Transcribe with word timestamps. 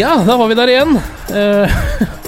Ja, 0.00 0.14
da 0.24 0.38
var 0.40 0.48
vi 0.48 0.56
der 0.56 0.70
igjen. 0.72 0.96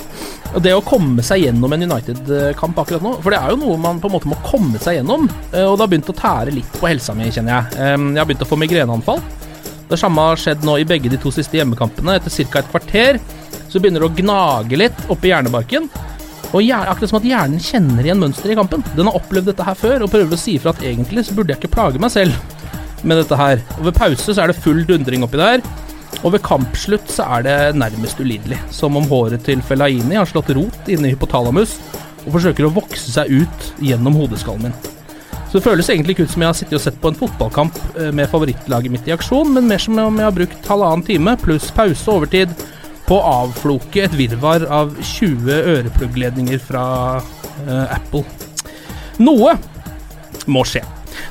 Og 0.52 0.60
det 0.60 0.74
å 0.76 0.82
komme 0.84 1.22
seg 1.24 1.46
gjennom 1.46 1.72
en 1.72 1.84
United-kamp 1.86 2.80
akkurat 2.82 3.04
nå 3.04 3.14
For 3.22 3.32
det 3.32 3.38
er 3.40 3.54
jo 3.54 3.60
noe 3.62 3.78
man 3.80 4.00
på 4.02 4.10
en 4.10 4.16
måte 4.18 4.28
må 4.28 4.36
komme 4.44 4.80
seg 4.82 4.98
gjennom. 4.98 5.24
eh, 5.52 5.64
og 5.64 5.78
det 5.78 5.86
har 5.86 5.92
begynt 5.94 6.10
å 6.12 6.16
tære 6.16 6.52
litt 6.52 6.74
på 6.76 6.90
helsa 6.90 7.14
mi, 7.16 7.30
kjenner 7.32 7.54
jeg. 7.54 7.78
Eh, 7.78 7.94
jeg 7.96 8.20
har 8.20 8.28
begynt 8.28 8.44
å 8.44 8.48
få 8.50 8.58
migreneanfall. 8.60 9.22
Det 9.88 9.98
samme 10.00 10.26
har 10.28 10.40
skjedd 10.40 10.64
nå 10.64 10.78
i 10.80 10.86
begge 10.88 11.08
de 11.12 11.20
to 11.20 11.32
siste 11.32 11.56
hjemmekampene. 11.56 12.18
Etter 12.20 12.44
ca. 12.52 12.60
et 12.60 12.70
kvarter 12.72 13.20
så 13.72 13.80
begynner 13.80 14.04
det 14.04 14.10
å 14.10 14.16
gnage 14.20 14.80
litt 14.80 15.04
oppi 15.12 15.32
hjernebarken. 15.32 15.88
Og 16.52 16.68
akkurat 16.68 17.08
som 17.08 17.22
at 17.22 17.28
hjernen 17.28 17.60
kjenner 17.64 18.04
igjen 18.04 18.20
mønsteret 18.20 18.52
i 18.52 18.58
kampen. 18.58 18.84
Den 18.92 19.08
har 19.08 19.16
opplevd 19.16 19.48
dette 19.48 19.64
her 19.64 19.78
før 19.78 20.04
og 20.04 20.12
prøver 20.12 20.36
å 20.36 20.40
si 20.40 20.58
ifra 20.58 20.74
at 20.76 20.84
egentlig 20.84 21.24
så 21.24 21.36
burde 21.36 21.54
jeg 21.54 21.62
ikke 21.62 21.72
plage 21.78 22.02
meg 22.02 22.12
selv 22.12 22.36
med 23.08 23.16
dette 23.22 23.38
her. 23.40 23.64
Og 23.78 23.88
ved 23.88 23.96
pause 23.96 24.28
så 24.36 24.44
er 24.44 24.52
det 24.52 24.60
full 24.60 24.84
dundring 24.88 25.24
oppi 25.24 25.40
der. 25.40 25.64
Og 26.22 26.36
ved 26.36 26.42
kampslutt 26.46 27.10
så 27.10 27.26
er 27.36 27.46
det 27.46 27.58
nærmest 27.78 28.20
ulidelig. 28.22 28.60
Som 28.70 28.96
om 28.98 29.08
håret 29.10 29.42
til 29.46 29.62
Fellaini 29.66 30.18
har 30.18 30.28
slått 30.30 30.52
rot 30.54 30.90
inne 30.90 31.10
i 31.10 31.16
hypotalamus 31.16 31.78
og 32.22 32.36
forsøker 32.36 32.68
å 32.68 32.74
vokse 32.74 33.10
seg 33.10 33.32
ut 33.42 33.70
gjennom 33.82 34.16
hodeskallen 34.20 34.68
min. 34.68 34.92
Så 35.52 35.58
det 35.58 35.66
føles 35.66 35.88
egentlig 35.92 36.14
ikke 36.14 36.24
ut 36.24 36.32
som 36.32 36.44
jeg 36.44 36.48
har 36.48 36.56
sittet 36.56 36.76
og 36.78 36.80
sett 36.80 37.00
på 37.02 37.10
en 37.12 37.18
fotballkamp 37.18 37.80
eh, 38.00 38.12
med 38.14 38.30
favorittlaget 38.32 38.94
mitt 38.94 39.10
i 39.10 39.12
aksjon, 39.12 39.50
men 39.52 39.66
mer 39.68 39.82
som 39.82 39.98
om 40.00 40.20
jeg 40.20 40.24
har 40.24 40.36
brukt 40.38 40.70
halvannen 40.70 41.04
time 41.04 41.34
pluss 41.42 41.66
pause 41.76 42.06
og 42.06 42.22
overtid 42.22 42.54
på 43.04 43.18
å 43.18 43.34
avfloke 43.42 44.06
et 44.06 44.14
virvar 44.16 44.64
av 44.72 44.94
20 44.96 45.50
ørepluggledninger 45.74 46.62
fra 46.62 46.84
uh, 47.20 47.86
Apple. 47.92 48.22
Noe 49.20 49.58
må 50.48 50.64
skje. 50.64 50.80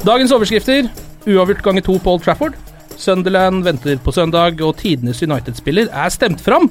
Dagens 0.06 0.36
overskrifter. 0.36 0.92
Uavgjort 1.26 1.66
ganger 1.66 1.88
to 1.88 1.98
på 2.04 2.14
Old 2.14 2.28
Trafford. 2.28 2.61
Sunderland 3.02 3.64
venter 3.66 3.98
på 4.04 4.14
søndag, 4.14 4.62
og 4.62 4.76
tidenes 4.78 5.22
United-spiller 5.26 5.90
er 5.90 6.10
stemt 6.14 6.42
fram. 6.46 6.68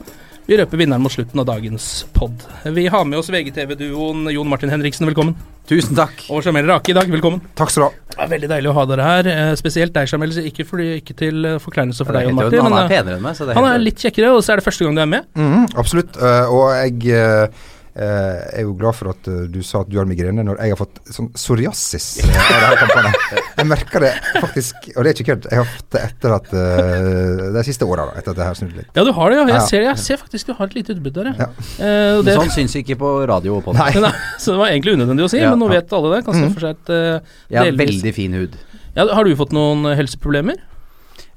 Vi 0.47 0.57
røper 0.59 0.79
vinneren 0.81 1.03
mot 1.03 1.13
slutten 1.13 1.39
av 1.43 1.47
dagens 1.47 1.85
pod. 2.15 2.43
Vi 2.75 2.85
har 2.91 3.05
med 3.07 3.19
oss 3.21 3.29
VGTV-duoen 3.31 4.31
Jon 4.35 4.49
Martin 4.51 4.71
Henriksen, 4.73 5.07
velkommen. 5.11 5.35
Tusen 5.71 5.95
takk. 5.99 6.25
Og 6.35 6.43
Jamel 6.47 6.67
Rake 6.71 6.91
i 6.91 6.97
dag, 6.97 7.11
velkommen. 7.13 7.43
Takk 7.59 7.71
skal 7.71 7.85
du 7.85 7.87
ha. 7.89 8.15
Det 8.15 8.25
er 8.25 8.31
veldig 8.33 8.51
deilig 8.51 8.71
å 8.73 8.77
ha 8.79 8.87
dere 8.91 9.07
her. 9.07 9.29
eh, 9.31 9.51
Spesielt 9.61 9.95
deg, 9.95 10.11
Jamel. 10.11 10.33
Ikke, 10.51 10.67
fordi, 10.67 10.89
ikke 11.03 11.15
til 11.19 11.51
eh, 11.53 11.59
forkleinelse 11.63 12.07
for 12.07 12.19
deg, 12.19 12.27
Jon 12.31 12.39
Martin. 12.41 12.63
han 12.67 12.75
men, 12.75 12.79
er 12.81 12.89
eh, 12.89 12.95
penere 12.97 13.19
enn 13.21 13.27
meg, 13.27 13.37
så 13.39 13.47
det 13.47 13.55
er 13.55 13.61
han 13.61 13.69
er 13.75 13.85
litt 13.85 14.03
kjekkere, 14.03 14.33
og 14.35 14.43
så 14.47 14.55
er 14.55 14.63
det 14.63 14.67
første 14.67 14.87
gang 14.89 14.99
du 14.99 15.05
er 15.05 15.13
med. 15.13 15.29
Mm, 15.39 15.69
Absolutt. 15.83 16.19
og 16.51 16.65
jeg 16.79 17.53
eh, 17.95 18.05
eh, 18.05 18.59
er 18.61 18.62
jo 18.67 18.75
glad 18.78 18.95
for 18.99 19.11
at 19.12 19.28
eh, 19.31 19.47
du 19.51 19.61
sa 19.67 19.83
at 19.84 19.91
du 19.91 19.99
har 19.99 20.06
migrene, 20.09 20.45
når 20.47 20.61
jeg 20.62 20.75
har 20.75 20.78
fått 20.81 21.01
sånn 21.11 21.31
psoriasis 21.34 22.06
eh. 22.25 22.31
Jeg 23.61 23.69
merker 23.69 24.01
det 24.06 24.12
faktisk, 24.41 24.87
og 24.95 25.05
det 25.05 25.11
er 25.11 25.17
ikke 25.19 25.27
kødd. 25.34 25.49
Jeg 25.53 25.61
har 25.61 25.67
fått 25.69 25.91
det 25.97 26.03
etter 26.06 26.34
at 26.37 26.53
eh, 26.56 27.43
de 27.56 27.65
siste 27.67 27.84
åra, 27.89 28.06
etter 28.17 28.33
at 28.33 28.39
det 28.39 28.47
her 28.47 28.56
snudde 28.56 28.78
litt. 28.81 28.91
Ja, 28.97 29.05
du 29.05 29.12
har 29.17 29.33
det, 29.34 29.41
ja. 29.41 29.47
Jeg, 29.53 29.67
ser, 29.69 29.84
jeg 29.84 30.01
ser 30.01 30.21
faktisk 30.23 30.49
du 30.49 30.55
har 30.56 30.71
et 30.71 30.78
lite 30.78 30.95
utbrudd 30.97 31.19
der, 31.19 31.31
ja. 31.37 31.51
Uh, 31.77 32.23
det, 32.25 32.39
Sånn 32.39 32.55
syns 32.55 32.78
ikke 32.81 32.97
på 33.01 33.12
radio 33.28 33.59
og 33.59 33.67
podkast. 33.69 34.25
Så 34.43 34.55
det 34.55 34.62
var 34.62 34.72
egentlig 34.72 34.97
unødvendig 34.97 35.27
å 35.27 35.31
si, 35.33 35.43
Ja. 35.43 35.53
men 35.53 35.61
nå 35.62 35.69
vet 35.72 35.93
alle 35.97 36.15
det. 36.17 36.25
Kan 36.27 36.39
se 36.39 36.49
for 36.55 36.65
seg 36.67 36.78
et 36.78 36.93
uh, 36.95 37.39
Jeg 37.53 37.61
har 37.61 37.78
veldig 37.84 38.15
fin 38.17 38.37
hud. 38.41 38.59
ja, 38.97 39.07
Har 39.12 39.28
du 39.28 39.37
fått 39.39 39.55
noen 39.57 39.84
eh, 39.91 39.97
helseproblemer? 40.01 40.59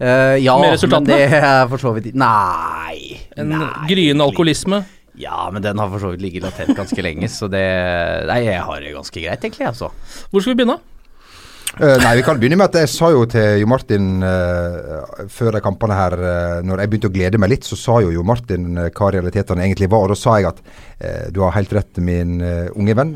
Uh, 0.02 0.40
ja, 0.42 0.56
men 0.60 0.74
det 1.08 1.20
er 1.28 1.68
for 1.70 1.80
så 1.80 1.92
vidt 1.96 2.16
Nei. 2.18 3.20
En 3.38 3.52
nei, 3.52 3.68
gryende 3.92 4.26
alkoholisme? 4.26 4.82
Ja, 5.20 5.50
men 5.54 5.62
den 5.62 5.78
har 5.78 5.92
for 5.92 6.02
så 6.02 6.14
vidt 6.14 6.24
ligget 6.26 6.48
latent 6.48 6.74
ganske 6.78 7.06
lenge, 7.06 7.30
så 7.30 7.50
det 7.52 7.66
Nei, 8.30 8.42
jeg 8.48 8.66
har 8.66 8.82
det 8.82 8.96
ganske 8.96 9.20
greit, 9.20 9.46
egentlig, 9.46 9.70
altså. 9.70 9.94
Hvor 10.32 10.42
skal 10.42 10.54
vi 10.54 10.64
begynne? 10.64 10.80
Uh, 11.74 11.96
nei, 11.98 12.20
vi 12.20 12.22
kan 12.22 12.38
begynne 12.38 12.58
med 12.60 12.70
at 12.70 12.84
jeg 12.84 12.90
sa 12.94 13.08
jo 13.10 13.24
til 13.26 13.64
Jo 13.64 13.66
Martin 13.72 14.22
uh, 14.22 15.24
før 15.34 15.56
de 15.56 15.62
kampene 15.66 15.96
her, 15.98 16.14
uh, 16.22 16.60
når 16.62 16.84
jeg 16.84 16.92
begynte 16.92 17.10
å 17.10 17.14
glede 17.16 17.40
meg 17.42 17.50
litt, 17.50 17.66
så 17.66 17.78
sa 17.80 17.96
jo 18.04 18.12
Jo 18.14 18.26
Martin 18.30 18.78
uh, 18.78 18.92
hva 18.94 19.10
realitetene 19.16 19.66
egentlig 19.66 19.90
var. 19.90 20.06
Og 20.06 20.14
da 20.14 20.20
sa 20.20 20.38
jeg 20.38 20.52
at 20.52 20.62
du 21.36 21.42
har 21.44 21.52
helt 21.52 21.74
rett, 21.76 21.98
min 22.00 22.38
unge 22.40 22.94
venn. 22.96 23.10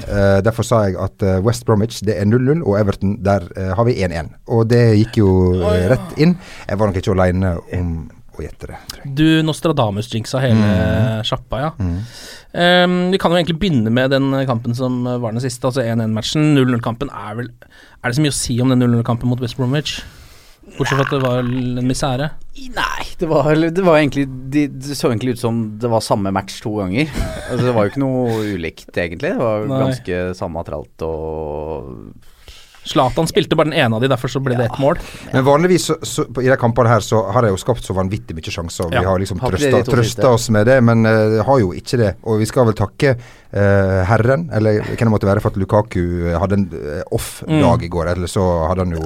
Derfor 0.43 0.65
sa 0.67 0.81
jeg 0.83 0.97
at 0.99 1.23
West 1.45 1.63
Bromwich 1.63 2.01
det 2.03 2.17
er 2.19 2.25
0-0, 2.27 2.59
og 2.65 2.75
Everton 2.81 3.13
der 3.23 3.45
har 3.55 3.87
vi 3.87 3.93
1-1. 4.03 4.33
Og 4.51 4.65
det 4.67 4.81
gikk 4.97 5.21
jo 5.21 5.29
rett 5.63 6.17
inn. 6.19 6.33
Jeg 6.67 6.81
var 6.81 6.91
nok 6.91 6.99
ikke 6.99 7.13
aleine 7.15 7.53
om 7.77 7.93
å 8.41 8.45
gjette 8.45 8.69
det. 8.71 8.77
Du 9.17 9.25
Nostradamus-jinxa 9.45 10.41
hele 10.43 10.69
sjappa, 11.27 11.61
ja. 11.65 11.71
Ehm, 12.57 12.99
vi 13.13 13.19
kan 13.21 13.33
jo 13.33 13.39
egentlig 13.39 13.59
begynne 13.61 13.91
med 13.93 14.13
den 14.13 14.31
kampen 14.49 14.75
som 14.77 15.03
var 15.05 15.33
den 15.33 15.43
siste, 15.43 15.69
altså 15.69 15.83
1-1-matchen. 15.85 16.53
0-0-kampen 16.57 17.11
er 17.13 17.41
vel 17.41 17.51
Er 17.51 18.09
det 18.09 18.17
så 18.17 18.23
mye 18.23 18.33
å 18.35 18.39
si 18.39 18.59
om 18.63 18.71
den 18.73 18.81
0-0-kampen 18.83 19.29
mot 19.29 19.41
West 19.43 19.57
Bromwich? 19.59 19.99
Bortsett 20.75 20.97
fra 20.99 21.05
at 21.05 21.13
det 21.13 21.21
var 21.23 21.37
en 21.39 21.87
misere. 21.87 22.25
Nei, 22.75 23.03
det 23.21 23.27
var, 23.29 23.47
det 23.55 23.83
var 23.85 24.01
egentlig 24.01 24.25
det, 24.51 24.65
det 24.75 24.97
så 24.99 25.09
egentlig 25.13 25.37
ut 25.37 25.41
som 25.41 25.61
det 25.79 25.89
var 25.89 26.03
samme 26.03 26.33
match 26.35 26.59
to 26.63 26.73
ganger. 26.81 27.07
Altså, 27.47 27.61
det 27.63 27.75
var 27.77 27.85
jo 27.87 27.93
ikke 27.93 28.03
noe 28.03 28.41
ulikt, 28.57 28.89
egentlig. 28.91 29.31
Det 29.37 29.39
var 29.39 29.63
Nei. 29.69 29.79
ganske 29.85 30.19
samme 30.37 30.63
tralt 30.67 31.05
og 31.07 32.27
Zlatan 32.87 33.27
spilte 33.29 33.57
bare 33.57 33.71
den 33.71 33.77
ene 33.77 33.97
av 33.97 34.03
de, 34.03 34.09
derfor 34.11 34.31
så 34.31 34.41
ble 34.43 34.57
det 34.57 34.69
ett 34.69 34.79
mål. 34.81 34.99
Men 35.33 35.45
vanligvis 35.47 35.89
så, 35.89 35.97
så, 36.05 36.27
i 36.41 36.47
de 36.47 36.57
kampene 36.59 36.91
her 36.91 37.03
så 37.03 37.23
har 37.33 37.45
de 37.45 37.51
jo 37.53 37.59
skapt 37.61 37.85
så 37.85 37.95
vanvittig 37.97 38.35
mye 38.37 38.53
sjanser. 38.53 38.87
og 38.87 38.95
Ja. 38.95 39.03
Vi 39.03 39.11
har 39.11 39.23
liksom 39.23 39.41
det 39.41 39.51
trøsta, 39.51 39.81
trøsta 39.91 40.31
oss 40.33 40.49
med 40.53 40.67
det, 40.69 40.77
men 40.83 41.05
uh, 41.07 41.41
har 41.47 41.59
jo 41.63 41.73
ikke 41.75 41.99
det. 42.01 42.13
Og 42.27 42.41
vi 42.41 42.47
skal 42.49 42.67
vel 42.69 42.77
takke 42.77 43.15
uh, 43.17 44.01
herren, 44.07 44.47
eller 44.55 44.81
hvem 44.85 45.07
det 45.07 45.13
måtte 45.13 45.29
være, 45.29 45.43
for 45.43 45.53
at 45.53 45.59
Lukaku 45.59 46.01
eh, 46.31 46.37
hadde 46.39 46.59
en 46.59 46.65
off-dag 47.15 47.83
i 47.83 47.91
går. 47.91 48.13
Eller 48.15 48.31
så 48.31 48.45
hadde 48.69 48.85
han 48.85 48.95
jo 48.95 49.03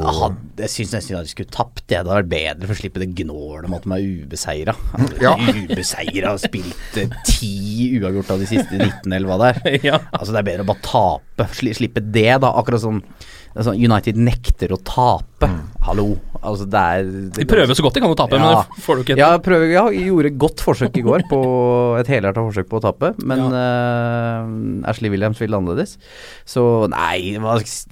Jeg, 0.62 0.72
syns 0.72 0.96
nesten 0.96 1.20
at 1.20 1.28
de 1.28 1.34
skulle 1.34 1.54
tapt. 1.54 1.84
Det 1.88 2.00
hadde 2.00 2.14
vært 2.22 2.32
bedre 2.32 2.70
for 2.70 2.78
å 2.78 2.82
slippe 2.82 3.02
det 3.04 3.12
gnålet 3.22 3.70
om 3.70 3.78
at 3.78 3.88
de 3.88 3.98
er 3.98 4.08
ubeseira. 4.26 4.78
Ja. 5.22 5.36
Ubeseira 5.72 6.36
og 6.36 6.42
spilt 6.44 7.02
ti 7.28 7.54
uavgjort 8.00 8.34
av 8.36 8.42
de 8.42 8.50
siste 8.50 8.78
19, 8.78 9.12
eller 9.12 9.30
hva 9.30 9.42
det 9.42 9.52
er. 9.52 9.78
ja. 9.92 10.02
Altså 10.12 10.34
Det 10.34 10.42
er 10.42 10.50
bedre 10.54 10.66
å 10.68 10.72
bare 10.72 10.88
tape. 10.88 11.52
Slippe 11.58 12.04
det, 12.04 12.32
da. 12.44 12.52
Akkurat 12.62 12.84
som 12.84 13.02
det 13.02 13.30
sånn, 13.58 13.80
United 13.80 14.20
nekter 14.20 14.72
å 14.76 14.80
tape. 14.86 15.50
Hallo. 15.82 16.14
Altså, 16.42 16.66
det 16.66 16.80
er 16.82 17.04
det 17.06 17.44
De 17.44 17.46
prøver 17.46 17.78
så 17.78 17.84
godt 17.86 17.98
de 17.98 18.02
kan 18.02 18.14
å 18.14 18.18
tape, 18.18 18.38
men 18.42 18.50
det 18.50 18.82
får 18.82 18.98
du 18.98 19.02
ikke 19.04 19.18
Ja, 19.20 19.30
prøver, 19.46 19.68
ja, 19.70 19.84
jeg 19.94 20.08
gjorde 20.10 20.32
et 20.32 20.40
godt 20.42 20.64
forsøk 20.66 20.98
i 20.98 21.04
går 21.06 21.26
på 21.30 21.40
et 22.02 22.10
helhjerta 22.10 22.42
forsøk 22.48 22.70
på 22.72 22.80
å 22.80 22.84
tape, 22.88 23.12
men 23.30 23.44
eh, 23.58 24.90
Ashley 24.90 25.12
Williams 25.14 25.42
ville 25.42 25.60
annerledes. 25.60 25.98
Så 26.50 26.64
nei, 26.90 27.38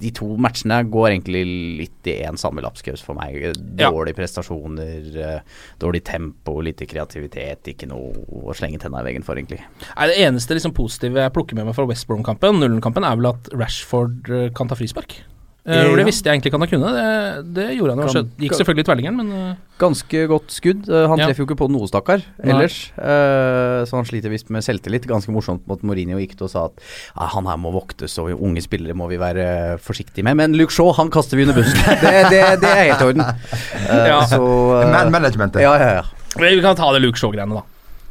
de 0.02 0.12
to 0.16 0.32
matchene 0.42 0.80
går 0.90 1.12
egentlig 1.12 1.44
litt 1.82 2.10
i 2.10 2.16
én 2.26 2.40
samme 2.40 2.64
lapskaus 2.64 3.04
for 3.06 3.18
meg. 3.18 3.38
Ja. 3.78 3.92
Dårlige 3.92 4.18
prestasjoner, 4.18 5.10
eh, 5.14 5.64
dårlig 5.82 6.02
tempo, 6.10 6.58
lite 6.64 6.90
kreativitet. 6.90 7.70
Ikke 7.74 7.90
noe 7.90 8.10
å 8.50 8.56
slenge 8.56 8.82
tenna 8.82 9.04
i 9.04 9.10
veggen 9.12 9.26
for, 9.26 9.38
egentlig. 9.38 9.62
Nei, 9.94 10.10
Det 10.10 10.20
eneste 10.26 10.58
liksom 10.58 10.74
positive 10.74 11.22
jeg 11.22 11.36
plukker 11.36 11.58
med 11.58 11.70
meg 11.70 11.78
fra 11.78 11.86
West 11.86 12.10
Brom-kampen, 12.10 12.58
0-kampen, 12.64 13.06
er 13.06 13.20
vel 13.20 13.30
at 13.30 13.52
Rashford 13.54 14.32
eh, 14.34 14.48
kan 14.56 14.70
ta 14.70 14.78
frispark. 14.78 15.20
Eh. 15.60 15.90
Det 15.96 16.04
visste 16.08 16.24
jeg 16.30 16.38
egentlig 16.38 16.50
ikke 16.50 16.58
han 16.62 16.70
kunne. 16.70 16.90
Det, 16.96 17.54
det 17.58 17.66
gjorde 17.76 17.94
han. 17.96 18.08
jo. 18.08 18.22
Gikk 18.40 18.54
selvfølgelig 18.56 18.84
i 18.84 18.88
tverlingeren, 18.88 19.16
men 19.20 19.32
eh, 19.36 19.58
Ganske 19.80 20.22
godt 20.28 20.52
skudd. 20.54 20.88
Eh, 20.88 21.04
han 21.08 21.20
Ja. 21.20 21.26
treffer 21.28 21.44
jo 21.44 21.46
ikke 21.50 21.58
på 21.60 21.68
noe, 21.72 21.88
stakkar, 21.88 22.22
ellers. 22.40 22.78
Eh, 22.96 23.84
så 23.88 23.96
han 23.98 24.08
sliter 24.08 24.32
visst 24.32 24.48
med 24.52 24.64
selvtillit. 24.64 25.04
Ganske 25.08 25.32
morsomt 25.34 25.66
mot 25.68 25.82
Mourinho 25.84 26.16
gikk 26.20 26.36
til 26.38 26.48
og 26.48 26.52
sa 26.52 26.64
at 26.70 26.80
ah, 27.16 27.28
han 27.34 27.48
her 27.48 27.58
må 27.60 27.72
voktes, 27.76 28.16
og 28.22 28.32
unge 28.40 28.62
spillere 28.64 28.96
må 28.96 29.08
vi 29.12 29.18
være 29.20 29.76
forsiktige 29.84 30.24
med. 30.24 30.36
Men 30.40 30.56
Luke 30.56 30.72
Shaw, 30.72 30.92
han 30.96 31.10
kaster 31.12 31.36
vi 31.36 31.44
under 31.44 31.56
bussen. 31.60 31.76
det, 32.04 32.14
det, 32.32 32.40
det 32.64 32.70
er 32.70 32.80
helt 32.88 33.04
i 33.04 33.10
orden. 33.12 33.26
Eh, 33.26 34.06
Ja. 34.10 34.22
Så 34.28 34.40
eh, 34.80 34.88
Man 34.92 35.12
managementet. 35.12 35.60
Ja, 35.64 35.74
ja, 35.80 35.90
ja. 36.00 36.06
vi 36.40 36.60
kan 36.64 36.76
ta 36.76 36.88
det 36.96 37.02
Luke 37.04 37.20
Shaw-greiene, 37.20 37.60
da. 37.60 37.66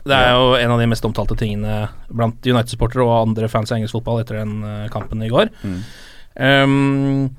Det 0.10 0.16
er 0.16 0.32
jo 0.38 0.54
en 0.58 0.72
av 0.74 0.80
de 0.80 0.86
mest 0.90 1.04
omtalte 1.06 1.36
tingene 1.38 1.90
blant 2.10 2.46
United-supportere 2.48 3.04
og 3.04 3.28
andre 3.28 3.50
fans 3.52 3.70
av 3.74 3.78
engelsk 3.78 3.98
fotball 3.98 4.22
etter 4.24 4.40
den 4.42 4.62
eh, 4.64 4.86
kampen 4.94 5.22
i 5.26 5.30
går. 5.30 5.50
Mm. 5.62 5.82
Um, 6.40 7.30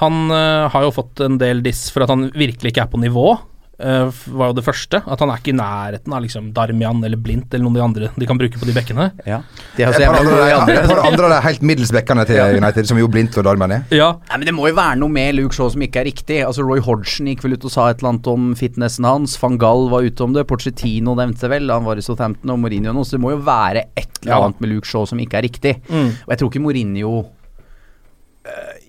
han 0.00 0.30
uh, 0.32 0.68
har 0.72 0.82
jo 0.88 0.94
fått 0.96 1.20
en 1.24 1.38
del 1.40 1.62
diss 1.64 1.86
for 1.92 2.04
at 2.04 2.12
han 2.12 2.30
virkelig 2.36 2.72
ikke 2.74 2.82
er 2.84 2.90
på 2.92 3.00
nivå. 3.00 3.36
uh, 3.76 4.08
var 4.32 4.48
jo 4.50 4.54
det 4.56 4.64
første. 4.64 5.02
At 5.04 5.20
han 5.20 5.28
er 5.32 5.36
ikke 5.40 5.52
i 5.52 5.56
nærheten 5.56 6.12
av 6.16 6.22
liksom 6.24 6.46
Darmian 6.56 7.02
eller 7.04 7.16
Blindt 7.20 7.52
eller 7.52 7.64
noen 7.66 7.76
av 7.76 7.80
de 7.80 7.84
andre 7.84 8.08
de 8.16 8.28
kan 8.28 8.38
bruke 8.40 8.56
på 8.60 8.64
de 8.68 8.72
bekkene. 8.76 9.10
ja. 9.28 9.42
De 9.76 9.82
jo 9.84 9.88
Et 9.90 9.96
så 9.98 10.06
par 10.08 10.16
jævla 10.16 10.20
andre, 10.20 10.36
de 10.36 10.54
andre. 10.56 10.76
et 10.96 11.04
andre 11.10 11.28
de 11.34 11.40
helt 11.44 11.62
middels 11.62 11.92
bekkene 11.92 12.24
til 12.28 12.40
United, 12.56 12.88
som 12.88 12.96
jo 13.00 13.08
Blindt 13.12 13.36
og 13.36 13.44
Darmian 13.44 13.72
er. 13.76 13.82
Ja, 13.92 14.10
Nei, 14.30 14.38
men 14.38 14.46
Det 14.48 14.54
må 14.56 14.68
jo 14.70 14.76
være 14.78 14.96
noe 15.00 15.12
med 15.12 15.34
Luke 15.36 15.52
Shaw 15.56 15.68
som 15.72 15.84
ikke 15.84 16.00
er 16.00 16.08
riktig. 16.08 16.40
Altså 16.46 16.64
Roy 16.64 16.80
Hodgson 16.80 17.28
gikk 17.28 17.44
vel 17.44 17.56
ut 17.58 17.64
og 17.68 17.72
sa 17.76 17.88
et 17.92 18.00
eller 18.00 18.14
annet 18.14 18.26
om 18.32 18.48
fitnessen 18.56 19.04
hans. 19.08 19.36
Van 19.42 19.56
Gall 19.60 19.88
var 19.92 20.04
ute 20.08 20.24
om 20.24 20.32
det. 20.36 20.46
Pochettino 20.48 21.14
nevnte 21.16 21.48
vel. 21.52 21.68
Han 21.72 21.84
var 21.88 21.96
i 22.00 22.04
Southampton 22.04 22.52
og 22.56 22.60
Mourinho 22.64 22.92
nå. 22.96 23.04
Så 23.04 23.16
det 23.18 23.24
må 23.24 23.32
jo 23.36 23.40
være 23.44 23.90
et 23.96 24.08
eller 24.24 24.32
Ja. 24.32 24.40
annet 24.44 24.60
med 24.64 24.72
Luke 24.72 24.88
Shaw 24.88 25.04
som 25.08 25.20
ikke 25.20 25.36
er 25.40 25.44
riktig. 25.48 25.76
Mm. 25.88 26.08
Og 26.24 26.32
jeg 26.32 26.38
tror 26.40 26.48
ikke 26.50 26.64
Mourinho 26.64 27.12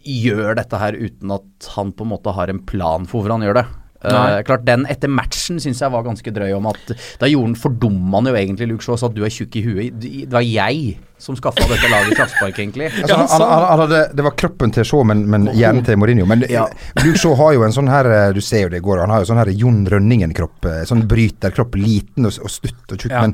gjør 0.07 0.56
dette 0.62 0.80
her 0.81 0.95
uten 0.98 1.36
at 1.36 1.68
han 1.75 1.92
på 1.94 2.07
en 2.07 2.13
måte 2.15 2.33
har 2.38 2.50
en 2.54 2.63
plan 2.69 3.06
for 3.06 3.19
hvorfor 3.21 3.38
han 3.38 3.45
gjør 3.48 3.62
det. 3.62 3.68
Uh, 3.98 4.44
klart 4.45 4.62
Den 4.62 4.83
etter 4.86 5.09
matchen 5.09 5.57
syns 5.59 5.80
jeg 5.81 5.89
var 5.89 6.04
ganske 6.06 6.30
drøy 6.31 6.51
om 6.54 6.68
at 6.69 6.92
da 7.18 7.25
gjorde 7.27 7.48
han 7.50 7.56
fordumma 7.57 8.19
han 8.19 8.30
jo 8.30 8.36
egentlig 8.38 8.68
Luke 8.69 8.86
Shaw 8.86 8.94
og 8.94 9.00
sa 9.01 9.07
at 9.09 9.15
du 9.18 9.24
er 9.25 9.33
tjukk 9.33 9.57
i 9.57 9.63
huet. 9.65 9.98
Det 9.98 10.27
var 10.31 10.45
jeg 10.45 11.00
som 11.18 11.33
skaffa 11.36 11.65
dette 11.65 11.89
laget 11.89 12.13
straffespark, 12.13 12.59
egentlig. 12.62 12.92
Altså, 12.94 13.18
han, 13.18 13.25
han, 13.33 13.42
han, 13.42 13.65
han 13.71 13.81
hadde, 13.81 14.01
det 14.19 14.25
var 14.27 14.36
kroppen 14.38 14.75
til 14.75 14.86
Shaw, 14.86 15.01
men, 15.09 15.25
men 15.33 15.50
hjernen 15.50 15.81
til 15.88 15.98
Mourinho. 15.98 16.27
Men 16.30 16.45
Ja. 16.54 16.68
Luke 17.01 17.18
Shaw 17.18 17.33
har 17.42 17.56
jo 17.57 17.65
en 17.65 17.74
sånn 17.74 17.89
her 17.89 18.06
eh, 18.13 18.27
Du 18.38 18.42
ser 18.45 18.68
jo 18.68 18.69
det 18.75 18.83
i 18.83 18.86
går, 18.86 19.01
han 19.01 19.15
har 19.15 19.25
jo 19.25 19.31
sånn 19.31 19.42
her 19.42 19.50
Jon 19.57 19.81
Rønningen-kropp. 19.89 20.69
eh, 20.69 20.83
Sånn 20.88 21.07
bryterkropp. 21.09 21.74
Liten 21.81 22.30
og, 22.30 22.38
og 22.45 22.54
stutt 22.54 22.94
og 22.94 23.01
tjukk. 23.01 23.12
Ja. 23.18 23.25
Men 23.25 23.33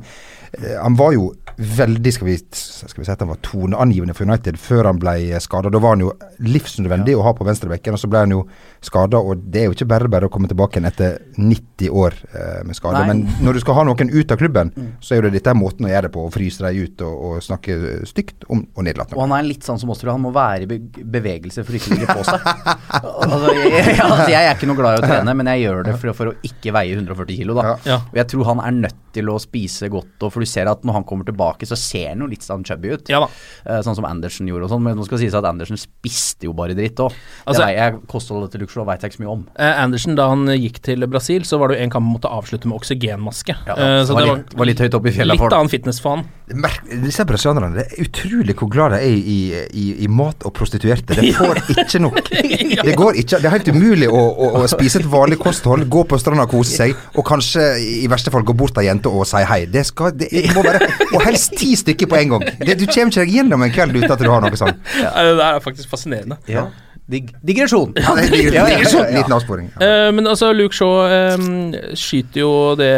uh, 0.64 0.78
han 0.80 0.96
var 0.96 1.12
jo 1.20 1.34
veldig 1.58 2.14
Skal 2.14 2.28
vi, 2.28 2.38
skal 2.54 3.02
vi 3.02 3.06
si 3.08 3.14
at 3.14 3.22
han 3.24 3.32
var 3.32 3.40
toneangivende 3.46 4.16
for 4.18 4.28
United 4.28 4.58
før 4.62 4.90
han 4.90 5.00
ble 5.02 5.16
skada. 5.44 5.72
Da 5.74 5.82
var 5.84 5.96
han 5.96 6.04
jo 6.06 6.12
livsnødvendig 6.44 7.16
å 7.18 7.24
ha 7.26 7.34
på 7.38 7.48
venstrebekken, 7.48 7.96
og 7.96 8.02
så 8.02 8.10
ble 8.12 8.24
han 8.26 8.36
jo 8.36 8.44
skada. 8.84 9.22
Og 9.22 9.46
det 9.54 9.64
er 9.64 9.70
jo 9.70 9.78
ikke 9.78 9.90
bare 9.90 10.12
bare 10.12 10.30
å 10.30 10.34
komme 10.34 10.50
tilbake 10.52 10.80
igjen 10.80 10.90
etter 10.90 11.20
90 11.38 11.94
år 12.04 12.18
eh, 12.34 12.62
med 12.68 12.78
skade. 12.78 13.04
Men 13.10 13.24
når 13.44 13.58
du 13.58 13.64
skal 13.64 13.80
ha 13.80 13.86
noen 13.88 14.14
ut 14.14 14.34
av 14.34 14.42
klubben, 14.42 14.74
så 15.04 15.14
er 15.14 15.22
jo 15.22 15.28
det 15.28 15.36
dette 15.40 15.56
måten 15.58 15.88
å 15.88 15.92
gjøre 15.92 16.10
det 16.10 16.14
på. 16.16 16.26
Å 16.28 16.34
fryse 16.34 16.66
dem 16.66 16.84
ut 16.84 17.06
og, 17.06 17.24
og 17.30 17.46
snakke 17.46 17.80
stygt 18.10 18.48
om, 18.50 18.66
og 18.74 18.88
nedlatende. 18.88 19.20
Og 19.20 19.26
han 19.28 19.38
er 19.38 19.48
litt 19.48 19.68
sånn 19.68 19.80
som 19.82 19.94
oss, 19.94 20.02
tror 20.02 20.14
jeg. 20.14 20.20
Han 20.20 20.26
må 20.28 20.34
være 20.36 20.68
i 20.68 20.80
bevegelse 21.18 21.66
for 21.66 21.78
ikke 21.78 21.94
å 21.94 22.00
ligge 22.00 22.18
på 22.18 22.28
seg. 22.28 22.50
altså, 23.00 23.56
jeg, 23.58 23.72
jeg, 23.74 23.98
altså, 24.08 24.30
jeg 24.32 24.42
er 24.42 24.54
ikke 24.56 24.70
noe 24.70 24.80
glad 24.80 24.98
i 24.98 25.02
å 25.02 25.08
trene, 25.08 25.38
men 25.40 25.52
jeg 25.54 25.66
gjør 25.66 25.88
det 25.90 25.98
for, 26.00 26.18
for 26.18 26.34
å 26.34 26.36
ikke 26.46 26.76
veie 26.76 26.98
140 26.98 27.40
kilo, 27.40 27.58
da. 27.58 27.66
Ja. 27.72 27.94
Ja. 27.94 28.00
Og 28.12 28.20
jeg 28.22 28.30
tror 28.34 28.50
han 28.52 28.64
er 28.64 28.78
nødt 28.88 29.00
til 29.14 29.30
å 29.30 29.38
spise 29.42 29.90
godt, 29.94 30.16
og 30.22 30.34
for 30.34 30.44
du 30.44 30.50
ser 30.50 30.70
at 30.72 30.86
når 30.88 31.00
han 31.00 31.08
kommer 31.08 31.28
tilbake, 31.28 31.43
så 31.68 31.78
ser 31.80 32.10
han 32.14 32.20
jo 32.24 32.28
litt 32.32 32.42
sånn 32.46 32.64
chubby 32.68 32.94
ut. 32.96 33.10
ja 33.12 33.20
da. 33.24 33.28
Eh, 33.66 33.82
sånn 33.86 33.96
som 33.96 34.06
Andersen 34.06 34.48
gjorde 34.48 34.64
og 34.68 34.74
sånn. 34.74 34.84
Men 34.84 34.98
nå 34.98 35.06
skal 35.06 35.18
det 35.20 35.26
sies 35.28 35.38
at 35.38 35.46
Andersen 35.46 35.78
spiste 35.78 36.48
jo 36.48 36.54
bare 36.58 36.74
dritt 36.78 37.00
òg. 37.04 37.12
Altså- 37.46 37.68
kostholdet 38.08 38.52
til 38.52 38.68
Shaw 38.68 38.86
veit 38.86 39.02
jeg 39.02 39.12
ikke 39.12 39.18
så 39.20 39.24
mye 39.26 39.32
om. 39.34 39.48
Eh, 39.58 39.84
Andersen, 39.84 40.16
da 40.16 40.30
han 40.30 40.46
gikk 40.48 40.82
til 40.82 41.06
Brasil, 41.08 41.42
så 41.48 41.60
var 41.60 41.68
det 41.70 41.78
jo 41.80 41.84
en 41.84 41.90
kamp 41.90 42.04
han 42.04 42.14
måtte 42.18 42.30
avslutte 42.32 42.66
med 42.68 42.80
oksygenmaske. 42.80 43.56
Ja, 43.68 43.74
Eh, 43.74 44.04
så 44.06 44.14
var 44.14 44.26
litt- 44.36 44.54
var 44.58 44.66
litt 44.66 44.80
høyt 44.80 44.94
oppe 44.94 45.08
i 45.08 45.12
fjellet 45.12 45.38
for 45.38 45.50
Litt 45.50 45.54
annen 45.60 45.70
fitness 45.70 46.00
for 46.02 46.16
han. 46.18 46.26
Merk- 46.54 46.84
Disse 47.04 47.24
brasilianerne, 47.26 47.74
det 47.76 47.86
er 47.94 48.04
utrolig 48.04 48.56
hvor 48.56 48.70
glad 48.70 48.92
de 48.92 48.98
er 48.98 49.16
i, 49.16 49.66
i, 49.74 50.04
i 50.04 50.08
mat 50.08 50.44
og 50.46 50.54
prostituerte. 50.54 51.16
De 51.16 51.32
får 51.34 51.56
ikke 51.84 52.00
nok. 52.04 52.20
Det 52.30 52.96
går 53.00 53.14
ikke, 53.24 53.40
det 53.42 53.46
er 53.46 53.56
helt 53.58 53.68
umulig 53.74 54.10
å, 54.10 54.22
å, 54.36 54.50
å 54.64 54.68
spise 54.68 55.00
et 55.00 55.06
vanlig 55.10 55.40
kosthold, 55.40 55.88
gå 55.90 56.04
på 56.08 56.20
stranda 56.20 56.44
og 56.44 56.52
kose 56.52 56.76
seg, 56.76 56.96
og 57.16 57.26
kanskje 57.26 57.64
i 58.04 58.08
verste 58.12 58.32
fall 58.32 58.44
gå 58.44 58.54
bort 58.56 58.74
til 58.76 58.84
ei 58.84 58.90
jente 58.90 59.10
og 59.10 59.26
si 59.30 59.38
hei. 59.48 59.66
Det, 59.66 59.86
skal, 59.88 60.12
det, 60.12 60.30
må 60.54 60.64
være 60.64 60.90
Og 61.14 61.22
helst 61.34 61.58
ti 61.60 61.74
stykker 61.80 62.10
på 62.10 62.22
en 62.22 62.36
gang. 62.36 62.48
Det, 62.62 62.78
du 62.80 62.88
kommer 62.88 63.12
ikke 63.12 63.26
deg 63.26 63.36
gjennom 63.40 63.66
en 63.66 63.76
kveld 63.76 64.00
uten 64.00 64.16
at 64.16 64.24
du 64.24 64.32
har 64.32 64.46
noe 64.46 64.60
sånt. 64.60 64.96
Ja, 65.02 65.12
Det 65.34 65.46
er 65.50 65.62
faktisk 65.64 65.92
fascinerende. 65.92 66.40
Ja. 66.50 66.70
Dig 67.06 67.34
digresjon. 67.44 67.92
Ja, 68.00 68.14
det 68.16 68.30
digresjon. 68.32 69.10
Liten 69.12 69.34
avsporing. 69.36 69.68
Ja. 69.76 70.08
Uh, 70.08 70.12
men 70.16 70.28
altså, 70.28 70.54
Luke 70.56 70.76
Shaw 70.76 71.36
um, 71.36 71.74
skyter 72.00 72.40
jo 72.40 72.52
det, 72.80 72.94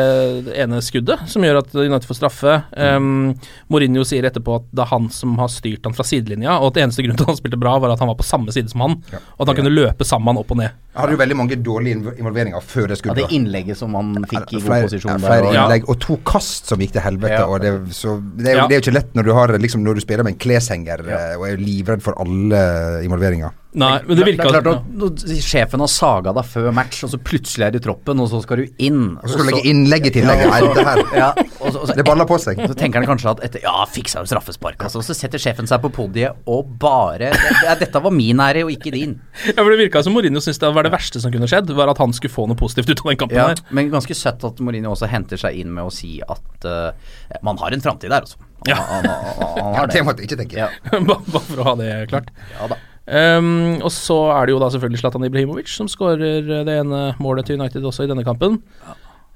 det 0.45 0.59
ene 0.61 0.81
skuddet, 0.85 1.23
som 1.31 1.45
gjør 1.45 1.63
at 1.63 1.73
United 1.73 2.05
får 2.05 2.19
straffe. 2.19 2.59
Um, 2.77 3.33
Mourinho 3.73 4.05
sier 4.05 4.27
etterpå 4.29 4.59
at 4.59 4.69
det 4.69 4.85
er 4.85 4.91
han 4.93 5.09
som 5.13 5.33
har 5.41 5.49
styrt 5.49 5.89
han 5.89 5.97
fra 5.97 6.05
sidelinja, 6.05 6.59
og 6.59 6.69
at 6.69 6.83
eneste 6.83 7.05
grunn 7.05 7.17
til 7.17 7.25
at 7.25 7.33
han 7.33 7.41
spilte 7.41 7.61
bra, 7.61 7.79
var 7.81 7.95
at 7.95 8.03
han 8.03 8.11
var 8.11 8.19
på 8.19 8.27
samme 8.27 8.53
side 8.53 8.69
som 8.69 8.85
han, 8.85 8.99
og 9.09 9.41
at 9.41 9.51
han 9.51 9.63
kunne 9.63 9.73
løpe 9.73 10.05
sammen 10.05 10.35
han 10.35 10.43
opp 10.43 10.53
og 10.53 10.61
ned. 10.61 10.77
Jeg 10.95 11.01
hadde 11.03 11.11
jo 11.17 11.19
veldig 11.19 11.35
mange 11.35 11.55
dårlige 11.59 11.97
involveringer 12.21 12.61
før 12.63 12.85
det 12.87 12.95
Ja, 12.95 12.99
skuddet. 13.01 13.17
det 13.25 13.35
innlegget 13.35 13.75
som 13.75 13.93
han 13.99 14.13
fikk 14.31 14.53
i 14.55 14.61
god 14.63 14.85
posisjon 14.85 15.11
ja, 15.11 15.17
flere 15.27 15.49
innlegg 15.51 15.89
og 15.91 15.99
to 15.99 16.15
kast 16.23 16.71
som 16.71 16.79
gikk 16.79 16.93
til 16.95 17.03
helvete. 17.03 17.41
Ja. 17.41 17.49
Og 17.51 17.59
det, 17.59 17.73
så 17.97 18.15
det, 18.39 18.47
er 18.47 18.55
jo, 18.55 18.61
Ja. 18.61 18.67
det 18.71 18.77
er 18.77 18.79
jo 18.79 18.83
ikke 18.85 18.95
lett 18.95 19.11
når 19.19 19.27
du, 19.27 19.33
har, 19.35 19.47
liksom, 19.59 19.83
når 19.83 19.99
du 19.99 20.01
spiller 20.05 20.23
med 20.23 20.33
en 20.37 20.39
kleshenger 20.39 21.03
eh, 21.03 21.35
og 21.35 21.43
er 21.49 21.59
livredd 21.59 22.01
for 22.05 22.15
alle 22.23 22.63
involveringer. 23.03 23.51
Nei, 23.75 23.99
men 24.07 24.15
det 24.15 24.23
virka 24.23 24.47
klart 24.47 24.67
at 24.71 25.23
Sjefen 25.43 25.81
har 25.83 25.89
saga 25.91 26.31
deg 26.31 26.45
før 26.47 26.69
match, 26.71 27.01
og 27.03 27.09
så 27.11 27.17
plutselig 27.19 27.65
er 27.67 27.73
du 27.75 27.81
i 27.81 27.83
troppen, 27.83 28.21
og 28.23 28.29
så 28.31 28.39
skal 28.45 28.61
du 28.63 28.69
inn. 28.79 29.17
Og 29.19 29.27
så 29.27 29.35
skal 29.35 29.49
du 29.49 29.51
legge 29.51 29.67
innlegg 29.67 30.07
i 30.07 30.13
tillegg. 30.15 30.45
Ja, 31.19 31.33
og 31.35 31.54
så, 31.75 31.81
og 31.83 31.89
så, 31.91 31.95
Det 31.99 32.05
baller 32.07 32.27
på 32.29 32.37
seg. 32.41 32.59
så 32.63 32.75
tenker 32.79 33.03
han 33.03 33.09
kanskje 33.11 33.33
at 33.35 33.43
etter, 33.49 33.61
Ja, 33.67 33.83
fiksa 33.91 34.23
jo 34.23 34.29
straffespark, 34.31 34.79
altså. 34.87 35.03
Og 35.03 35.07
så 35.07 35.15
setter 35.17 35.41
sjefen 35.43 35.67
seg 35.69 35.83
på 35.83 35.91
podiet 35.93 36.39
og 36.49 36.71
bare 36.81 37.29
det, 37.35 37.75
Dette 37.83 38.01
var 38.01 38.15
min 38.15 38.39
ære, 38.41 38.63
og 38.65 38.71
ikke 38.73 38.93
din. 38.95 39.17
Ja, 39.51 39.59
for 39.59 39.69
Det 39.75 39.79
virka 39.83 40.01
som 40.07 40.15
Mourinho 40.15 40.39
syntes 40.41 40.61
det 40.63 40.71
var 40.79 40.87
det 40.87 40.93
verste 40.95 41.21
som 41.21 41.33
kunne 41.35 41.49
skjedd, 41.51 41.69
var 41.75 41.91
at 41.91 41.99
han 42.01 42.15
skulle 42.15 42.33
få 42.33 42.47
noe 42.49 42.57
positivt 42.59 42.89
ut 42.95 43.03
av 43.05 43.11
den 43.13 43.21
kampen 43.25 43.37
Ja, 43.41 43.47
her. 43.51 43.61
men 43.75 43.91
ganske 43.93 44.15
søtt 44.17 44.47
at 44.47 44.63
Mourinho 44.63 44.95
også 44.95 45.11
henter 45.11 45.37
seg 45.41 45.59
inn 45.61 45.75
med 45.75 45.85
å 45.85 45.93
si 45.93 46.17
at 46.23 46.65
uh, 46.65 46.91
man 47.45 47.59
har 47.61 47.75
en 47.75 47.83
framtid 47.85 48.09
der, 48.15 48.23
altså. 48.25 48.39
Han, 48.39 48.71
Ja. 48.71 48.79
han, 48.81 49.05
han, 49.05 49.57
han 49.59 49.75
har 49.81 49.87
Det 49.91 49.99
det. 49.99 50.05
måtte 50.07 50.23
jeg 50.23 50.31
ikke 50.31 50.41
tenke. 50.41 50.57
Ja, 50.63 50.69
Bare 51.11 51.21
bare 51.27 51.45
for 51.51 51.61
å 51.61 51.69
ha 51.69 51.75
det 51.83 51.91
klart. 52.09 52.31
ja 52.55 52.71
da. 52.73 52.79
Um, 53.05 53.83
og 53.85 53.91
så 53.93 54.15
er 54.33 54.47
det 54.47 54.55
jo 54.55 54.59
da 54.63 54.71
selvfølgelig 54.73 54.97
Zlatan 55.03 55.25
Ibrahimovic 55.27 55.69
som 55.69 55.85
skårer 55.91 56.47
det 56.65 56.77
ene 56.81 57.01
målet 57.21 57.45
til 57.45 57.59
United 57.61 57.83
også 57.85 58.07
i 58.07 58.09
denne 58.09 58.23
kampen. 58.25 58.55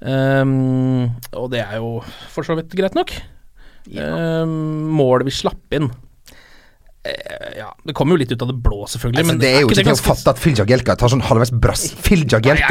Um, 0.00 1.10
og 1.36 1.50
det 1.52 1.60
er 1.60 1.76
jo 1.76 1.98
for 2.32 2.46
så 2.46 2.56
vidt 2.56 2.72
greit 2.76 2.96
nok. 2.96 3.12
Um, 3.90 4.88
målet 4.92 5.26
vi 5.28 5.32
slapp 5.32 5.72
inn 5.72 5.86
uh, 5.88 7.46
Ja, 7.56 7.70
det 7.88 7.94
kommer 7.96 8.12
jo 8.12 8.20
litt 8.20 8.32
ut 8.32 8.42
av 8.44 8.50
det 8.50 8.56
blå, 8.60 8.84
selvfølgelig. 8.92 9.22
Altså, 9.22 9.32
men 9.32 9.40
det 9.40 9.50
er 9.50 9.62
jo 9.64 9.70
ikke 9.70 9.80
til 9.80 9.92
å 9.92 9.96
fatte 10.04 10.34
at 10.34 10.40
Phil 10.40 10.56
Jagielka 10.58 10.96
tar 11.00 11.12
sånn 11.12 11.24
halvveis 11.24 11.52
brass. 11.52 11.86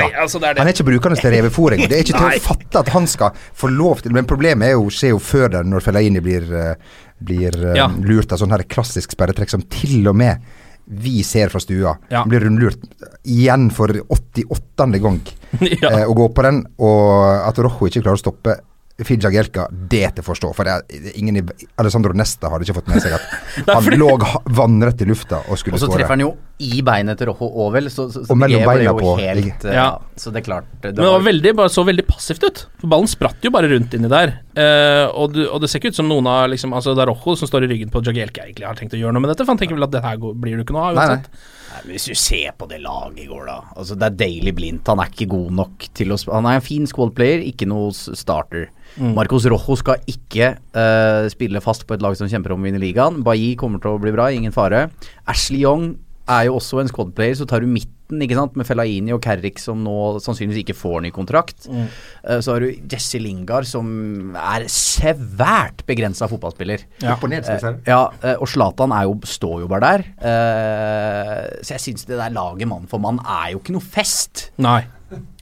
Nei, 0.05 0.21
altså, 0.21 0.41
det 0.41 0.53
det. 0.53 0.61
Han 0.61 0.69
er 0.69 0.77
ikke 0.77 0.87
brukende 0.91 1.19
til 1.19 1.33
revefòring. 1.33 1.85
Det 1.89 1.97
er 1.97 2.05
ikke 2.05 2.17
til 2.17 2.29
å 2.29 2.45
fatte 2.45 2.83
at 2.85 2.93
han 2.93 3.09
skal 3.09 3.37
få 3.57 3.71
lov 3.73 4.05
til 4.05 4.13
Men 4.15 4.29
problemet 4.29 4.69
er 4.69 4.77
jo, 4.77 4.89
skjer 4.93 5.13
jo 5.15 5.21
før 5.21 5.53
det, 5.57 5.65
når 5.69 5.85
Fellaini 5.85 6.23
blir, 6.25 6.49
eh, 6.49 6.97
blir 7.19 7.57
eh, 7.57 7.77
Ja. 7.81 7.89
lurt 7.89 8.33
av 8.33 8.41
sånn 8.41 8.53
her 8.53 8.65
klassisk 8.69 9.13
sperretrekk 9.17 9.53
som 9.53 9.65
til 9.69 10.07
og 10.09 10.17
med 10.17 10.41
vi 10.89 11.23
ser 11.23 11.51
fra 11.53 11.61
stua. 11.61 11.93
Ja. 12.09 12.23
Blir 12.27 12.43
rundlurt 12.45 12.81
igjen 13.23 13.69
for 13.71 13.93
88. 14.09 14.87
gang 14.97 15.21
ja. 15.81 15.91
eh, 15.91 16.05
å 16.09 16.15
gå 16.17 16.29
på 16.33 16.45
den, 16.45 16.63
og 16.81 17.45
at 17.45 17.61
Rojo 17.61 17.89
ikke 17.89 18.01
klarer 18.01 18.17
å 18.17 18.23
stoppe 18.23 18.57
Phil 19.07 19.19
Gjelka 19.19 19.67
det 19.71 20.15
til 20.15 20.23
å 20.23 20.27
forstå. 20.27 20.49
For 20.57 20.67
det 20.67 20.73
er, 20.75 21.11
ingen 21.19 21.37
i 21.39 21.43
Alessandro 21.79 22.11
Nesta 22.17 22.49
hadde 22.51 22.65
ikke 22.67 22.75
fått 22.81 22.89
med 22.91 23.01
seg 23.03 23.13
at 23.15 23.21
han 23.69 23.83
fordi- 23.85 23.99
lå 24.01 24.09
vannrett 24.57 25.01
i 25.01 25.07
lufta 25.09 25.41
og 25.47 25.59
skulle 25.61 25.77
Og 25.77 25.83
så 25.83 25.87
skåre. 25.87 26.01
treffer 26.01 26.15
han 26.17 26.23
jo 26.25 26.31
i 26.59 26.81
beinet 26.83 27.17
til 27.21 27.29
Rojo 27.31 27.47
Ovel. 27.65 27.87
Så, 27.93 28.09
så, 28.11 28.25
så 28.25 28.33
Og 28.33 28.39
mellom 28.41 28.65
beina 28.67 28.89
jo 28.89 28.95
på, 28.99 29.13
Helt, 29.21 29.63
eh, 29.69 29.77
Ja. 29.77 29.87
Så 30.19 30.33
det 30.35 30.41
er 30.41 30.47
klart 30.49 30.67
det 30.83 30.91
Men 30.95 31.03
det 31.05 31.11
var 31.13 31.23
veldig, 31.29 31.53
bare 31.61 31.71
så 31.71 31.85
veldig 31.87 32.05
passivt 32.09 32.43
ut. 32.43 32.65
For 32.81 32.91
Ballen 32.91 33.07
spratt 33.07 33.39
jo 33.47 33.51
bare 33.55 33.69
rundt 33.71 33.93
inni 33.95 34.09
der. 34.11 34.33
Eh, 34.59 35.05
og, 35.13 35.31
du, 35.37 35.45
og 35.47 35.61
det 35.63 35.69
ser 35.71 35.79
ikke 35.79 35.93
ut 35.93 35.99
som 36.01 36.09
noen 36.11 36.27
av 36.27 36.49
liksom, 36.51 36.73
Altså 36.75 36.91
Det 36.97 37.05
er 37.05 37.11
Rojo 37.13 37.37
som 37.39 37.47
står 37.47 37.63
i 37.67 37.71
ryggen 37.71 37.93
på 37.93 38.01
Jagielka 38.03 38.43
egentlig 38.43 38.67
har 38.67 38.75
tenkt 38.75 38.97
å 38.97 38.99
gjøre 38.99 39.15
noe 39.15 39.23
med 39.23 39.31
dette. 39.31 39.45
For 39.47 39.53
han 39.55 39.61
tenker 39.61 39.79
vel 39.79 39.87
at 39.87 39.95
det 39.95 40.03
her 40.03 40.19
går, 40.19 40.35
blir 40.35 40.57
det 40.59 40.65
ikke 40.67 40.75
noe 40.75 40.89
av 40.91 40.99
Nei, 40.99 41.07
nei. 41.15 41.23
Nei, 41.69 41.81
men 41.85 41.93
Hvis 41.93 42.07
du 42.09 42.17
ser 42.17 42.55
på 42.57 42.67
det 42.69 42.81
laget 42.83 43.23
i 43.23 43.27
går, 43.29 43.45
da. 43.49 43.59
Altså 43.77 43.97
Det 43.99 44.07
er 44.09 44.17
Daily 44.23 44.53
Blindt. 44.55 44.89
Han 44.89 45.01
er 45.03 45.11
ikke 45.11 45.29
god 45.31 45.53
nok 45.61 45.87
til 45.97 46.13
å 46.15 46.19
Han 46.33 46.49
er 46.49 46.59
en 46.59 46.65
fin 46.65 46.87
squad-player, 46.89 47.45
ikke 47.51 47.69
noe 47.69 47.93
starter. 47.93 48.69
Mm. 48.97 49.13
Marcos 49.17 49.45
Rojo 49.49 49.77
skal 49.79 50.01
ikke 50.09 50.55
uh, 50.57 51.29
spille 51.31 51.61
fast 51.61 51.85
på 51.87 51.95
et 51.95 52.03
lag 52.05 52.17
som 52.17 52.29
kjemper 52.31 52.55
om 52.55 52.63
å 52.63 52.69
vinne 52.69 52.81
ligaen. 52.81 53.21
Bailly 53.25 53.55
kommer 53.59 53.81
til 53.83 53.95
å 53.95 54.01
bli 54.01 54.13
bra, 54.15 54.31
ingen 54.33 54.55
fare. 54.55 54.87
Ashley 55.29 55.61
Young 55.61 55.93
er 56.29 56.49
jo 56.49 56.57
også 56.57 56.81
en 56.81 56.89
squad-player, 56.91 57.37
så 57.37 57.47
tar 57.49 57.63
du 57.63 57.69
midten 58.09 58.25
ikke 58.25 58.37
sant, 58.37 58.55
med 58.57 58.67
Fellaini 58.67 59.13
og 59.13 59.21
Kerrik 59.23 59.59
som 59.61 59.81
nå 59.85 60.19
sannsynligvis 60.23 60.63
ikke 60.63 60.77
får 60.77 61.03
ny 61.05 61.11
kontrakt. 61.13 61.67
Mm. 61.69 61.87
Eh, 62.23 62.39
så 62.41 62.53
har 62.53 62.65
du 62.65 62.89
Jesse 62.89 63.21
Lingard 63.21 63.67
som 63.69 64.35
er 64.35 64.65
svært 64.71 65.85
begrensa 65.87 66.27
fotballspiller. 66.29 66.85
Ja. 67.03 67.13
Opp 67.13 67.23
og 67.23 67.33
ned, 67.33 67.45
skal 67.45 67.57
jeg 67.57 67.63
si. 67.63 67.73
Eh, 67.85 67.91
ja, 67.93 68.01
eh, 68.23 68.37
og 68.39 68.49
Zlatan 68.49 68.93
er 68.95 69.07
jo, 69.07 69.17
står 69.29 69.61
jo 69.63 69.69
bare 69.71 69.85
der. 69.85 70.05
Eh, 70.31 71.43
så 71.61 71.75
jeg 71.75 71.85
syns 71.85 72.07
det 72.09 72.17
der 72.17 72.33
laget 72.33 72.69
mann 72.69 72.89
for 72.89 73.01
mann 73.03 73.21
er 73.23 73.53
jo 73.53 73.61
ikke 73.61 73.75
noe 73.77 73.85
fest. 73.85 74.49
Nei. 74.61 74.81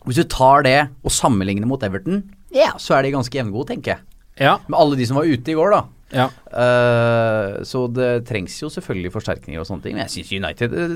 Hvis 0.08 0.22
du 0.22 0.28
tar 0.32 0.64
det 0.64 0.80
og 1.04 1.12
sammenligner 1.12 1.68
mot 1.68 1.82
Everton, 1.84 2.24
ja, 2.56 2.72
så 2.80 2.96
er 2.96 3.04
de 3.04 3.16
ganske 3.16 3.36
jevngode, 3.36 3.74
tenker 3.74 3.96
jeg. 3.98 4.04
Ja. 4.40 4.58
Med 4.70 4.78
alle 4.80 4.96
de 5.00 5.08
som 5.08 5.18
var 5.20 5.28
ute 5.28 5.52
i 5.52 5.56
går, 5.58 5.74
da. 5.74 5.84
Ja. 6.16 6.30
Uh, 6.48 7.64
så 7.68 7.82
det 7.92 8.28
trengs 8.30 8.56
jo 8.62 8.70
selvfølgelig 8.72 9.12
forsterkninger 9.12 9.60
og 9.60 9.68
sånne 9.68 9.84
ting. 9.84 9.98
Men 9.98 10.06
jeg 10.06 10.14
syns 10.14 10.32
United 10.38 10.76
eh, 10.80 10.94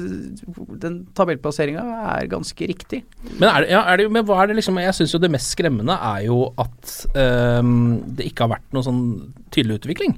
Den 0.86 0.98
tabellplasseringa 1.18 1.84
er 2.14 2.30
ganske 2.32 2.70
riktig. 2.72 3.02
Men, 3.34 3.50
er 3.50 3.66
det, 3.66 3.72
ja, 3.74 3.82
er 3.92 4.00
det, 4.00 4.08
men 4.16 4.26
hva 4.28 4.40
er 4.42 4.52
det 4.52 4.60
liksom 4.62 4.80
Jeg 4.80 4.96
syns 4.96 5.16
jo 5.16 5.22
det 5.22 5.32
mest 5.34 5.52
skremmende 5.52 5.98
er 5.98 6.26
jo 6.30 6.46
at 6.62 6.96
um, 7.60 8.00
det 8.16 8.32
ikke 8.32 8.48
har 8.48 8.56
vært 8.56 8.76
noen 8.76 8.88
sånn 8.88 9.04
tydelig 9.52 9.82
utvikling. 9.82 10.16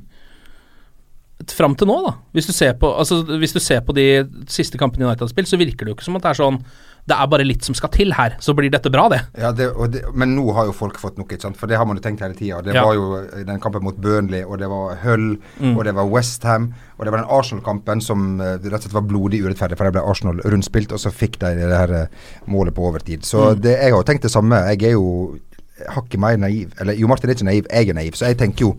Fram 1.51 1.75
til 1.75 1.87
nå, 1.87 1.97
da. 2.05 2.13
Hvis 2.33 2.45
du, 2.47 2.53
ser 2.53 2.73
på, 2.73 2.93
altså, 2.97 3.23
hvis 3.25 3.53
du 3.53 3.59
ser 3.59 3.81
på 3.81 3.93
de 3.93 4.23
siste 4.47 4.77
kampene 4.77 5.05
United 5.05 5.21
har 5.25 5.27
spilt, 5.27 5.47
så 5.47 5.57
virker 5.57 5.85
det 5.85 5.91
jo 5.91 5.95
ikke 5.97 6.03
som 6.05 6.15
at 6.15 6.21
det 6.23 6.29
er 6.29 6.39
sånn 6.43 6.63
Det 7.05 7.17
er 7.19 7.27
bare 7.27 7.43
litt 7.43 7.63
som 7.65 7.75
skal 7.75 7.89
til 7.91 8.13
her, 8.15 8.37
så 8.39 8.53
blir 8.55 8.69
dette 8.71 8.87
bra, 8.89 9.09
det. 9.11 9.19
Ja, 9.37 9.51
det, 9.51 9.65
det, 9.91 10.03
men 10.15 10.37
nå 10.37 10.53
har 10.55 10.65
jo 10.69 10.71
folk 10.71 10.95
fått 11.01 11.17
nok, 11.19 11.33
ikke 11.35 11.41
sant? 11.41 11.57
for 11.59 11.67
det 11.67 11.75
har 11.75 11.83
man 11.85 11.97
jo 11.97 12.01
tenkt 12.05 12.21
hele 12.23 12.33
tida. 12.33 12.61
Det 12.63 12.73
Ja. 12.73 12.85
var 12.85 12.93
jo 12.95 13.43
den 13.43 13.59
kampen 13.59 13.83
mot 13.83 13.97
Burnley, 13.99 14.43
og 14.45 14.57
det 14.59 14.69
var 14.69 14.95
Hull, 15.03 15.37
Mm. 15.59 15.75
og 15.77 15.83
det 15.83 15.93
var 15.95 16.05
Westham, 16.07 16.73
og 16.97 17.03
det 17.03 17.11
var 17.11 17.19
den 17.19 17.29
Arsenal-kampen 17.29 17.99
som 18.01 18.39
eh, 18.39 18.55
rett 18.55 18.73
og 18.73 18.81
slett 18.87 18.93
var 18.93 19.01
blodig 19.01 19.41
urettferdig, 19.43 19.75
for 19.77 19.83
der 19.83 19.91
ble 19.99 20.09
Arsenal 20.09 20.39
rundspilt, 20.45 20.93
og 20.93 20.99
så 20.99 21.11
fikk 21.11 21.39
de 21.39 21.51
det 21.59 21.75
her 21.75 21.91
eh, 21.91 22.07
målet 22.47 22.73
på 22.73 22.87
overtid. 22.87 23.23
Så 23.27 23.49
Mm. 23.55 23.61
det, 23.61 23.75
jeg 23.81 23.91
har 23.91 23.99
jo 23.99 24.03
tenkt 24.03 24.21
det 24.23 24.31
samme. 24.31 24.55
Jeg 24.71 24.83
er 24.83 24.91
jo 24.95 25.37
hakket 25.89 26.19
mer 26.19 26.37
naiv. 26.37 26.71
Eller 26.79 26.93
Jo 26.93 27.07
Martin 27.07 27.29
er 27.29 27.33
ikke 27.35 27.43
naiv, 27.51 27.65
jeg 27.69 27.89
er 27.89 27.93
naiv, 27.93 28.11
så 28.15 28.27
jeg 28.31 28.37
tenker 28.37 28.61
jo, 28.61 28.77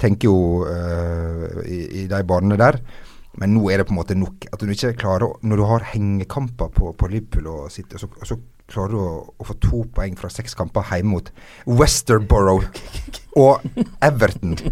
tenker 0.00 0.30
jo 0.30 0.36
uh, 0.66 1.62
i, 1.66 1.80
i 2.02 2.06
de 2.10 2.22
banene 2.28 2.60
der. 2.60 2.80
Men 3.40 3.54
nå 3.56 3.64
er 3.72 3.80
det 3.80 3.88
på 3.88 3.94
en 3.94 4.00
måte 4.02 4.16
nok. 4.18 4.46
At 4.52 4.60
du 4.60 4.72
ikke 4.72 4.94
klarer 5.00 5.30
å, 5.30 5.36
Når 5.40 5.60
du 5.60 5.66
har 5.70 5.86
hengekamper 5.94 6.72
på, 6.74 6.92
på 6.96 7.12
Liverpool 7.12 7.48
og 7.52 7.70
sitter, 7.72 8.00
så, 8.00 8.10
så 8.28 8.36
klarer 8.72 8.94
du 8.94 9.00
å, 9.00 9.12
å 9.40 9.46
få 9.46 9.56
to 9.62 9.82
poeng 9.94 10.16
fra 10.18 10.30
seks 10.32 10.56
kamper 10.56 10.86
hjemme 10.90 11.16
mot 11.16 11.30
Westerborough 11.66 12.68
og 13.40 13.64
Everton. 14.04 14.56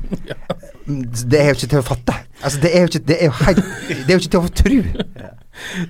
Det 1.31 1.39
er 1.39 1.53
jo 1.53 1.59
ikke 1.59 1.71
til 1.71 1.81
å 1.81 1.87
fatte. 1.87 2.15
Altså, 2.41 2.59
det 2.65 2.71
er 2.75 2.83
jo 2.83 2.89
ikke, 2.89 3.01
det 3.07 3.17
er 3.21 3.29
jo 3.29 3.35
helt, 3.45 3.59
det 3.87 4.09
er 4.09 4.17
jo 4.17 4.21
ikke 4.23 4.31
til 4.33 4.41
å 4.41 4.53
tro. 4.59 4.79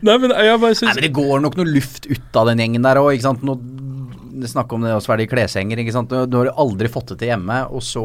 Nei, 0.02 0.16
men 0.18 0.32
jeg 0.34 0.58
bare 0.60 0.76
synes 0.76 0.88
Nei, 0.90 0.94
men 0.98 1.04
det 1.06 1.10
går 1.16 1.44
nok 1.44 1.56
noe 1.56 1.70
luft 1.70 2.08
ut 2.10 2.36
av 2.36 2.50
den 2.50 2.60
gjengen 2.60 2.84
der 2.84 3.00
òg. 3.00 3.24
Nå 3.46 3.54
Snakk 4.48 4.72
om 4.72 4.84
det 4.86 4.94
å 4.96 5.02
svelge 5.04 5.28
kleshenger. 5.30 5.80
ikke 5.82 5.94
sant? 5.94 6.10
Du, 6.12 6.24
du 6.30 6.36
har 6.40 6.52
aldri 6.60 6.88
fått 6.92 7.12
det 7.12 7.20
til 7.22 7.32
hjemme, 7.32 7.58
og 7.68 7.82
så 7.84 8.04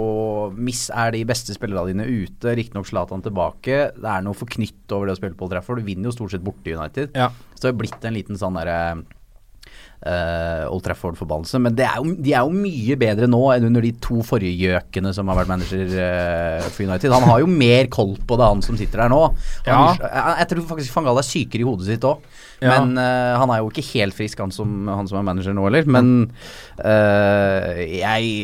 miss 0.57 0.87
er 0.89 1.13
de 1.15 1.23
beste 1.27 1.55
spillerne 1.55 1.93
dine 1.93 2.07
ute. 2.07 2.55
Riktignok 2.57 2.89
Zlatan 2.89 3.23
tilbake. 3.25 3.77
Det 3.95 4.09
er 4.11 4.25
noe 4.25 4.37
forknytt 4.37 4.95
over 4.95 5.09
det 5.09 5.15
å 5.15 5.19
spille 5.21 5.37
på 5.37 5.47
Old 5.47 5.55
Trafford. 5.55 5.81
Du 5.81 5.87
vinner 5.87 6.09
jo 6.09 6.15
stort 6.17 6.35
sett 6.35 6.45
borte 6.45 6.71
i 6.71 6.75
United. 6.75 7.15
Ja. 7.15 7.29
Så 7.53 7.67
det 7.67 7.73
har 7.73 7.79
blitt 7.83 8.07
en 8.07 8.17
liten 8.17 8.39
sånn 8.39 8.57
derre 8.59 8.79
eh, 10.05 10.63
Old 10.69 10.85
Trafford-forbannelse. 10.85 11.59
Men 11.61 11.75
det 11.77 11.85
er 11.87 11.99
jo, 11.99 12.15
de 12.15 12.33
er 12.33 12.45
jo 12.45 12.53
mye 12.55 12.97
bedre 13.01 13.29
nå 13.31 13.41
enn 13.55 13.67
under 13.69 13.85
de 13.85 13.91
to 14.03 14.21
forrige 14.25 14.55
gjøkene 14.69 15.13
som 15.15 15.29
har 15.31 15.41
vært 15.41 15.51
manager 15.51 15.93
uh, 15.97 16.65
for 16.69 16.85
United. 16.85 17.13
Han 17.15 17.27
har 17.29 17.43
jo 17.43 17.51
mer 17.51 17.89
koll 17.93 18.15
på 18.17 18.39
det, 18.39 18.49
han 18.53 18.65
som 18.65 18.79
sitter 18.79 19.05
der 19.05 19.13
nå. 19.13 19.21
Han, 19.67 19.99
jeg, 20.01 20.25
jeg 20.41 20.51
tror 20.53 20.65
faktisk 20.71 20.95
Fangal 20.95 21.21
er 21.21 21.27
sykere 21.27 21.65
i 21.65 21.67
hodet 21.67 21.89
sitt 21.89 22.07
òg. 22.07 22.25
Ja. 22.63 22.77
Men 22.77 22.95
uh, 22.99 23.35
han 23.41 23.51
er 23.51 23.61
jo 23.61 23.71
ikke 23.71 23.85
helt 23.93 24.17
frisk, 24.17 24.41
han 24.41 24.53
som, 24.55 24.85
han 24.89 25.09
som 25.11 25.19
er 25.19 25.27
manager 25.27 25.55
nå 25.57 25.67
heller. 25.67 25.87
Men 25.89 26.11
eh, 26.79 27.85
jeg 27.99 28.35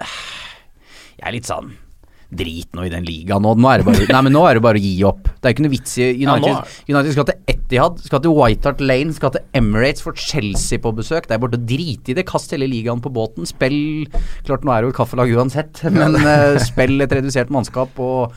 Jeg 0.00 1.28
er 1.28 1.34
litt 1.34 1.48
sånn 1.48 1.74
Drit 2.30 2.76
nå 2.76 2.84
i 2.86 2.92
den 2.92 3.06
ligaen 3.06 3.42
nå. 3.42 3.56
Nå 3.58 3.70
er 3.72 3.82
det 3.82 3.88
bare, 3.88 4.06
nei, 4.06 4.20
men 4.26 4.34
nå 4.36 4.44
er 4.46 4.58
det 4.58 4.64
bare 4.64 4.78
å 4.80 4.84
gi 4.84 4.92
opp. 5.08 5.32
Det 5.40 5.50
er 5.50 5.56
ikke 5.56 5.66
noe 5.66 5.74
vits 5.74 5.96
i 5.98 6.04
Ja, 6.06 6.36
United. 6.36 6.76
United 6.90 7.16
skal 7.16 7.28
til 7.30 7.54
Etihad, 7.54 7.98
skal 8.06 8.22
til 8.22 8.36
White 8.36 8.70
Hart 8.70 8.84
Lane, 8.84 9.16
skal 9.16 9.34
til 9.34 9.58
Emirates, 9.60 10.04
får 10.06 10.16
Chelsea 10.20 10.82
på 10.82 10.94
besøk. 10.96 11.26
Det 11.26 11.36
er 11.36 11.42
bare 11.42 11.58
å 11.58 11.66
drite 11.72 12.14
i 12.14 12.16
det. 12.18 12.26
Kast 12.30 12.54
hele 12.54 12.70
ligaen 12.70 13.02
på 13.02 13.12
båten. 13.14 13.48
Spill 13.48 13.80
Klart 14.46 14.64
nå 14.66 14.72
er 14.74 14.82
det 14.82 14.90
jo 14.90 14.94
et 14.94 15.00
kaffelag 15.00 15.34
uansett, 15.34 15.82
men 15.94 16.16
uh, 16.22 16.56
spill 16.62 17.02
et 17.04 17.18
redusert 17.18 17.52
mannskap 17.54 17.98
og 18.00 18.34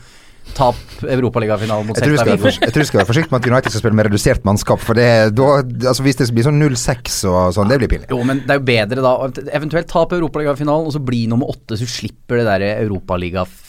tap 0.52 0.76
Europaligafinalen 1.08 1.88
mot 1.88 1.96
Celta 1.96 2.26
Vigo. 2.28 2.50
jeg 2.50 2.72
tror 2.74 2.82
vi 2.82 2.88
skal 2.90 3.00
være 3.00 3.08
forsiktig 3.08 3.32
med 3.32 3.40
at 3.40 3.48
United 3.48 3.72
skal 3.72 3.82
spille 3.82 3.98
med 3.98 4.08
redusert 4.10 4.44
mannskap. 4.46 4.82
For 4.84 4.98
det, 4.98 5.08
da, 5.38 5.50
altså 5.88 6.04
hvis 6.04 6.20
det 6.20 6.28
blir 6.36 6.46
sånn 6.46 6.60
0-6 6.60 7.20
og 7.30 7.54
sånn, 7.56 7.70
det 7.72 7.80
blir 7.80 7.92
pinlig. 7.94 8.10
Jo, 8.12 8.20
men 8.28 8.42
det 8.44 8.56
er 8.56 8.60
jo 8.60 8.66
bedre 8.68 9.04
da 9.04 9.14
Eventuelt 9.56 9.88
tap 9.90 10.12
Europaligafinalen, 10.16 10.90
og 10.90 10.94
så 10.94 11.02
bli 11.02 11.24
nummer 11.30 11.50
åtte, 11.54 11.78
så 11.78 11.88
du 11.88 11.94
slipper 11.94 12.42
det 12.42 12.48
der 12.50 12.66
Europaligafjaset. 12.84 13.63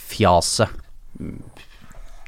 Mm, 1.19 1.39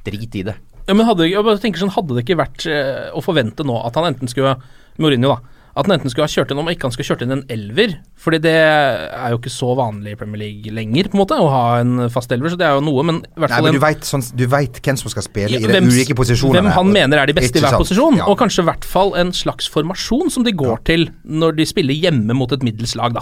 Drit 0.08 0.36
i 0.40 0.44
det. 0.48 0.56
Ja, 0.88 0.94
men 0.96 1.06
hadde, 1.06 1.26
jeg 1.28 1.44
bare 1.44 1.60
tenker 1.60 1.82
sånn, 1.84 1.92
hadde 1.98 2.16
det 2.16 2.24
ikke 2.24 2.40
vært 2.40 2.64
eh, 2.72 3.10
å 3.12 3.20
forvente 3.24 3.66
nå 3.68 3.76
at 3.84 3.98
han 4.00 4.08
enten 4.14 4.30
skulle 4.32 4.54
Mourinho 4.98 5.34
da 5.34 5.40
At 5.78 5.86
han 5.86 5.98
enten 5.98 6.10
skulle 6.10 6.26
ha 6.26 6.32
kjørt 6.32 6.50
inn 6.54 6.62
om 6.62 6.70
ikke 6.72 6.88
han 6.88 6.94
skulle 6.96 7.06
kjørt 7.12 7.22
inn 7.26 7.34
en 7.36 7.44
elver. 7.54 7.92
Fordi 8.18 8.40
det 8.42 8.54
er 8.56 9.34
jo 9.34 9.38
ikke 9.38 9.52
så 9.54 9.76
vanlig 9.78 10.16
i 10.16 10.18
Premier 10.18 10.40
League 10.42 10.72
lenger, 10.74 11.06
på 11.12 11.20
en 11.20 11.22
måte, 11.22 11.38
å 11.38 11.52
ha 11.54 11.66
en 11.84 12.08
fast 12.10 12.32
elver. 12.34 12.50
Så 12.50 12.58
det 12.58 12.66
er 12.66 12.80
jo 12.80 12.82
noe, 12.88 13.04
men 13.06 13.20
i 13.28 13.44
hvert 13.44 13.54
Nei, 13.54 13.60
men 13.68 13.78
du 13.78 13.84
vet, 13.84 14.08
sånn, 14.08 14.24
hvem 14.34 14.98
som 14.98 15.12
skal 15.14 15.28
spille 15.28 15.54
Ja, 15.54 15.60
i 15.62 15.68
de 15.68 15.76
hvem- 15.76 15.92
ulike 15.92 16.16
posisjonene. 16.18 16.64
Hvem 16.66 16.74
han 16.80 16.90
mener 16.96 17.22
er 17.22 17.30
de 17.30 17.36
beste 17.38 17.60
i 17.60 17.62
hver 17.62 17.76
sant? 17.76 17.84
posisjon, 17.86 18.18
Ja. 18.18 18.26
og 18.26 18.40
kanskje 18.42 18.64
i 18.66 18.68
hvert 18.72 18.88
fall 18.90 19.14
en 19.22 19.30
slags 19.38 19.70
formasjon 19.70 20.32
som 20.34 20.48
de 20.48 20.56
går 20.64 20.82
til 20.84 21.10
når 21.28 21.58
de 21.62 21.66
spiller 21.70 21.94
hjemme 21.94 22.34
mot 22.34 22.52
et 22.58 22.64
middels 22.66 22.96
lag, 22.98 23.14
da. 23.14 23.22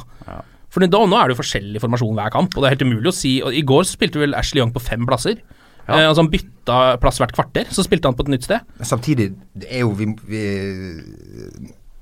For 0.76 0.84
da, 0.84 1.00
nå 1.08 1.16
er 1.16 1.30
det 1.30 1.38
jo 1.38 1.40
forskjellig 1.40 1.80
formasjon 1.80 2.18
hver 2.18 2.34
kamp, 2.34 2.52
og 2.52 2.60
det 2.60 2.68
er 2.68 2.74
helt 2.76 2.84
umulig 2.84 3.08
å 3.08 3.16
si. 3.16 3.38
Og 3.48 3.56
I 3.56 3.64
går 3.64 3.86
spilte 3.88 4.20
vel 4.20 4.36
Ashley 4.36 4.60
Young 4.60 4.74
på 4.76 4.84
fem 4.84 5.06
plasser. 5.08 5.40
Eh, 5.88 6.02
altså 6.02 6.26
Han 6.26 6.32
bytta 6.34 6.80
plass 7.00 7.22
hvert 7.22 7.36
kvarter, 7.38 7.70
så 7.72 7.86
spilte 7.86 8.10
han 8.10 8.18
på 8.18 8.26
et 8.26 8.34
nytt 8.34 8.48
sted. 8.48 8.66
Men 8.82 8.90
samtidig, 8.90 9.30
det 9.56 9.70
er 9.72 9.86
jo 9.86 9.94
vi, 9.96 10.10
vi, 10.28 10.44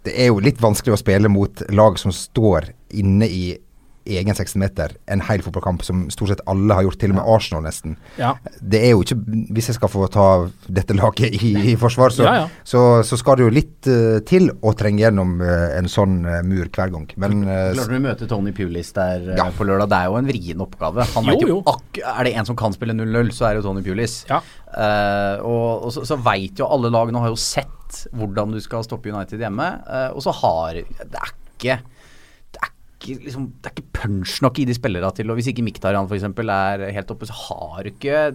Det 0.07 0.15
er 0.17 0.31
jo 0.31 0.41
litt 0.41 0.61
vanskelig 0.63 0.95
å 0.95 1.01
spille 1.03 1.29
mot 1.29 1.61
lag 1.69 2.01
som 2.01 2.15
står 2.15 2.71
inne 2.97 3.29
i 3.29 3.43
egen 4.05 4.35
16-meter 4.35 4.95
en 5.13 5.21
hel 5.27 5.43
fotballkamp, 5.45 5.83
som 5.85 6.05
stort 6.13 6.33
sett 6.33 6.43
alle 6.49 6.75
har 6.77 6.85
gjort, 6.87 6.99
til 7.01 7.13
og 7.13 7.17
med 7.19 7.29
Arsenal 7.35 7.63
nesten. 7.65 7.95
Ja. 8.19 8.33
Det 8.59 8.81
er 8.83 8.93
jo 8.93 9.03
ikke 9.05 9.17
Hvis 9.55 9.69
jeg 9.71 9.77
skal 9.77 9.91
få 9.91 10.07
ta 10.11 10.25
dette 10.67 10.95
laget 10.97 11.35
i, 11.37 11.53
i 11.73 11.75
forsvar, 11.79 12.13
så, 12.15 12.25
Ja, 12.27 12.33
ja. 12.41 12.47
Så, 12.67 13.03
så 13.07 13.19
skal 13.19 13.39
det 13.39 13.45
jo 13.47 13.53
litt 13.53 13.89
uh, 13.91 14.19
til 14.27 14.49
å 14.61 14.73
trenge 14.77 15.03
gjennom 15.05 15.37
uh, 15.43 15.69
en 15.77 15.87
sånn 15.91 16.21
uh, 16.25 16.41
mur 16.47 16.67
hver 16.67 16.91
gang. 16.93 17.07
Men 17.19 17.43
Klart 17.45 17.79
når 17.79 17.93
du 17.93 17.99
møter 18.07 18.31
Tony 18.31 18.53
Pulis 18.55 18.91
der 18.95 19.33
Ja. 19.37 19.47
på 19.55 19.67
lørdag, 19.67 19.89
det 19.91 20.01
er 20.01 20.11
jo 20.11 20.19
en 20.19 20.29
vrien 20.29 20.65
oppgave. 20.65 21.07
Han 21.15 21.31
Jo, 21.33 21.47
jo, 21.57 21.61
Er 22.03 22.23
det 22.27 22.35
en 22.37 22.45
som 22.49 22.57
kan 22.59 22.75
spille 22.75 22.95
0-0, 22.95 23.31
så 23.35 23.47
er 23.47 23.55
det 23.55 23.63
jo 23.63 23.69
Tony 23.69 23.83
Pulis. 23.85 24.23
Ja. 24.29 24.41
Eh, 24.73 25.37
og, 25.45 25.85
og 25.87 25.93
så, 25.93 26.03
så 26.07 26.17
veit 26.23 26.59
jo 26.61 26.67
alle 26.69 26.89
lagene, 26.93 27.21
har 27.21 27.33
jo 27.33 27.39
sett 27.39 27.69
hvordan 28.17 28.55
du 28.55 28.59
skal 28.63 28.85
stoppe 28.85 29.11
United 29.13 29.41
hjemme, 29.43 29.67
eh, 29.85 30.09
og 30.13 30.23
så 30.25 30.33
har 30.39 30.79
Det 30.81 31.19
er 31.19 31.33
ikke 31.33 31.75
ikke, 33.03 33.19
liksom, 33.27 33.49
det 33.59 33.69
er 33.69 33.75
ikke 33.75 33.99
punch 33.99 34.39
nok 34.45 34.63
i 34.63 34.67
de 34.69 34.75
spillerne 34.77 35.11
til 35.15 35.29
og 35.29 35.39
Hvis 35.39 35.51
ikke 35.51 35.65
Miktarian 35.65 36.07
f.eks. 36.07 36.25
er 36.47 36.87
helt 36.95 37.13
oppe, 37.13 37.27
så 37.29 37.35
har 37.45 37.83
du 37.83 37.91
ikke 37.91 38.31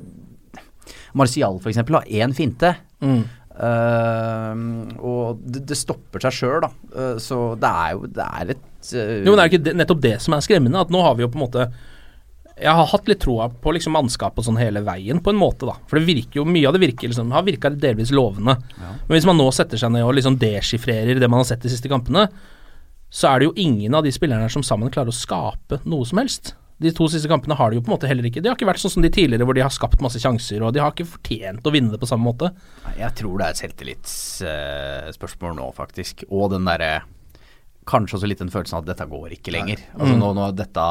Martial 1.16 1.58
f.eks. 1.60 1.80
har 1.80 2.08
én 2.20 2.34
finte. 2.37 2.75
Mm. 3.00 3.25
Uh, 3.58 4.54
og 5.02 5.40
det, 5.42 5.64
det 5.66 5.76
stopper 5.78 6.22
seg 6.22 6.34
sjøl, 6.37 6.58
da. 6.62 6.68
Uh, 6.94 7.16
så 7.18 7.38
det 7.58 7.70
er 7.82 7.94
jo 7.96 8.10
Det 8.14 8.26
er 8.26 8.52
et 8.54 8.60
uh, 8.94 9.14
Jo, 9.25 9.32
men 9.32 9.34
det 9.34 9.40
er 9.42 9.50
ikke 9.50 9.64
det, 9.66 9.72
nettopp 9.80 10.02
det 10.04 10.12
som 10.22 10.37
er 10.37 10.44
skremmende? 10.46 10.78
At 10.78 10.92
nå 10.94 11.00
har 11.02 11.16
vi 11.18 11.25
jo 11.25 11.30
på 11.32 11.40
en 11.40 11.42
måte 11.42 11.64
Jeg 12.54 12.70
har 12.78 12.87
hatt 12.92 13.10
litt 13.10 13.18
troa 13.25 13.48
på 13.50 13.72
liksom 13.75 13.96
mannskapet 13.98 14.46
sånn 14.46 14.60
hele 14.62 14.84
veien, 14.87 15.18
på 15.18 15.34
en 15.34 15.40
måte, 15.40 15.66
da. 15.66 15.75
For 15.90 15.98
det 15.98 16.06
virker 16.06 16.38
jo, 16.40 16.46
mye 16.46 16.70
av 16.70 16.76
det 16.76 16.84
virker 16.84 17.10
liksom, 17.10 17.34
har 17.34 17.46
virka 17.46 17.70
delvis 17.75 18.14
lovende. 18.14 18.56
Men 18.78 19.12
hvis 19.14 19.26
man 19.26 19.38
nå 19.38 19.46
setter 19.54 19.78
seg 19.78 19.92
ned 19.94 20.06
og 20.06 20.16
liksom 20.18 20.38
deschiffrerer 20.38 21.18
det 21.18 21.30
man 21.30 21.42
har 21.42 21.50
sett 21.50 21.62
de 21.62 21.70
siste 21.70 21.90
kampene, 21.90 22.25
så 23.10 23.30
er 23.34 23.38
det 23.40 23.48
jo 23.48 23.54
ingen 23.56 23.94
av 23.94 24.04
de 24.04 24.12
spillerne 24.12 24.44
her 24.44 24.52
som 24.52 24.62
sammen 24.66 24.90
klarer 24.92 25.08
å 25.12 25.16
skape 25.16 25.80
noe 25.88 26.04
som 26.08 26.18
helst. 26.20 26.54
De 26.78 26.92
to 26.94 27.08
siste 27.10 27.26
kampene 27.26 27.56
har 27.58 27.70
de 27.72 27.78
jo 27.78 27.82
på 27.82 27.90
en 27.90 27.96
måte 27.96 28.06
heller 28.06 28.22
ikke. 28.28 28.38
De 28.40 28.46
har 28.50 28.54
ikke 28.54 28.68
vært 28.68 28.78
sånn 28.78 28.92
som 28.92 29.02
de 29.02 29.10
tidligere, 29.10 29.42
hvor 29.48 29.56
de 29.56 29.64
har 29.64 29.72
skapt 29.74 29.98
masse 30.04 30.20
sjanser, 30.22 30.62
og 30.62 30.72
de 30.76 30.78
har 30.84 30.92
ikke 30.94 31.08
fortjent 31.10 31.66
å 31.66 31.72
vinne 31.74 31.90
det 31.90 31.98
på 31.98 32.06
samme 32.06 32.22
måte. 32.28 32.52
Jeg 33.00 33.10
tror 33.18 33.38
det 33.40 33.46
er 33.48 33.56
et 33.56 33.62
selvtillitsspørsmål 33.64 35.56
nå, 35.58 35.70
faktisk. 35.76 36.22
Og 36.30 36.50
den 36.54 36.68
derre 36.68 37.00
kanskje 37.88 38.18
også 38.18 38.28
litt 38.28 38.38
den 38.42 38.50
følelsen 38.52 38.76
av 38.76 38.82
at 38.84 38.90
dette 38.90 39.06
går 39.08 39.32
ikke 39.38 39.52
lenger. 39.54 39.80
Altså 39.96 40.12
Mm. 40.14 40.20
nå, 40.20 40.28
nå 40.36 40.46
dette, 40.54 40.84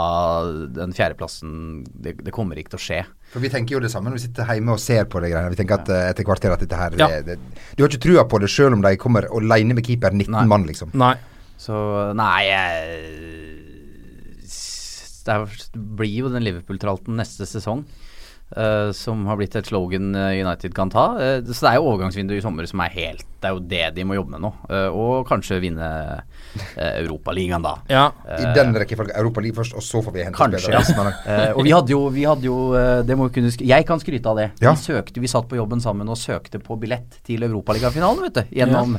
Den 0.74 0.94
fjerdeplassen, 0.98 1.86
det, 1.94 2.16
det 2.26 2.34
kommer 2.34 2.56
ikke 2.58 2.74
til 2.74 2.80
å 2.80 2.86
skje. 2.88 3.06
For 3.32 3.40
Vi 3.40 3.50
tenker 3.50 3.74
jo 3.78 3.80
det 3.80 3.92
samme 3.92 4.10
når 4.10 4.18
vi 4.18 4.26
sitter 4.26 4.46
hjemme 4.50 4.72
og 4.74 4.80
ser 4.80 5.06
på 5.06 5.22
det 5.22 5.30
greiene. 5.32 5.50
Vi 5.54 5.56
tenker 5.62 5.76
at 5.80 5.88
ja. 5.88 6.10
etter 6.10 6.24
kvarter 6.26 6.52
at 6.52 6.60
dette 6.60 6.76
her 6.76 6.92
Ja. 6.98 7.08
det, 7.08 7.26
det, 7.26 7.40
Du 7.78 7.84
har 7.84 7.90
ikke 7.90 8.02
trua 8.02 8.26
på 8.28 8.40
det 8.42 8.50
sjøl 8.50 8.74
om 8.74 8.82
de 8.82 8.96
kommer 8.98 9.30
aleine 9.30 9.76
med 9.76 9.86
keeper 9.86 10.10
19 10.12 10.48
mann, 10.48 10.66
liksom. 10.66 10.90
Nei. 10.96 11.16
Så 11.58 11.78
nei 12.18 12.44
Det 15.26 15.38
blir 15.74 16.22
jo 16.22 16.30
den 16.32 16.46
Liverpool-tralten 16.46 17.18
neste 17.20 17.48
sesong. 17.50 17.86
Uh, 18.48 18.94
som 18.96 19.26
har 19.28 19.36
blitt 19.36 19.58
et 19.60 19.68
slogan 19.68 20.14
eh, 20.16 20.38
United 20.40 20.72
kan 20.72 20.88
ta. 20.88 21.10
Uh, 21.20 21.50
så 21.52 21.66
det 21.66 21.72
er 21.74 21.82
jo 21.82 21.90
overgangsvinduet 21.90 22.40
i 22.40 22.44
sommer 22.46 22.64
som 22.70 22.80
er 22.80 22.94
helt 22.94 23.26
Det 23.42 23.50
er 23.50 23.58
jo 23.58 23.60
det 23.60 23.82
de 23.98 24.06
må 24.08 24.16
jobbe 24.16 24.38
med 24.38 24.44
nå. 24.46 24.52
Uh, 24.70 24.86
og 24.96 25.28
kanskje 25.28 25.58
vinne 25.60 25.84
uh, 25.84 26.62
Europaligaen, 26.86 27.66
da. 27.66 27.74
Ja. 27.92 28.06
I 28.38 28.54
den 28.56 28.72
rekkefølgen. 28.72 29.18
Europa 29.20 29.44
League 29.44 29.58
først, 29.58 29.76
og 29.76 29.84
så 29.84 30.00
får 30.06 30.16
vi 30.16 30.24
hente 30.24 30.40
Kanskje, 30.40 30.62
spillere. 30.64 31.12
ja. 31.28 31.42
Eh, 31.50 31.58
og 31.58 31.68
vi 31.68 31.74
hadde 31.76 31.92
jo, 31.92 32.00
vi 32.14 32.24
hadde 32.24 32.48
jo 32.48 32.58
Det 33.04 33.18
må 33.20 33.28
vi 33.28 33.36
kunne 33.42 33.52
sk 33.52 33.66
Jeg 33.68 33.88
kan 33.90 34.00
skryte 34.00 34.32
av 34.32 34.40
det. 34.40 34.48
Ja. 34.64 34.72
Vi 34.72 34.86
søkte, 34.86 35.26
vi 35.26 35.34
satt 35.34 35.52
på 35.52 35.60
jobben 35.60 35.84
sammen 35.84 36.08
og 36.08 36.16
søkte 36.22 36.64
på 36.64 36.80
billett 36.80 37.20
til 37.28 37.44
Europaligafinalen, 37.50 38.30
vet 38.30 38.40
du. 38.40 38.56
Gjennom 38.62 38.96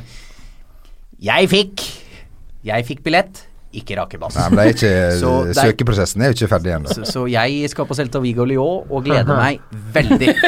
Jeg 1.25 1.49
fikk 1.49 1.87
Jeg 2.65 2.85
fikk 2.87 3.03
billett, 3.05 3.45
ikke 3.75 3.95
Rakebass. 3.99 4.35
Nei, 4.35 4.47
men 4.49 4.59
det 4.59 4.65
er 4.65 4.75
ikke, 4.75 4.93
Så 5.21 5.33
det 5.47 5.57
Søkeprosessen 5.59 6.23
er 6.23 6.31
jo 6.31 6.37
ikke 6.37 6.51
ferdig 6.55 6.75
ennå. 6.75 6.91
så, 6.91 7.05
så 7.07 7.25
jeg 7.29 7.69
skal 7.71 7.87
på 7.89 7.97
Celta 7.97 8.21
Vigo 8.23 8.47
Lyon 8.49 8.89
og 8.89 9.05
gleder 9.05 9.39
meg 9.39 9.61
veldig. 9.95 10.33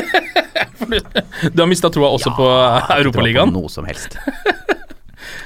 Du 0.91 1.61
har 1.61 1.67
mista 1.69 1.87
troa 1.93 2.09
også 2.11 2.33
på 2.35 2.45
Europaligaen? 2.97 3.53
Noe 3.53 3.69
som 3.71 3.85
helst. 3.87 4.17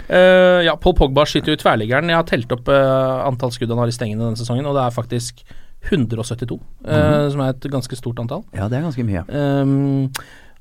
uh, 0.09 0.63
ja, 0.67 0.73
Paul 0.81 0.95
Pogba 0.97 1.25
skyter 1.29 1.53
jo 1.53 1.57
i 1.57 1.61
tverrliggeren. 1.61 2.09
Jeg 2.09 2.17
har 2.17 2.25
telt 2.29 2.55
opp 2.55 2.71
uh, 2.71 3.27
antall 3.27 3.53
skudd 3.53 3.69
han 3.73 3.83
har 3.83 3.91
i 3.91 3.95
stengene 3.95 4.23
denne 4.23 4.39
sesongen, 4.39 4.65
og 4.65 4.77
det 4.77 4.87
er 4.87 4.95
faktisk 4.95 5.43
172, 5.91 6.57
mm 6.57 6.89
-hmm. 6.89 7.25
uh, 7.25 7.31
som 7.31 7.43
er 7.45 7.49
et 7.49 7.67
ganske 7.71 7.95
stort 7.95 8.19
antall. 8.19 8.43
Ja, 8.55 8.67
det 8.67 8.77
er 8.79 8.87
ganske 8.87 9.03
mye. 9.03 9.23
Ehm, 9.29 10.11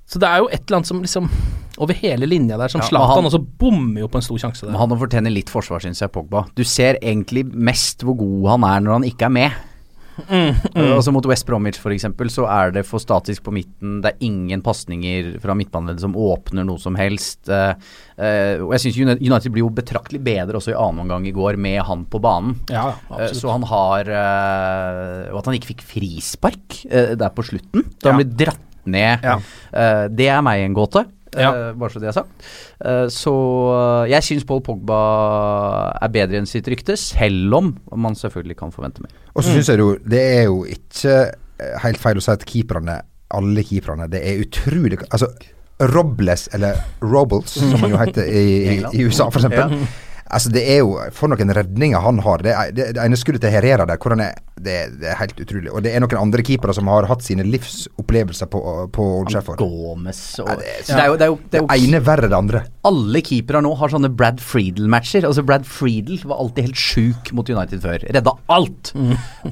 så 0.07 0.21
det 0.21 0.29
er 0.29 0.39
jo 0.43 0.49
et 0.53 0.63
eller 0.67 0.77
annet 0.81 0.91
som 0.91 1.03
liksom 1.03 1.29
Over 1.83 1.97
hele 1.99 2.27
linja 2.31 2.55
der 2.61 2.71
som 2.71 2.81
Ja, 2.85 2.87
Zlatan 2.87 3.17
han- 3.17 3.25
også 3.27 3.41
bommer 3.59 4.05
jo 4.05 4.07
på 4.09 4.21
en 4.21 4.23
stor 4.23 4.39
sjanse 4.39 4.63
der. 4.69 4.77
Han 4.79 4.91
fortjener 5.01 5.33
litt 5.35 5.49
forsvar, 5.51 5.81
syns 5.83 5.99
jeg, 6.05 6.13
Pogba. 6.15 6.45
Du 6.55 6.63
ser 6.63 6.95
egentlig 7.03 7.43
mest 7.53 8.05
hvor 8.07 8.15
god 8.21 8.51
han 8.53 8.63
er 8.69 8.81
når 8.85 8.93
han 9.01 9.07
ikke 9.09 9.27
er 9.27 9.33
med. 9.35 9.51
Mm, 10.15 10.55
mm. 10.55 10.77
Uh, 10.79 10.95
altså 10.95 11.11
Mot 11.11 11.27
West 11.27 11.45
Bromwich 11.49 11.81
for 11.83 11.91
eksempel, 11.91 12.29
så 12.31 12.45
er 12.47 12.71
det 12.71 12.85
for 12.87 13.03
statisk 13.03 13.43
på 13.43 13.51
midten. 13.51 13.97
Det 14.05 14.13
er 14.13 14.23
ingen 14.23 14.63
pasninger 14.63 15.41
fra 15.43 15.57
midtbaneleddet 15.59 16.05
som 16.05 16.15
åpner 16.15 16.63
noe 16.65 16.79
som 16.79 16.95
helst. 16.95 17.49
Uh, 17.51 17.75
uh, 18.15 18.63
og 18.63 18.77
jeg 18.77 18.85
syns 18.95 19.19
United 19.19 19.51
blir 19.51 19.65
jo 19.65 19.71
betraktelig 19.75 20.23
bedre 20.23 20.61
også 20.61 20.71
i 20.71 20.79
annen 20.79 21.03
omgang 21.09 21.27
i 21.27 21.35
går 21.35 21.59
med 21.59 21.81
han 21.89 22.05
på 22.07 22.21
banen. 22.23 22.61
Ja, 22.71 22.93
Uh, 23.11 23.27
så 23.35 23.51
han 23.51 23.67
har 23.67 24.07
Og 25.33 25.39
at 25.41 25.47
han 25.51 25.59
ikke 25.59 25.73
fikk 25.75 25.83
frispark 25.83 26.85
der 27.19 27.35
på 27.35 27.43
slutten, 27.51 27.83
da 27.99 28.13
han 28.13 28.21
Ja. 28.21 28.23
ble 28.23 28.45
dratt 28.45 28.71
ned. 28.91 29.25
Ja. 29.25 29.39
Uh, 29.73 30.07
det 30.13 30.31
er 30.33 30.43
meg 30.45 30.65
en 30.65 30.77
gåte. 30.77 31.05
Ja. 31.39 31.51
Uh, 31.51 31.79
bare 31.79 31.91
så 31.91 32.03
det 32.03 32.11
er 32.11 32.17
sagt. 32.17 32.47
Uh, 32.85 33.07
så 33.13 33.33
uh, 33.35 34.11
jeg 34.11 34.27
syns 34.27 34.47
Paul 34.49 34.63
Pogba 34.65 35.01
er 35.99 36.13
bedre 36.15 36.41
enn 36.41 36.49
sitt 36.51 36.69
rykte, 36.71 36.97
selv 37.01 37.59
om 37.59 37.75
man 37.97 38.19
selvfølgelig 38.19 38.59
kan 38.61 38.75
forvente 38.75 39.05
mer. 39.05 39.15
Og 39.35 39.43
så 39.43 39.55
syns 39.55 39.73
jeg 39.73 39.83
jo 39.83 39.95
det 39.99 40.23
er 40.23 40.47
jo 40.47 40.63
ikke 40.69 41.17
eh, 41.25 41.75
helt 41.83 41.99
feil 42.03 42.21
å 42.21 42.25
si 42.25 42.33
at 42.33 42.47
keeperne, 42.47 43.01
alle 43.35 43.67
keeperne, 43.67 44.07
det 44.11 44.21
er 44.23 44.43
utrolig 44.45 45.01
Altså 45.09 45.33
Robles, 45.91 46.47
eller 46.55 46.79
Robles, 47.03 47.57
som 47.59 47.81
han 47.83 47.91
jo 47.97 47.99
heter 47.99 48.29
i, 48.31 48.45
i, 48.77 48.77
i 48.95 49.07
USA 49.09 49.27
f.eks. 49.27 49.49
Altså 50.35 50.51
Det 50.55 50.65
er 50.75 50.83
jo 50.83 50.97
For 51.15 51.31
noen 51.31 51.55
redninger 51.57 52.03
han 52.05 52.21
har. 52.25 52.43
Det, 52.45 52.55
er, 52.55 52.75
det, 52.75 52.89
det 52.97 53.05
ene 53.05 53.19
skuddet 53.19 53.45
til 53.45 53.55
Herrera 53.55 53.87
der, 53.89 54.01
hvordan 54.01 54.23
er, 54.25 54.39
det, 54.55 54.77
det 55.01 55.11
er 55.11 55.19
helt 55.19 55.41
utrolig. 55.41 55.71
Og 55.73 55.85
det 55.85 55.93
er 55.95 56.03
noen 56.03 56.21
andre 56.21 56.45
keepere 56.47 56.75
som 56.77 56.89
har 56.91 57.09
hatt 57.11 57.25
sine 57.27 57.47
livsopplevelser 57.47 58.51
på, 58.51 58.61
på 58.95 59.07
Old 59.21 59.31
Trafford. 59.33 59.61
Gomez 59.63 60.23
og 60.43 60.51
Ja, 60.51 60.57
det, 60.61 60.71
er, 60.71 60.83
Så 60.87 60.99
det 60.99 61.05
er 61.05 61.11
jo, 61.11 61.19
det 61.19 61.27
er 61.27 61.33
jo, 61.33 61.39
det 61.51 61.61
er 61.61 61.65
jo 61.65 61.69
det 61.71 61.89
ene 61.89 62.03
verre 62.07 62.31
det 62.31 62.39
andre. 62.39 62.65
Alle 62.89 63.23
keepere 63.25 63.63
nå 63.65 63.75
har 63.81 63.93
sånne 63.95 64.11
Brad 64.15 64.43
Friedel-matcher. 64.43 65.27
Altså 65.29 65.45
Brad 65.47 65.69
Friedel 65.69 66.21
var 66.25 66.43
alltid 66.43 66.71
helt 66.71 66.81
sjuk 66.81 67.33
mot 67.37 67.51
United 67.51 67.85
før. 67.85 68.09
Redda 68.11 68.37
alt! 68.59 68.93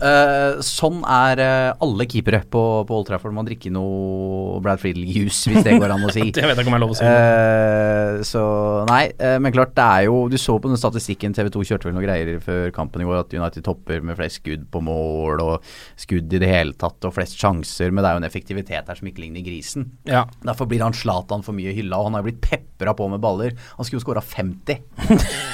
Eh, 0.03 0.59
sånn 0.65 1.03
er 1.07 1.41
eh, 1.43 1.83
alle 1.85 2.07
keepere 2.11 2.41
på, 2.51 2.61
på 2.89 2.97
Old 2.97 3.07
Trafford. 3.07 3.35
Man 3.37 3.47
drikker 3.47 3.71
noe 3.75 4.59
Brad 4.65 4.81
Friedel-juice, 4.83 5.53
hvis 5.53 5.67
det 5.67 5.77
går 5.79 5.93
an 5.95 6.07
å 6.09 6.11
si. 6.13 6.25
Det 6.35 6.43
vet 6.43 6.57
jeg 6.57 6.65
ikke 6.65 6.73
om 6.73 6.75
jeg 6.75 6.81
er 6.81 6.83
lov 6.83 6.95
å 6.95 6.99
si. 6.99 7.07
Uh, 7.07 8.23
så 8.27 8.43
nei, 8.89 9.03
uh, 9.21 9.37
men 9.43 9.55
klart 9.55 9.75
det 9.77 9.85
er 9.85 10.07
jo 10.09 10.17
Du 10.33 10.39
så 10.41 10.57
på 10.59 10.72
den 10.73 10.81
statistikken 10.81 11.35
TV 11.37 11.51
2 11.53 11.65
kjørte 11.69 11.89
vel 11.89 11.97
noen 11.97 12.07
greier 12.07 12.41
før 12.43 12.73
kampen 12.75 13.05
i 13.05 13.07
går, 13.09 13.23
at 13.23 13.35
United 13.37 13.65
topper 13.67 14.03
med 14.05 14.19
flest 14.19 14.41
skudd 14.41 14.65
på 14.73 14.83
mål 14.85 15.43
og 15.45 15.73
skudd 16.01 16.33
i 16.33 16.41
det 16.43 16.51
hele 16.51 16.77
tatt, 16.79 16.99
og 17.07 17.15
flest 17.17 17.39
sjanser, 17.41 17.93
men 17.93 18.03
det 18.03 18.11
er 18.11 18.17
jo 18.17 18.23
en 18.23 18.29
effektivitet 18.29 18.91
her 18.91 18.99
som 18.99 19.11
ikke 19.11 19.25
ligner 19.25 19.45
grisen. 19.47 19.91
Ja. 20.09 20.25
Derfor 20.43 20.69
blir 20.71 20.85
han 20.85 20.97
Zlatan 20.97 21.45
for 21.47 21.57
mye 21.57 21.75
hylla, 21.77 22.01
og 22.01 22.09
han 22.09 22.19
har 22.19 22.25
jo 22.25 22.31
blitt 22.31 22.43
pepra 22.45 22.95
på 22.97 23.09
med 23.13 23.23
baller. 23.23 23.57
Han 23.77 23.89
skulle 23.89 24.01
jo 24.01 24.07
skåra 24.07 24.25
50. 24.25 24.83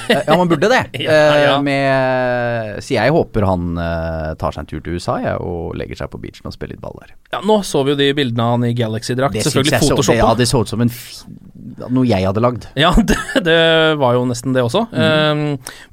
Eh, 0.09 0.23
ja, 0.25 0.33
man 0.33 0.49
burde 0.49 0.65
det. 0.71 0.79
Ja, 1.03 1.13
ja. 1.13 1.49
Eh, 1.53 1.61
med, 1.61 2.79
så 2.81 2.95
jeg 2.95 3.13
håper 3.13 3.45
han 3.45 3.77
eh, 3.77 4.31
tar 4.41 4.55
seg 4.55 4.63
en 4.63 4.69
tur 4.71 4.79
til 4.81 4.97
USA 4.97 5.19
jeg, 5.21 5.35
og 5.37 5.75
legger 5.77 5.99
seg 6.01 6.09
på 6.09 6.17
beachen 6.23 6.49
og 6.49 6.55
spiller 6.55 6.73
litt 6.73 6.81
ball 6.81 6.97
der. 7.03 7.13
Ja, 7.35 7.43
nå 7.45 7.59
så 7.67 7.83
vi 7.85 7.93
jo 7.93 7.99
de 7.99 8.09
bildene 8.17 8.47
av 8.47 8.55
han 8.55 8.65
i 8.65 8.73
Galaxy-drakt. 8.73 9.37
Selvfølgelig 9.45 9.83
photoshoppa. 9.83 10.17
ja, 10.17 10.31
det 10.39 10.49
så 10.49 10.63
ut 10.63 10.71
som 10.71 10.81
en 10.81 10.89
noe 11.93 12.07
jeg 12.09 12.25
hadde 12.25 12.41
lagd. 12.43 12.67
Ja, 12.79 12.91
det, 13.09 13.17
det 13.45 13.59
var 14.01 14.17
jo 14.17 14.25
nesten 14.29 14.55
det 14.55 14.63
også. 14.65 14.85
Um, 14.99 15.43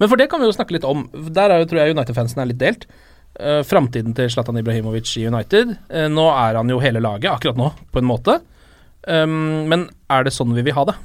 men 0.00 0.10
for 0.10 0.20
det 0.20 0.28
kan 0.32 0.42
vi 0.42 0.48
jo 0.48 0.56
snakke 0.56 0.76
litt 0.76 0.86
om. 0.88 1.06
Der 1.12 1.52
er 1.52 1.62
jo, 1.62 1.68
tror 1.70 1.82
jeg 1.82 1.96
United-fansen 1.96 2.42
er 2.42 2.50
litt 2.50 2.60
delt. 2.62 2.86
Uh, 3.36 3.60
Framtiden 3.66 4.16
til 4.16 4.30
Zlatan 4.32 4.58
Ibrahimovic 4.60 5.12
i 5.20 5.26
United. 5.28 5.76
Uh, 5.92 6.06
nå 6.12 6.28
er 6.32 6.60
han 6.60 6.72
jo 6.72 6.80
hele 6.82 7.02
laget, 7.04 7.30
akkurat 7.32 7.60
nå, 7.60 7.72
på 7.92 8.02
en 8.02 8.08
måte. 8.08 8.40
Um, 9.06 9.66
men 9.70 9.88
er 10.10 10.26
det 10.26 10.34
sånn 10.34 10.56
vi 10.56 10.64
vil 10.66 10.76
ha 10.76 10.86
det? 10.88 10.96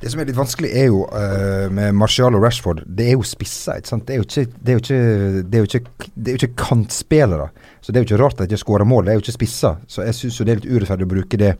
Det 0.00 0.12
som 0.12 0.20
er 0.22 0.28
litt 0.28 0.38
vanskelig, 0.38 0.68
er 0.78 0.90
jo 0.92 1.02
uh, 1.10 1.66
med 1.74 1.96
Martial 1.98 2.36
og 2.38 2.44
Rashford 2.44 2.84
Det 2.86 3.08
er 3.10 3.16
jo 3.16 3.24
spisser, 3.26 3.80
ikke 3.80 3.90
sant. 3.90 4.06
Det 4.06 4.14
er 4.14 4.20
jo 4.20 4.26
ikke, 4.28 4.44
det 4.54 4.70
er 4.70 4.76
jo 4.76 4.82
ikke, 4.84 5.00
det 5.42 5.58
er 5.58 5.64
jo 5.64 5.68
ikke, 5.68 6.10
det 6.14 6.30
er 6.30 6.36
jo 6.36 6.40
ikke 6.42 6.60
kantspillere. 6.62 7.48
Så 7.80 7.92
det 7.92 7.98
er 7.98 8.04
jo 8.04 8.08
ikke 8.08 8.20
rart 8.22 8.40
at 8.42 8.50
de 8.50 8.54
ikke 8.54 8.62
skårer 8.66 8.84
mål. 8.84 9.06
Det 9.06 9.12
er 9.12 9.16
jo 9.18 9.22
ikke 9.24 9.34
spisser. 9.38 9.78
Så 9.88 10.04
jeg 10.04 10.14
syns 10.18 10.38
det 10.44 10.52
er 10.52 10.58
litt 10.60 10.68
urettferdig 10.68 11.06
å 11.06 11.10
bruke 11.10 11.38
det 11.40 11.50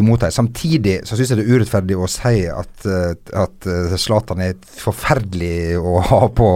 imot 0.00 0.22
dem. 0.24 0.34
Samtidig 0.34 0.94
så 1.04 1.18
syns 1.18 1.32
jeg 1.32 1.40
det 1.40 1.44
er 1.44 1.58
urettferdig 1.58 1.98
å 1.98 2.08
si 2.10 2.40
at, 2.48 2.86
eh, 2.88 3.12
at 3.36 3.68
eh, 3.68 3.96
Zlatan 4.00 4.40
er 4.46 4.54
forferdelig 4.56 5.76
å 5.76 5.98
ha 6.08 6.20
på, 6.32 6.48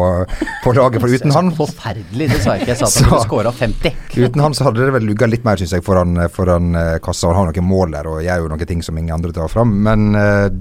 på 0.65 0.75
laget. 0.79 1.03
For 1.05 1.13
uten 1.13 1.37
han 1.37 1.53
Forferdelig, 1.63 2.31
det 2.33 2.41
sa 2.41 2.57
jeg 2.57 2.65
ikke. 2.65 2.73
Jeg 2.73 2.81
sa 2.81 2.89
at 2.89 2.97
han 2.97 3.05
skulle 3.05 3.23
skåra 3.29 3.55
50. 3.59 4.01
Uten 4.17 4.45
han 4.47 4.57
så 4.57 4.67
hadde 4.69 4.81
det 4.83 4.97
vel 4.97 5.07
lugga 5.11 5.29
litt 5.31 5.47
mer, 5.47 5.61
syns 5.61 5.77
jeg, 5.77 5.85
foran, 5.87 6.17
foran 6.33 6.73
kassa. 7.05 7.31
Han 7.31 7.43
har 7.43 7.53
noen 7.53 7.69
mål 7.69 7.95
der 7.99 8.11
og 8.11 8.23
gjør 8.25 8.47
jo 8.47 8.51
noen 8.55 8.73
ting 8.73 8.81
som 8.87 8.99
ingen 8.99 9.15
andre 9.19 9.35
tar 9.37 9.53
fram. 9.53 9.77
Men 9.85 10.09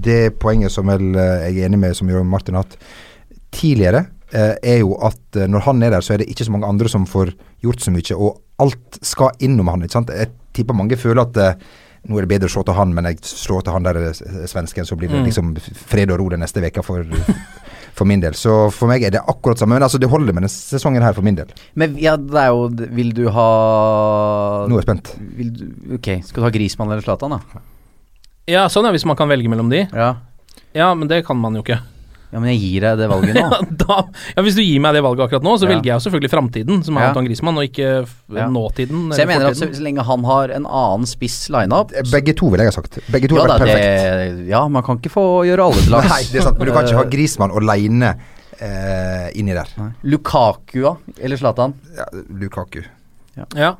det 0.04 0.20
poenget 0.36 0.51
som 0.72 0.86
vel 0.86 1.14
eh, 1.16 1.48
jeg 1.48 1.62
er 1.62 1.68
enig 1.70 1.78
med, 1.78 1.96
som 1.96 2.08
Jørgen 2.10 2.28
Martin 2.30 2.54
hatt 2.58 2.76
tidligere, 3.52 4.06
eh, 4.32 4.54
er 4.62 4.78
jo 4.82 4.94
at 5.04 5.36
eh, 5.36 5.48
når 5.50 5.60
han 5.66 5.82
er 5.82 5.90
der, 5.96 6.00
så 6.04 6.14
er 6.14 6.18
det 6.22 6.28
ikke 6.32 6.44
så 6.48 6.52
mange 6.54 6.68
andre 6.68 6.88
som 6.88 7.06
får 7.08 7.32
gjort 7.62 7.80
så 7.84 7.90
mye. 7.94 8.16
Og 8.16 8.40
alt 8.62 8.98
skal 9.02 9.32
innom 9.40 9.68
han. 9.72 9.82
ikke 9.82 9.92
sant? 9.98 10.12
Jeg 10.14 10.30
tipper 10.56 10.74
mange 10.76 10.96
føler 11.00 11.22
at 11.24 11.36
eh, 11.36 11.54
nå 12.08 12.18
er 12.18 12.24
det 12.26 12.32
bedre 12.34 12.48
å 12.50 12.54
slå 12.56 12.64
til 12.66 12.74
han, 12.74 12.90
men 12.96 13.06
jeg 13.06 13.20
slår 13.22 13.62
til 13.62 13.72
han 13.76 13.84
der 13.86 13.98
svensken, 14.50 14.84
så 14.88 14.96
blir 14.98 15.08
det 15.12 15.20
Mm. 15.20 15.26
liksom 15.28 15.52
fred 15.86 16.10
og 16.10 16.18
ro 16.18 16.28
den 16.32 16.40
neste 16.42 16.58
veka 16.64 16.82
for, 16.82 17.04
for 17.96 18.04
min 18.10 18.20
del. 18.24 18.34
Så 18.34 18.70
for 18.74 18.90
meg 18.90 19.04
er 19.06 19.10
det 19.14 19.20
akkurat 19.22 19.58
samme. 19.60 19.76
Men 19.76 19.84
altså, 19.86 20.00
det 20.02 20.08
holder 20.10 20.32
med 20.34 20.42
denne 20.42 20.50
sesongen 20.50 21.02
her 21.04 21.12
for 21.14 21.22
min 21.22 21.36
del. 21.38 21.52
Men 21.78 21.94
ja, 22.02 22.16
det 22.16 22.40
er 22.42 22.48
jo 22.50 22.64
Vil 22.96 23.12
du 23.14 23.28
ha 23.30 23.46
Nå 24.66 24.74
er 24.74 24.80
jeg 24.82 24.88
spent. 24.88 25.12
Vil 25.38 25.52
du, 25.54 25.62
ok, 26.00 26.08
skal 26.26 26.42
du 26.42 26.46
ha 26.48 26.50
Grismann 26.56 26.90
eller 26.90 27.04
Zlatan, 27.06 27.36
da? 27.38 27.62
Ja, 28.50 28.64
sånn 28.66 28.88
ja, 28.88 28.90
hvis 28.90 29.06
man 29.06 29.14
kan 29.14 29.30
velge 29.30 29.46
mellom 29.52 29.68
de. 29.70 29.84
Ja. 29.94 30.16
Ja, 30.74 30.94
men 30.94 31.08
det 31.08 31.24
kan 31.26 31.36
man 31.36 31.54
jo 31.58 31.62
ikke. 31.64 31.78
ja, 32.32 32.40
men 32.40 32.48
jeg 32.54 32.60
gir 32.62 32.80
deg 32.86 32.96
det 33.02 33.08
valget 33.12 33.34
nå. 33.36 33.42
da, 33.82 33.96
ja, 34.36 34.42
Hvis 34.46 34.54
du 34.56 34.62
gir 34.64 34.80
meg 34.80 34.94
det 34.96 35.02
valget 35.04 35.26
akkurat 35.26 35.44
nå, 35.44 35.52
så 35.60 35.66
Ja. 35.66 35.74
velger 35.74 35.90
jeg 35.90 35.98
jo 35.98 36.04
selvfølgelig 36.06 36.30
framtiden, 36.32 36.78
som 36.86 36.96
er 36.96 37.02
Ja. 37.04 37.08
Anton 37.10 37.26
Grismann, 37.28 37.58
og 37.60 37.66
ikke 37.68 37.88
Ja. 38.32 38.46
nåtiden. 38.48 39.02
Så 39.12 39.18
jeg 39.20 39.28
mener 39.28 39.44
mener 39.44 39.50
at 39.52 39.56
så, 39.60 39.68
så 39.76 39.82
lenge 39.84 40.04
han 40.08 40.24
har 40.24 40.48
en 40.56 40.64
annen 40.66 41.04
spiss 41.10 41.50
lineup 41.52 41.92
Begge 42.10 42.32
to, 42.34 42.48
vil 42.48 42.64
jeg 42.64 42.72
ha 42.72 42.76
sagt. 42.78 42.98
Begge 43.12 43.28
to 43.28 43.36
ja, 43.36 43.42
har 43.44 43.52
da, 43.52 43.58
vært 43.60 43.68
perfekt. 43.76 44.38
det, 44.40 44.48
ja, 44.48 44.62
man 44.68 44.82
kan 44.82 44.96
ikke 45.02 45.12
få 45.12 45.26
gjøre 45.44 45.68
alle 45.68 45.82
til 45.84 45.92
lags. 45.98 46.08
Nei, 46.08 46.22
det 46.32 46.40
er 46.40 46.48
sant, 46.48 46.58
men 46.58 46.66
du 46.66 46.72
kan 46.72 46.88
ikke 46.88 47.00
ha 47.02 47.04
Eh, 47.04 47.12
Grismann 47.18 47.52
aleine 47.60 48.14
eh, 48.62 49.28
inni 49.36 49.52
der. 49.52 49.68
Lukaku, 50.08 50.80
ja? 50.88 50.96
Eller 51.20 51.36
Zlatan? 51.36 51.74
Ja, 51.98 52.08
Lukaku. 52.30 52.80
Ja. 53.36 53.74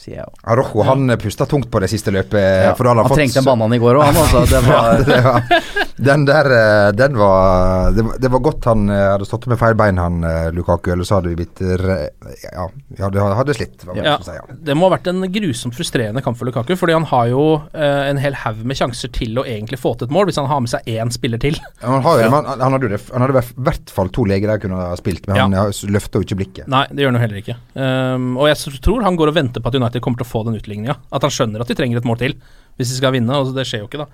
Sier 0.00 0.16
jeg 0.20 0.24
òg. 0.26 0.40
Arrojo 0.54 0.84
han 0.88 1.12
pusta 1.20 1.46
tungt 1.50 1.68
på 1.70 1.80
det 1.84 1.90
siste 1.92 2.12
løpet. 2.14 2.40
Ja, 2.40 2.72
for 2.78 2.88
da 2.88 2.94
hadde 2.94 3.04
han 3.04 3.12
fått 3.12 3.20
trengte 3.20 3.42
en 3.42 3.48
banan 3.50 3.76
i 3.76 3.80
går 3.82 4.00
òg, 4.00 4.06
han 4.08 4.20
altså. 4.24 4.44
Det 4.50 4.62
var, 4.68 4.90
Ja, 4.90 5.04
det 5.04 5.20
var, 5.26 5.68
den 6.00 6.22
der 6.24 6.46
eh, 6.56 6.92
Den 6.96 7.16
var 7.20 7.90
Det, 7.92 8.02
var- 8.06 8.18
det 8.24 8.30
var 8.32 8.40
godt 8.46 8.64
han 8.70 8.86
eh, 8.88 9.02
hadde 9.12 9.26
stått 9.28 9.46
med 9.52 9.58
feil 9.60 9.74
bein, 9.76 9.98
han 10.00 10.20
Lukaku. 10.56 10.90
Eller 10.94 11.04
så 11.04 11.18
hadde 11.20 11.32
vi 11.34 11.38
blitt 11.42 11.60
Ja, 11.60 12.66
vi 12.88 13.02
hadde, 13.02 13.24
hadde 13.36 13.54
slitt. 13.56 13.84
Ja, 13.96 14.16
si, 14.24 14.32
ja. 14.36 14.44
Det 14.50 14.74
må 14.78 14.88
ha 14.88 14.94
vært 14.96 15.10
en 15.12 15.20
grusomt 15.32 15.76
frustrerende 15.76 16.22
kamp 16.24 16.38
for 16.40 16.48
Lukaku, 16.48 16.72
fordi 16.80 16.96
han 16.96 17.04
har 17.10 17.28
jo 17.32 17.44
eh, 17.74 18.08
en 18.10 18.20
hel 18.22 18.36
haug 18.44 18.62
med 18.66 18.78
sjanser 18.78 19.12
til 19.14 19.36
å 19.40 19.44
egentlig 19.44 19.78
få 19.80 19.92
til 20.00 20.08
et 20.08 20.14
mål, 20.14 20.28
hvis 20.30 20.38
han 20.40 20.48
har 20.50 20.62
med 20.64 20.72
seg 20.72 20.88
én 20.90 21.12
spiller 21.12 21.40
til. 21.42 21.58
Han, 21.84 22.00
har 22.04 22.20
jo, 22.22 22.26
Ja. 22.26 22.30
han, 22.38 22.50
han 22.60 22.72
hadde 22.76 22.88
jo 22.88 22.92
det 22.94 23.00
Han 23.12 23.24
hadde 23.26 23.42
i 23.42 23.52
hvert 23.68 23.90
fall 23.92 24.08
to 24.14 24.24
leger 24.28 24.48
der 24.54 24.60
kunne 24.62 24.78
ha 24.80 24.96
spilt, 25.00 25.26
men 25.28 25.36
han 25.40 25.54
løfta 25.92 26.20
jo 26.20 26.26
ikke 26.28 26.38
blikket. 26.40 26.68
Nei, 26.70 26.84
det 26.90 27.02
gjør 27.04 27.12
han 27.12 27.18
jo 27.20 27.24
heller 27.26 27.40
ikke. 27.42 27.56
Um, 27.74 28.30
og 28.40 28.48
jeg 28.50 28.78
tror 28.84 29.02
han 29.04 29.16
går 29.18 29.32
og 29.32 29.36
venter 29.36 29.60
på 29.64 29.68
at 29.72 29.74
United 29.80 29.89
kommer 29.98 30.20
til 30.20 30.28
å 30.28 30.30
få 30.30 30.44
den 30.46 30.54
utligninga. 30.60 30.94
At 31.10 31.26
han 31.26 31.34
skjønner 31.34 31.64
at 31.64 31.70
de 31.70 31.74
trenger 31.74 31.98
et 31.98 32.06
mål 32.06 32.20
til 32.22 32.36
hvis 32.78 32.94
de 32.94 32.96
skal 33.00 33.12
vinne, 33.12 33.34
Altså, 33.34 33.52
det 33.56 33.66
skjer 33.68 33.82
jo 33.82 33.90
ikke, 33.90 34.04
da. 34.04 34.06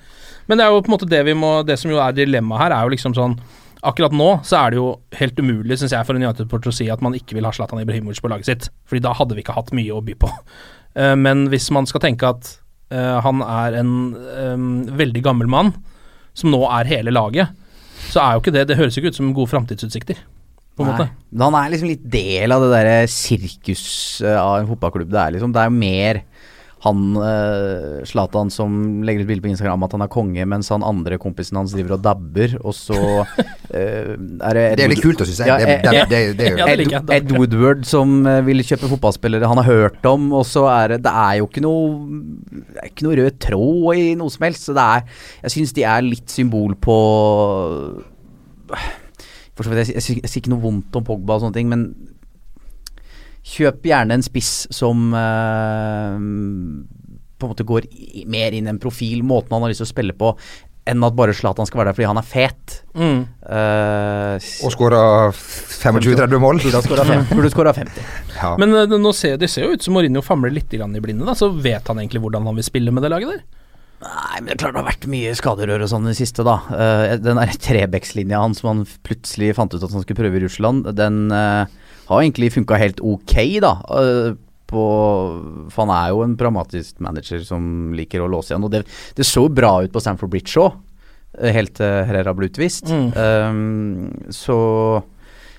Men 0.48 0.58
det 0.58 0.64
er 0.64 0.72
jo 0.72 0.80
på 0.82 0.90
en 0.90 0.96
måte 0.96 1.08
det 1.10 1.20
vi 1.26 1.36
må 1.38 1.60
Det 1.66 1.76
som 1.78 1.90
jo 1.92 2.00
er 2.02 2.14
dilemmaet 2.16 2.64
her, 2.64 2.74
er 2.74 2.86
jo 2.86 2.94
liksom 2.96 3.14
sånn 3.14 3.36
Akkurat 3.86 4.14
nå 4.16 4.28
så 4.46 4.58
er 4.58 4.72
det 4.72 4.78
jo 4.80 4.86
helt 5.14 5.36
umulig, 5.38 5.76
syns 5.78 5.92
jeg, 5.94 6.06
for 6.08 6.16
en 6.16 6.24
United-porter 6.24 6.72
å 6.72 6.74
si 6.74 6.88
at 6.90 7.02
man 7.04 7.14
ikke 7.14 7.36
vil 7.36 7.46
ha 7.46 7.52
Zlatan 7.54 7.78
Ibrahimovic 7.78 8.18
på 8.24 8.30
laget 8.32 8.48
sitt. 8.48 8.64
Fordi 8.88 9.02
da 9.04 9.12
hadde 9.14 9.36
vi 9.36 9.44
ikke 9.44 9.54
hatt 9.54 9.68
mye 9.76 9.94
å 9.94 10.00
by 10.02 10.16
på. 10.18 10.30
Uh, 10.96 11.12
men 11.26 11.44
hvis 11.52 11.68
man 11.76 11.86
skal 11.86 12.02
tenke 12.02 12.26
at 12.26 12.48
uh, 12.90 13.20
han 13.22 13.44
er 13.44 13.76
en 13.82 13.92
um, 14.16 14.66
veldig 14.96 15.22
gammel 15.28 15.52
mann, 15.52 15.70
som 16.34 16.50
nå 16.50 16.64
er 16.80 16.90
hele 16.90 17.14
laget, 17.14 17.52
så 18.08 18.24
er 18.24 18.34
jo 18.34 18.42
ikke 18.42 18.56
det 18.56 18.66
Det 18.72 18.80
høres 18.80 18.96
jo 18.96 19.04
ikke 19.04 19.14
ut 19.14 19.20
som 19.20 19.30
gode 19.36 19.52
framtidsutsikter, 19.52 20.18
på 20.76 20.84
en 20.84 20.90
måte. 20.92 21.08
Men 21.32 21.46
han 21.50 21.58
er 21.64 21.70
liksom 21.74 21.88
litt 21.88 22.04
del 22.12 22.52
av 22.52 22.60
det 22.66 22.72
derre 22.74 22.96
sirkus 23.08 23.86
eh, 24.24 24.36
av 24.40 24.58
en 24.60 24.68
fotballklubb. 24.68 25.08
Det 25.10 25.22
er 25.22 25.36
liksom 25.38 25.52
Det 25.56 25.62
er 25.64 25.70
jo 25.70 25.78
mer 25.80 26.22
han 26.86 27.16
eh, 27.18 28.02
Zlatan 28.06 28.50
som 28.52 29.02
legger 29.02 29.24
ut 29.24 29.26
bilde 29.30 29.42
på 29.42 29.48
Instagram 29.50 29.82
at 29.86 29.94
han 29.96 30.02
er 30.04 30.10
konge, 30.12 30.44
mens 30.46 30.68
han 30.70 30.84
andre 30.86 31.16
kompisen 31.18 31.56
hans 31.58 31.72
driver 31.74 31.96
og 31.96 32.02
dabber, 32.04 32.52
og 32.60 32.74
så 32.76 32.98
eh, 33.72 34.12
er 34.12 34.58
det 34.58 34.64
Det 34.78 34.84
er 34.84 34.92
litt 34.92 35.02
kult 35.02 35.24
å 35.24 35.26
synes 35.26 35.40
jeg. 35.40 35.48
Ja, 35.48 35.56
Det- 35.56 35.82
det- 35.82 36.04
det- 36.12 36.36
det 36.36 36.50
jo- 36.52 36.58
Ja, 36.60 36.66
det 36.76 36.86
Ed. 36.92 37.10
Ed 37.16 37.32
Woodward 37.32 37.86
som 37.88 38.22
vil 38.46 38.58
kjøpe 38.62 38.92
fotballspillere 38.92 39.48
han 39.48 39.56
har 39.56 39.66
hørt 39.72 40.04
om, 40.06 40.28
og 40.36 40.44
så 40.46 40.68
er 40.70 40.88
det 40.94 41.02
Det 41.08 41.12
er 41.16 41.38
jo 41.40 41.48
ikke 41.48 41.64
noe 41.64 42.22
er 42.84 42.90
ikke 42.92 43.02
noe 43.08 43.16
rød 43.16 43.38
tråd 43.40 43.96
i 44.04 44.14
noe 44.14 44.30
som 44.30 44.44
helst. 44.46 44.68
Så 44.68 44.74
det 44.76 44.84
er 44.84 45.02
Jeg 45.42 45.50
syns 45.56 45.72
de 45.72 45.82
er 45.82 46.02
litt 46.02 46.28
symbol 46.30 46.76
på 46.76 47.00
For 49.56 49.64
så 49.64 49.72
vidt, 49.72 49.88
jeg, 49.88 49.96
jeg, 49.96 50.20
jeg 50.22 50.30
sier 50.30 50.42
ikke 50.44 50.52
noe 50.52 50.64
vondt 50.64 50.96
om 51.00 51.04
Pogba 51.06 51.38
og 51.38 51.46
sånne 51.46 51.56
ting, 51.56 51.70
men 51.72 51.86
kjøp 53.46 53.84
gjerne 53.86 54.16
en 54.18 54.24
spiss 54.26 54.66
som 54.74 55.10
uh, 55.14 56.16
på 57.36 57.46
en 57.46 57.52
måte 57.52 57.66
går 57.68 57.86
i, 57.88 58.24
mer 58.28 58.56
inn 58.56 58.66
i 58.66 58.72
en 58.72 58.80
profil, 58.82 59.22
måten 59.26 59.54
han 59.54 59.62
har 59.64 59.72
lyst 59.72 59.84
til 59.84 59.88
å 59.88 59.92
spille 59.92 60.16
på, 60.18 60.32
enn 60.86 61.02
at 61.02 61.16
bare 61.18 61.34
Zlatan 61.34 61.66
skal 61.66 61.80
være 61.80 61.90
der 61.90 61.96
fordi 61.98 62.08
han 62.10 62.20
er 62.20 62.26
fet. 62.26 62.76
Mm. 62.94 63.20
Uh, 63.42 64.36
Og 64.66 64.74
skåra 64.74 65.00
25-30 65.34 66.42
mål. 66.42 66.60
Burde 66.62 66.82
skåra 66.86 67.72
fem- 67.74 67.90
50. 67.90 68.10
Ja. 68.36 68.52
Men 68.60 68.74
uh, 68.76 68.96
nå 68.98 69.12
ser, 69.16 69.38
det 69.40 69.50
ser 69.52 69.66
jo 69.66 69.74
ut 69.74 69.82
som 69.86 69.96
Mourinho 69.96 70.22
famler 70.26 70.54
litt 70.54 70.74
i 70.76 70.80
blinde, 70.80 71.26
da. 71.26 71.34
Så 71.38 71.50
vet 71.50 71.86
han 71.90 72.02
egentlig 72.02 72.22
hvordan 72.22 72.46
han 72.46 72.58
vil 72.58 72.66
spille 72.66 72.94
med 72.94 73.02
det 73.06 73.10
laget 73.14 73.34
der? 73.34 73.44
Nei, 73.96 74.40
men 74.42 74.50
det 74.50 74.56
er 74.56 74.60
klart 74.60 74.74
det 74.76 74.82
har 74.82 74.90
vært 74.90 75.06
mye 75.08 75.34
skaderør 75.38 75.84
og 75.86 75.90
sånn 75.90 76.08
i 76.08 76.12
det 76.12 76.18
siste, 76.18 76.44
da. 76.46 76.56
Eh, 76.76 77.14
den 77.22 77.40
der 77.40 77.52
trebekslinja 77.66 78.42
hans 78.42 78.60
som 78.60 78.70
han 78.72 78.82
plutselig 79.06 79.54
fant 79.56 79.72
ut 79.72 79.80
at 79.80 79.92
han 79.94 80.04
skulle 80.04 80.20
prøve 80.20 80.36
i 80.36 80.42
Russland, 80.44 80.90
den 80.98 81.30
eh, 81.32 81.76
har 82.10 82.20
egentlig 82.20 82.52
funka 82.58 82.80
helt 82.80 83.00
ok, 83.00 83.36
da. 83.64 83.72
Eh, 83.96 84.36
på, 84.66 84.84
for 85.70 85.86
han 85.86 85.94
er 85.94 86.10
jo 86.12 86.22
en 86.24 86.36
pragmatisk 86.38 87.00
manager 87.04 87.40
som 87.46 87.94
liker 87.96 88.24
å 88.24 88.28
låse 88.28 88.52
igjen. 88.52 88.66
Og 88.66 88.74
det, 88.74 88.82
det 89.16 89.26
så 89.26 89.46
bra 89.48 89.78
ut 89.86 89.94
på 89.94 90.02
Stamford 90.02 90.32
Bridge 90.32 90.58
òg, 90.60 90.80
helt 91.54 91.76
til 91.78 92.00
Herrera 92.08 92.34
ble 92.34 92.48
utvist. 92.50 92.88
Um, 92.90 94.08
så 94.32 94.56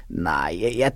Nei, 0.08 0.56
jeg, 0.56 0.74
jeg, 0.80 0.96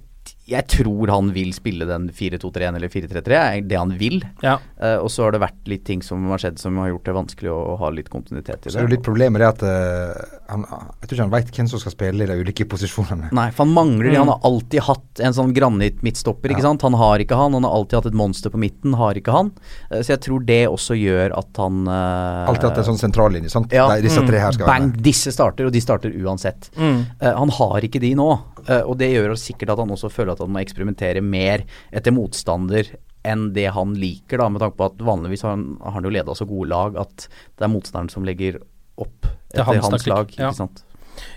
jeg 0.51 0.65
tror 0.67 1.11
han 1.13 1.29
vil 1.35 1.53
spille 1.55 1.85
den 1.87 2.09
4-2-3-1 2.11 2.77
eller 2.77 2.91
4-3-3, 2.91 3.37
er 3.39 3.61
det 3.67 3.77
han 3.79 3.93
vil. 3.99 4.19
Ja. 4.43 4.57
Uh, 4.81 4.97
og 5.05 5.09
så 5.13 5.25
har 5.25 5.35
det 5.35 5.41
vært 5.43 5.69
litt 5.71 5.85
ting 5.87 6.01
som 6.05 6.25
har 6.31 6.41
skjedd 6.43 6.59
som 6.59 6.77
har 6.81 6.89
gjort 6.91 7.07
det 7.07 7.15
vanskelig 7.15 7.51
å, 7.53 7.57
å 7.73 7.75
ha 7.81 7.89
litt 7.95 8.09
kontinuitet 8.11 8.67
i 8.67 8.73
Så 8.73 8.81
er 8.81 8.89
det 8.89 8.97
litt 8.97 9.05
problemet 9.05 9.41
det 9.41 9.47
at 9.49 9.63
uh, 9.63 10.37
han, 10.51 10.65
Jeg 10.67 11.07
tror 11.07 11.15
ikke 11.15 11.25
han 11.25 11.33
veit 11.35 11.51
hvem 11.55 11.69
som 11.71 11.81
skal 11.81 11.95
spille 11.95 12.25
i 12.25 12.29
de 12.29 12.37
ulike 12.41 12.67
posisjonene. 12.67 13.29
Nei, 13.35 13.47
for 13.55 13.63
han 13.65 13.73
mangler 13.75 14.09
det. 14.09 14.15
Mm. 14.17 14.21
Han 14.25 14.33
har 14.33 14.47
alltid 14.51 14.85
hatt 14.89 15.23
en 15.27 15.37
sånn 15.37 15.53
granitt-midtstopper, 15.55 16.51
ikke 16.53 16.63
Ja. 16.65 16.69
sant. 16.69 16.81
Han 16.85 16.97
har 16.99 17.23
ikke 17.23 17.37
han. 17.39 17.53
Han 17.57 17.63
har 17.67 17.71
alltid 17.79 17.99
hatt 18.01 18.09
et 18.11 18.17
monster 18.19 18.51
på 18.53 18.59
midten, 18.61 18.95
har 18.99 19.15
ikke 19.19 19.31
han. 19.35 19.53
Uh, 19.91 20.01
så 20.01 20.13
jeg 20.15 20.21
tror 20.27 20.43
det 20.45 20.61
også 20.69 20.97
gjør 20.99 21.37
at 21.39 21.61
han 21.63 21.85
uh, 21.87 22.49
Alltid 22.51 22.69
hatt 22.69 22.81
en 22.83 22.89
sånn 22.91 23.01
sentrallinje. 23.01 23.49
sant? 23.53 23.71
Ja. 23.71 23.87
Der 23.91 24.03
disse 24.03 24.21
tre 24.27 24.39
her 24.43 24.51
skal 24.55 24.67
Bang, 24.67 24.89
være 24.91 24.95
med. 24.97 25.03
disse 25.05 25.31
starter, 25.33 25.69
og 25.69 25.73
de 25.75 25.81
starter 25.83 26.11
uansett. 26.21 26.69
Mm. 26.77 26.99
Eh, 27.21 27.33
han 27.37 27.49
har 27.57 27.85
ikke 27.87 28.01
de 28.03 28.11
nå, 28.17 28.27
og 28.85 28.97
det 28.99 29.11
gjør 29.13 29.33
sikkert 29.39 29.73
at 29.73 29.81
han 29.81 29.93
også 29.93 30.11
føler 30.11 30.35
at 30.35 30.43
han 30.43 30.51
må 30.53 30.61
eksperimentere 30.61 31.23
mer 31.25 31.65
etter 31.91 32.13
motstander 32.15 32.93
enn 33.27 33.51
det 33.53 33.67
han 33.75 33.93
liker, 33.97 34.41
da, 34.41 34.49
med 34.49 34.63
tanke 34.63 34.79
på 34.79 34.87
at 34.89 35.01
vanligvis 35.05 35.43
har 35.45 35.55
han, 35.55 35.65
har 35.81 35.97
han 35.97 36.07
jo 36.07 36.13
leda 36.13 36.35
så 36.37 36.47
gode 36.49 36.71
lag 36.71 36.95
at 37.01 37.27
det 37.29 37.67
er 37.67 37.69
motstanderen 37.73 38.09
som 38.13 38.25
legger 38.25 38.57
opp 39.01 39.27
etter 39.51 39.67
hans 39.67 39.85
hans, 39.85 40.07
lag. 40.07 40.23
lag. 40.23 40.33
ja. 40.39 40.49
Ikke 40.49 40.63
sant? 40.63 40.85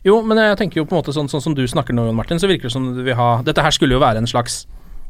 Jo, 0.06 0.20
men 0.24 0.38
jeg 0.38 0.56
tenker 0.60 0.80
jo 0.80 0.86
på 0.88 0.94
en 0.94 1.02
måte 1.02 1.12
sånn, 1.12 1.28
sånn 1.28 1.42
som 1.44 1.56
du 1.56 1.64
snakker 1.68 1.96
nå, 1.96 2.06
Jon 2.08 2.16
Martin, 2.16 2.40
så 2.40 2.48
virker 2.48 2.70
det 2.70 2.76
som 2.76 2.86
du 2.94 3.02
vil 3.04 3.18
ha 3.18 3.28
Dette 3.44 3.64
her 3.64 3.74
skulle 3.74 3.96
jo 3.96 4.02
være 4.02 4.22
en 4.22 4.30
slags 4.30 4.62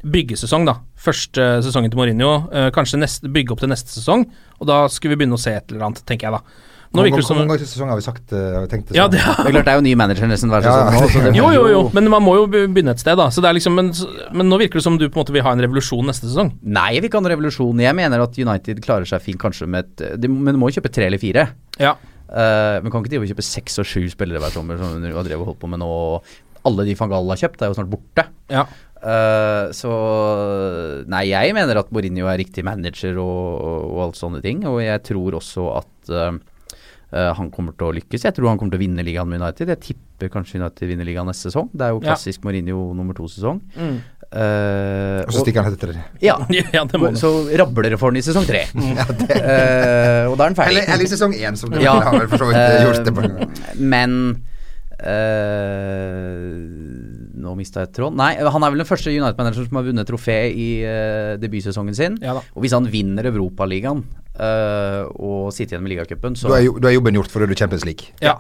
byggesesong, 0.04 0.66
da. 0.68 0.78
Første 1.00 1.44
sesongen 1.64 1.92
til 1.92 2.00
Mourinho. 2.00 2.32
Eh, 2.52 2.70
kanskje 2.76 3.00
neste, 3.00 3.30
bygge 3.32 3.54
opp 3.54 3.62
til 3.62 3.70
neste 3.72 3.92
sesong, 3.94 4.26
og 4.58 4.68
da 4.68 4.82
skulle 4.92 5.14
vi 5.14 5.22
begynne 5.22 5.38
å 5.38 5.40
se 5.40 5.54
et 5.56 5.72
eller 5.72 5.86
annet, 5.88 6.02
tenker 6.08 6.28
jeg 6.28 6.36
da. 6.36 6.42
Nå 6.94 7.02
Hvor 7.02 7.08
virker 7.08 7.18
det 7.18 7.24
hvor 7.24 7.26
som 7.26 7.38
mange 7.40 7.50
ganger 7.50 7.64
i 7.64 7.68
sesongen 7.68 7.90
har 7.90 7.98
vi 7.98 8.04
sagt 8.06 8.32
eh, 8.38 8.42
har 8.54 8.62
vi 8.62 8.70
tenkt 8.70 8.90
det 8.92 8.94
Ja, 8.94 9.06
sånn? 9.08 9.16
ja. 9.18 9.32
Det 9.34 9.48
er 9.50 9.54
klart 9.56 9.66
det 9.66 9.72
er 9.72 9.78
jo 9.80 9.84
ny 9.88 9.94
manager 9.98 10.28
nesten 10.30 10.52
hver 10.52 10.62
Ja, 10.62 10.74
sesong 10.78 10.94
nå. 10.94 11.08
Så 11.10 11.22
det 11.24 11.32
Jo, 11.40 11.48
jo, 11.56 11.64
jo, 11.72 11.80
men 11.96 12.10
man 12.12 12.22
må 12.22 12.36
jo 12.38 12.44
begynne 12.52 12.94
et 12.94 13.02
sted, 13.02 13.18
da. 13.18 13.26
Så 13.34 13.42
det 13.42 13.50
er 13.50 13.58
liksom, 13.58 13.74
men, 13.74 13.90
men 14.30 14.50
nå 14.52 14.60
virker 14.62 14.78
det 14.78 14.84
som 14.86 14.98
du 15.00 15.08
på 15.08 15.18
en 15.18 15.24
måte 15.24 15.34
vil 15.34 15.42
ha 15.42 15.54
en 15.56 15.64
revolusjon 15.66 16.06
neste 16.06 16.30
sesong. 16.30 16.54
Nei, 16.62 16.92
jeg 16.94 17.02
vil 17.02 17.10
ikke 17.10 17.18
ha 17.18 17.26
en 17.26 17.32
revolusjon. 17.34 17.82
Jeg 17.82 17.98
mener 17.98 18.22
at 18.24 18.38
United 18.38 18.82
klarer 18.86 19.10
seg 19.10 19.26
fint 19.26 19.42
kanskje 19.42 19.66
med 19.66 19.90
et 19.90 20.22
de, 20.22 20.30
Men 20.30 20.54
de 20.54 20.62
må 20.62 20.70
jo 20.70 20.78
kjøpe 20.78 20.94
tre 20.94 21.10
eller 21.10 21.22
fire. 21.22 21.48
Ja. 21.82 21.96
Uh, 22.30 22.80
men 22.80 22.88
kan 22.90 23.02
ikke 23.02 23.12
de 23.12 23.20
og 23.20 23.28
kjøpe 23.34 23.44
seks 23.46 23.82
og 23.82 23.86
sju 23.90 24.06
spillere 24.14 24.40
hver 24.42 24.54
sommer, 24.54 24.78
som 24.80 24.96
du 25.02 25.10
har 25.10 25.26
drevet 25.26 25.50
holdt 25.50 25.60
på 25.60 25.70
med 25.74 25.82
nå. 25.82 25.90
Alle 26.64 26.86
de 26.88 26.94
Fangal 26.96 27.28
har 27.34 27.42
kjøpt, 27.42 27.60
er 27.60 27.70
jo 27.70 27.76
snart 27.76 27.90
borte. 27.92 28.24
Ja. 28.48 28.64
Uh, 29.04 29.68
så 29.76 29.90
Nei, 31.12 31.26
jeg 31.28 31.52
mener 31.56 31.82
at 31.82 31.90
Mourinho 31.92 32.28
er 32.30 32.40
riktig 32.40 32.64
manager 32.64 33.18
og, 33.20 33.90
og 33.92 33.98
alt 34.06 34.18
sånne 34.20 34.40
ting. 34.44 34.64
Og 34.70 34.80
jeg 34.80 35.02
tror 35.10 35.36
også 35.40 35.66
at 35.82 36.12
eh, 36.14 36.38
han 37.14 37.50
kommer 37.54 37.72
til 37.78 37.86
å 37.86 37.94
lykkes. 37.94 38.24
Jeg 38.26 38.34
tror 38.34 38.48
han 38.50 38.58
kommer 38.58 38.74
til 38.74 38.80
å 38.80 38.84
vinne 38.86 39.04
ligaen 39.06 39.28
med 39.30 39.38
United. 39.40 39.68
Jeg 39.70 39.80
tipper 39.80 40.32
kanskje 40.32 40.58
United 40.58 40.88
vinner 40.90 41.06
ligaen 41.06 41.28
neste 41.30 41.46
sesong. 41.50 41.68
Det 41.72 41.84
er 41.86 41.92
jo 41.94 42.00
Ja. 42.02 42.08
klassisk 42.14 42.42
Mourinho 42.42 42.92
nummer 42.94 43.14
to-sesong. 43.14 43.60
Mm. 43.78 44.00
Uh, 44.34 45.20
Og 45.22 45.30
så 45.30 45.44
stikker 45.44 45.62
han 45.62 45.72
etter 45.76 45.92
det. 45.92 46.00
ja, 46.24 46.34
ja, 46.74 46.82
det 46.90 46.98
må 46.98 47.12
så 47.14 47.30
rabler 47.60 47.90
det 47.94 47.98
for 48.00 48.10
han 48.10 48.18
i 48.18 48.24
sesong 48.26 48.42
tre. 48.48 48.64
Eh, 48.66 50.24
og 50.26 50.34
da 50.34 50.42
er 50.42 50.48
han 50.50 50.56
ferdig. 50.58 50.72
Eller, 50.74 50.88
eller 50.90 51.04
i 51.06 51.12
sesong 51.12 51.36
én, 51.38 51.54
som 51.56 51.70
du 51.70 51.78
Ja. 51.78 51.92
har 52.00 52.18
vel 52.18 52.26
for 52.32 52.38
så 52.42 52.48
vidt 52.50 52.58
eh, 52.58 52.82
gjort 52.82 53.04
det. 53.06 53.14
på 53.14 53.22
Eh, 53.30 53.78
Men 53.78 54.18
Uh, 55.04 56.64
Nå 57.44 57.52
mista 57.58 57.82
jeg 57.84 57.92
tråden. 57.96 58.16
Nei, 58.20 58.32
han 58.40 58.64
er 58.64 58.72
vel 58.72 58.80
den 58.82 58.88
første 58.88 59.12
United-manageren 59.12 59.66
som 59.68 59.78
har 59.78 59.86
vunnet 59.88 60.08
trofé 60.08 60.36
i 60.54 60.68
uh, 60.86 61.34
debutsesongen 61.42 61.96
sin. 61.98 62.18
Ja 62.24 62.36
og 62.38 62.60
hvis 62.64 62.72
han 62.76 62.86
vinner 62.90 63.26
Europaligaen 63.28 64.04
uh, 64.40 65.04
og 65.14 65.52
sitte 65.54 65.74
igjen 65.74 65.84
med 65.84 65.94
ligacupen, 65.94 66.34
Du, 66.34 66.48
du 66.80 66.88
er 66.90 66.96
jobben 66.98 67.14
gjort, 67.20 67.30
for 67.32 67.40
da 67.42 67.48
er 67.48 67.54
du 67.54 67.58
Champions 67.58 67.84
League. 67.86 68.10
Ja. 68.22 68.34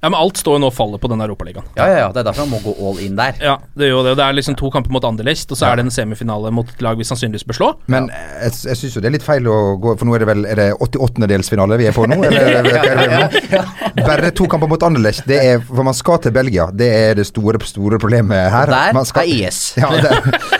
ja, 0.00 0.08
men 0.08 0.16
alt 0.16 0.38
står 0.40 0.56
jo 0.56 0.60
nå 0.62 0.68
og 0.70 0.74
faller 0.76 1.00
på 1.02 1.08
den 1.12 1.20
Europaligaen. 1.20 1.66
ja, 1.76 1.86
ja, 1.90 1.96
ja, 2.04 2.08
det 2.14 2.22
er 2.22 2.28
derfor 2.30 2.46
han 2.46 2.52
må 2.52 2.60
gå 2.64 2.72
all 2.88 3.00
in 3.04 3.16
der. 3.18 3.34
Ja, 3.42 3.56
det 3.76 3.90
gjør 3.90 3.98
jo 3.98 4.04
det. 4.06 4.12
og 4.14 4.20
Det 4.20 4.26
er 4.26 4.36
liksom 4.38 4.56
to 4.60 4.70
kamper 4.72 4.94
mot 4.94 5.04
Anderlecht, 5.04 5.50
og 5.52 5.58
så 5.60 5.68
er 5.70 5.76
det 5.80 5.84
en 5.88 5.92
semifinale 5.94 6.52
mot 6.54 6.68
et 6.72 6.82
lag 6.86 6.96
vi 7.00 7.04
sannsynligvis 7.08 7.44
bør 7.50 7.58
slå. 7.58 7.70
Men 7.92 8.08
jeg, 8.14 8.54
jeg 8.70 8.80
syns 8.80 8.96
jo 8.96 9.02
det 9.04 9.10
er 9.10 9.16
litt 9.18 9.26
feil 9.26 9.50
å 9.50 9.58
gå 9.82 9.96
For 10.00 10.08
nå 10.08 10.14
er 10.16 10.22
det 10.24 10.28
vel 10.30 10.46
Er 10.48 10.56
det 10.60 10.68
88-delsfinale 10.80 11.76
vi 11.80 11.88
er 11.90 11.96
på 11.96 12.06
nå? 12.08 12.16
Eller, 12.30 12.70
er 12.80 13.02
det 13.02 13.08
nå? 13.12 13.64
Bare 14.06 14.30
to 14.36 14.46
kamper 14.50 14.70
mot 14.70 14.82
Anderlecht. 14.86 15.26
Det 15.28 15.40
er 15.42 15.60
For 15.66 15.84
man 15.86 15.96
skal 15.98 16.22
til 16.24 16.32
Belgia. 16.34 16.70
Det 16.72 16.88
er 16.88 17.20
det 17.20 17.26
store, 17.28 17.60
store 17.68 17.98
problemet 18.00 18.48
her. 18.54 18.70
Der 18.70 18.96
man 18.96 19.08
skal, 19.08 19.28
er 19.28 19.50
IS. 19.50 19.60
Ja, 19.80 19.90
det, 20.00 20.10
Nei, 20.10 20.59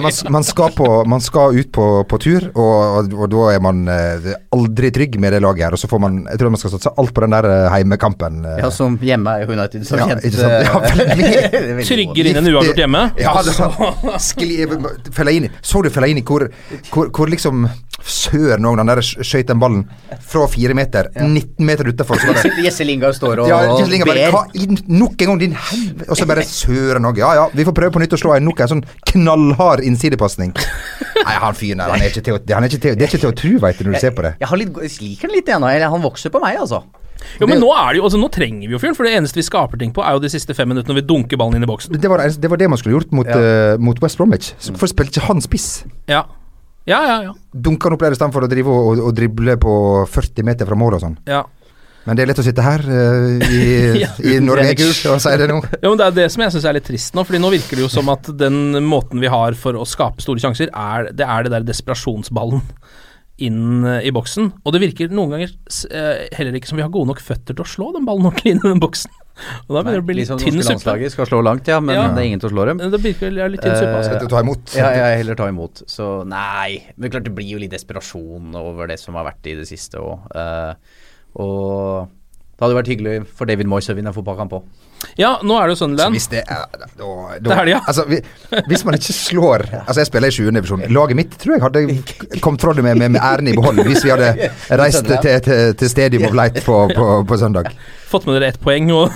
man, 0.00 0.12
man, 0.32 0.44
skal 0.46 0.70
på, 0.76 0.86
man 1.08 1.20
skal 1.20 1.56
ut 1.60 1.70
på, 1.74 1.86
på 2.08 2.18
tur, 2.22 2.46
og, 2.54 2.74
og, 2.98 3.14
og 3.24 3.30
da 3.32 3.42
er 3.54 3.60
man 3.64 3.82
eh, 3.90 4.28
aldri 4.54 4.90
trygg 4.94 5.18
med 5.20 5.34
det 5.36 5.42
laget 5.44 5.66
her. 5.66 5.76
Og 5.76 5.80
så 5.82 5.90
får 5.90 6.00
man 6.02 6.20
Jeg 6.30 6.40
tror 6.40 6.52
man 6.54 6.60
skal 6.62 6.72
satse 6.76 6.92
alt 7.00 7.12
på 7.14 7.24
den 7.26 7.34
der 7.36 7.48
eh, 7.50 7.68
heimekampen. 7.74 8.40
eh. 8.48 8.60
Ja, 8.64 8.70
som 8.74 8.96
hjemme 9.02 9.36
er 9.42 9.50
United 9.50 9.84
som 9.88 9.98
Ja, 10.00 10.08
kjent. 10.12 10.24
Ja, 10.40 10.48
eh, 10.48 10.98
veldig. 10.98 11.16
det 11.16 11.60
er 11.60 11.68
veldig 11.74 11.88
Trygger 11.90 12.30
inn 12.32 12.40
enn 12.42 12.50
uavgjort 12.54 12.80
hjemme. 12.84 13.04
Ja, 13.20 13.34
Fellaini. 15.12 15.50
Så 15.62 15.82
du 15.84 15.90
Fellaini 15.92 16.22
hvor, 16.26 16.48
hvor, 16.92 17.10
hvor 17.14 17.30
liksom 17.32 17.66
Søren 18.04 18.66
òg, 18.68 18.74
den 18.76 18.90
der 18.90 18.98
skøyt 19.00 19.48
den 19.48 19.60
ballen 19.62 19.84
fra 20.28 20.44
fire 20.50 20.74
meter, 20.76 21.06
19 21.16 21.64
meter 21.64 21.88
utafor. 21.88 22.20
Jesse 22.64 22.84
Lingard 22.84 23.16
står 23.16 23.40
og 23.44 23.48
Ja, 23.48 23.60
Linga 23.88 24.04
bare 24.08 24.26
ber. 24.26 24.34
hva, 24.34 24.42
Nok 24.92 25.14
en 25.24 25.30
gang, 25.30 25.38
din 25.40 25.54
helvete 25.56 26.10
Og 26.12 26.18
så 26.18 26.26
bare 26.28 26.44
søren 26.44 27.06
òg. 27.08 27.16
Ja 27.22 27.30
ja, 27.38 27.46
vi 27.54 27.64
får 27.64 27.76
prøve 27.78 27.94
på 27.96 28.02
nytt 28.02 28.12
å 28.16 28.20
slå 28.20 28.34
en 28.36 28.44
nok 28.44 28.60
en 28.60 28.72
sånn 28.74 28.82
knallhard 29.08 29.73
klar 29.74 29.86
innsidepasning. 29.86 30.52
Nei, 31.24 31.36
han 31.40 31.56
fyren 31.56 31.82
der, 31.82 31.94
han 31.94 32.02
er 32.02 32.12
ikke 32.12 32.24
til 32.24 32.36
å, 32.36 32.42
han 32.54 32.66
er 32.66 32.72
ikke 32.72 32.82
til, 32.82 32.98
det 32.98 33.06
er 33.06 33.12
ikke 33.12 33.22
til 33.22 33.30
å 33.30 33.38
tro, 33.38 33.54
veit 33.62 33.78
du, 33.78 33.86
når 33.86 33.96
du 33.96 34.02
ser 34.02 34.14
på 34.16 34.26
det. 34.26 34.34
Jeg, 34.40 34.50
har 34.50 34.60
litt, 34.60 34.76
jeg 34.84 35.00
liker 35.00 35.30
den 35.30 35.36
litt 35.38 35.50
ennå. 35.56 35.72
Han 35.94 36.04
vokser 36.04 36.32
på 36.34 36.42
meg, 36.42 36.58
altså. 36.60 36.84
Jo, 37.40 37.48
men 37.48 37.60
nå 37.62 37.70
er 37.72 37.94
det 37.94 38.00
jo 38.02 38.04
altså, 38.04 38.18
Nå 38.20 38.28
trenger 38.34 38.68
vi 38.68 38.74
jo 38.74 38.78
fyren, 38.82 38.96
for 38.98 39.06
det 39.08 39.14
eneste 39.16 39.38
vi 39.38 39.46
skaper 39.46 39.80
ting 39.80 39.94
på, 39.96 40.02
er 40.04 40.16
jo 40.16 40.20
de 40.20 40.28
siste 40.28 40.52
fem 40.56 40.68
minuttene 40.68 40.92
når 40.92 40.98
vi 41.00 41.06
dunker 41.08 41.40
ballen 41.40 41.56
inn 41.56 41.64
i 41.64 41.70
boksen. 41.70 41.96
Det 41.96 42.10
var 42.10 42.20
det, 42.20 42.34
det, 42.42 42.50
var 42.52 42.60
det 42.60 42.68
man 42.68 42.80
skulle 42.80 42.98
gjort 42.98 43.14
mot, 43.16 43.30
eh, 43.30 43.74
mot 43.80 44.00
West 44.04 44.20
Bromwich. 44.20 44.52
Hvorfor 44.66 44.92
spilte 44.92 45.16
ikke 45.16 45.28
han 45.30 45.40
spiss? 45.44 45.68
Ja. 46.10 46.26
Ja, 46.84 46.98
ja, 47.08 47.16
ja. 47.30 47.32
Dunka 47.56 47.88
han 47.88 47.96
opp 47.96 48.04
der 48.04 48.12
i 48.12 48.18
stedet 48.18 48.34
for 48.34 48.44
å 48.44 48.50
drive 48.50 48.72
og, 48.72 49.00
og 49.08 49.14
drible 49.16 49.56
på 49.62 49.74
40 50.12 50.44
meter 50.50 50.68
fra 50.68 50.76
mål 50.78 50.98
og 50.98 51.06
sånn. 51.06 51.20
ja. 51.30 51.44
Men 52.06 52.16
det 52.18 52.24
er 52.24 52.28
lett 52.32 52.40
å 52.42 52.44
sitte 52.44 52.64
her 52.64 52.82
uh, 52.84 53.44
i, 53.48 53.60
Ja. 54.04 54.10
i 54.20 54.34
Norwich 54.44 55.04
og 55.08 55.20
si 55.24 55.32
det 55.40 55.48
nå. 55.48 55.60
Ja, 55.80 55.88
men 55.88 55.98
Det 56.00 56.06
er 56.10 56.16
det 56.18 56.26
som 56.34 56.42
jeg 56.44 56.52
syns 56.56 56.66
er 56.68 56.76
litt 56.76 56.84
trist 56.90 57.14
nå. 57.16 57.24
Fordi 57.24 57.40
nå 57.40 57.50
virker 57.54 57.80
det 57.80 57.86
jo 57.86 57.92
som 57.92 58.10
at 58.12 58.28
den 58.38 58.76
måten 58.84 59.22
vi 59.24 59.30
har 59.32 59.56
for 59.56 59.78
å 59.80 59.86
skape 59.88 60.20
store 60.24 60.42
sjanser, 60.44 60.68
er 60.74 61.10
det 61.16 61.24
er 61.24 61.46
det 61.48 61.54
der 61.56 61.66
desperasjonsballen 61.72 62.60
inn 63.42 63.82
eh, 63.88 64.04
i 64.06 64.12
boksen. 64.14 64.52
Og 64.62 64.74
det 64.76 64.78
virker 64.84 65.10
noen 65.10 65.32
ganger 65.34 65.50
eh, 65.90 66.28
heller 66.38 66.54
ikke 66.54 66.70
som 66.70 66.78
vi 66.78 66.84
har 66.84 66.92
gode 66.94 67.08
nok 67.10 67.18
føtter 67.24 67.56
til 67.56 67.64
å 67.64 67.66
slå 67.66 67.88
den 67.96 68.04
ballen 68.06 68.28
ordentlig 68.28 68.52
inn 68.54 68.60
i 68.62 68.68
den 68.70 68.82
boksen. 68.84 69.10
Og 69.66 69.72
da 69.74 69.80
begynner 69.82 69.96
det 69.98 70.02
å 70.04 70.06
bli 70.06 70.14
litt 70.20 70.28
Liksom 70.28 70.38
tynn 70.44 70.60
suppe. 70.60 70.68
landslaget 70.70 71.10
skal 71.16 71.26
slå 71.26 71.40
langt, 71.42 71.66
ja, 71.66 71.80
men 71.82 71.96
Ja. 71.96 72.04
det 72.14 72.22
er 72.22 72.28
ingen 72.28 72.38
til 72.44 72.52
å 72.52 72.54
slå 72.54 72.66
dem. 72.68 72.78
Det 72.92 73.00
virker 73.02 73.32
jeg 73.32 73.42
er 73.42 73.50
litt 73.50 73.64
tynn 73.64 73.74
suppe. 73.74 73.96
Altså. 73.96 74.12
Skal 74.12 74.22
du 74.22 74.30
ta 74.30 74.42
imot? 74.44 74.74
Ja, 74.78 74.90
jeg 75.00 75.18
heller 75.24 75.34
ta 75.40 75.48
imot. 75.50 75.82
Så 75.90 76.06
nei. 76.30 76.84
Men 76.94 77.10
klart 77.10 77.26
det 77.26 77.34
blir 77.34 77.48
jo 77.56 77.58
litt 77.58 77.74
desperasjon 77.74 78.54
over 78.60 78.86
det 78.92 79.00
som 79.02 79.18
har 79.18 79.26
vært 79.32 79.50
i 79.50 79.56
det 79.58 79.66
siste 79.66 79.98
òg. 79.98 80.28
Og 81.34 82.10
det 82.54 82.62
hadde 82.62 82.76
vært 82.78 82.88
hyggelig 82.92 83.14
for 83.34 83.50
David 83.50 83.66
Moyes 83.66 83.90
å 83.90 83.96
vinne 83.98 84.12
fotballkamp 84.14 84.52
òg. 84.54 84.66
Ja, 85.18 85.34
nå 85.44 85.56
er 85.58 85.68
det 85.68 85.74
Sunderland. 85.76 86.14
hvis 86.16 86.28
det 86.32 86.40
er 86.48 86.62
da, 86.78 86.86
da, 86.96 87.08
Det 87.42 87.72
ja. 87.74 87.80
altså, 87.84 88.06
Hvis 88.70 88.84
man 88.86 88.96
ikke 88.96 89.12
slår 89.12 89.64
Altså, 89.82 89.98
jeg 90.00 90.08
spiller 90.08 90.30
i 90.30 90.32
7. 90.32 90.46
divisjon. 90.54 90.84
Laget 90.94 91.18
mitt 91.18 91.34
tror 91.42 91.56
jeg 91.56 91.64
hadde 91.64 92.38
kommet 92.40 92.62
fra 92.64 92.72
det 92.72 92.84
med, 92.86 92.96
med, 93.02 93.12
med 93.16 93.20
æren 93.20 93.50
i 93.50 93.56
behold 93.58 93.82
hvis 93.84 94.04
vi 94.06 94.14
hadde 94.14 94.48
reist 94.80 95.04
til, 95.04 95.18
til, 95.44 95.74
til 95.76 95.90
Stadium 95.92 96.24
of 96.30 96.38
Light 96.38 96.62
på, 96.64 96.78
på, 96.94 97.08
på 97.28 97.38
søndag. 97.42 97.68
Fått 98.08 98.24
med 98.30 98.38
dere 98.38 98.54
ett 98.54 98.60
poeng. 98.62 98.88
Og 98.94 99.12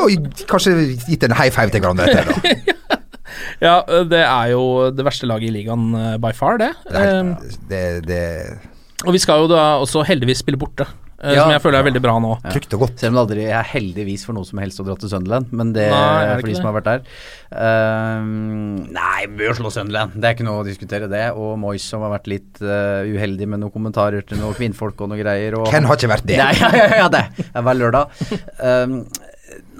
Og 0.00 0.32
kanskje 0.50 0.74
gitt 1.06 1.28
en 1.28 1.36
high 1.36 1.52
five 1.54 1.70
til 1.70 1.84
hverandre 1.84 2.08
etter, 2.10 2.32
da. 2.32 2.96
ja, 3.68 3.76
det 4.10 4.24
er 4.24 4.50
jo 4.56 4.64
det 4.96 5.06
verste 5.06 5.28
laget 5.30 5.52
i 5.52 5.54
ligaen 5.60 5.92
eh, 5.94 6.16
by 6.18 6.32
far, 6.34 6.58
det. 6.58 6.72
Det, 6.88 7.04
er 7.04 7.20
Eh, 7.20 7.54
det, 7.70 7.84
det 8.08 8.24
og 9.06 9.14
vi 9.16 9.20
skal 9.22 9.44
jo 9.44 9.46
da 9.48 9.60
også 9.80 10.02
heldigvis 10.04 10.42
spille 10.42 10.58
borte, 10.60 10.84
Ja. 11.20 11.42
som 11.44 11.52
jeg 11.52 11.60
føler 11.60 11.82
er 11.82 11.86
veldig 11.90 12.00
bra 12.00 12.14
nå. 12.22 12.30
Ja. 12.40 12.52
trygt 12.54 12.74
og 12.76 12.86
godt. 12.86 12.96
Selv 13.02 13.12
om 13.12 13.18
det 13.18 13.22
aldri 13.26 13.46
er 13.52 13.66
heldigvis 13.74 14.24
for 14.24 14.36
noe 14.36 14.48
som 14.48 14.60
helst 14.62 14.80
å 14.80 14.86
dra 14.86 14.96
til 15.00 15.12
Sunderland, 15.12 15.50
men 15.52 15.74
det 15.76 15.86
Nei, 15.92 16.00
er 16.24 16.30
det 16.30 16.36
for 16.40 16.50
de 16.50 16.56
som 16.56 16.68
har 16.70 16.76
vært 16.78 16.88
der. 16.88 17.02
Uh, 17.50 18.30
nei, 18.96 19.20
vi 19.26 19.40
bør 19.42 19.58
slå 19.58 19.72
Sunderland. 19.74 20.16
Det 20.16 20.30
er 20.30 20.36
ikke 20.38 20.48
noe 20.48 20.62
å 20.62 20.66
diskutere, 20.66 21.10
det. 21.12 21.26
Og 21.36 21.56
Moyes 21.60 21.84
som 21.92 22.06
har 22.06 22.14
vært 22.14 22.30
litt 22.32 22.62
uh, 22.64 23.04
uheldig 23.04 23.50
med 23.52 23.62
noen 23.64 23.74
kommentarer 23.74 24.24
til 24.26 24.40
noen 24.40 24.56
kvinnfolk 24.56 25.04
og 25.04 25.12
noe 25.12 25.20
greier. 25.20 25.58
Og 25.60 25.68
Ken 25.72 25.88
har 25.88 26.00
ikke 26.00 26.14
vært 26.14 26.30
det. 26.30 26.38
Nei, 26.40 26.52
ja, 26.62 26.70
ja, 26.78 26.88
ja, 27.04 27.10
det 27.12 27.26
er 27.50 27.66
hver 27.68 27.80
lørdag. 27.82 28.16
Um, 28.64 28.96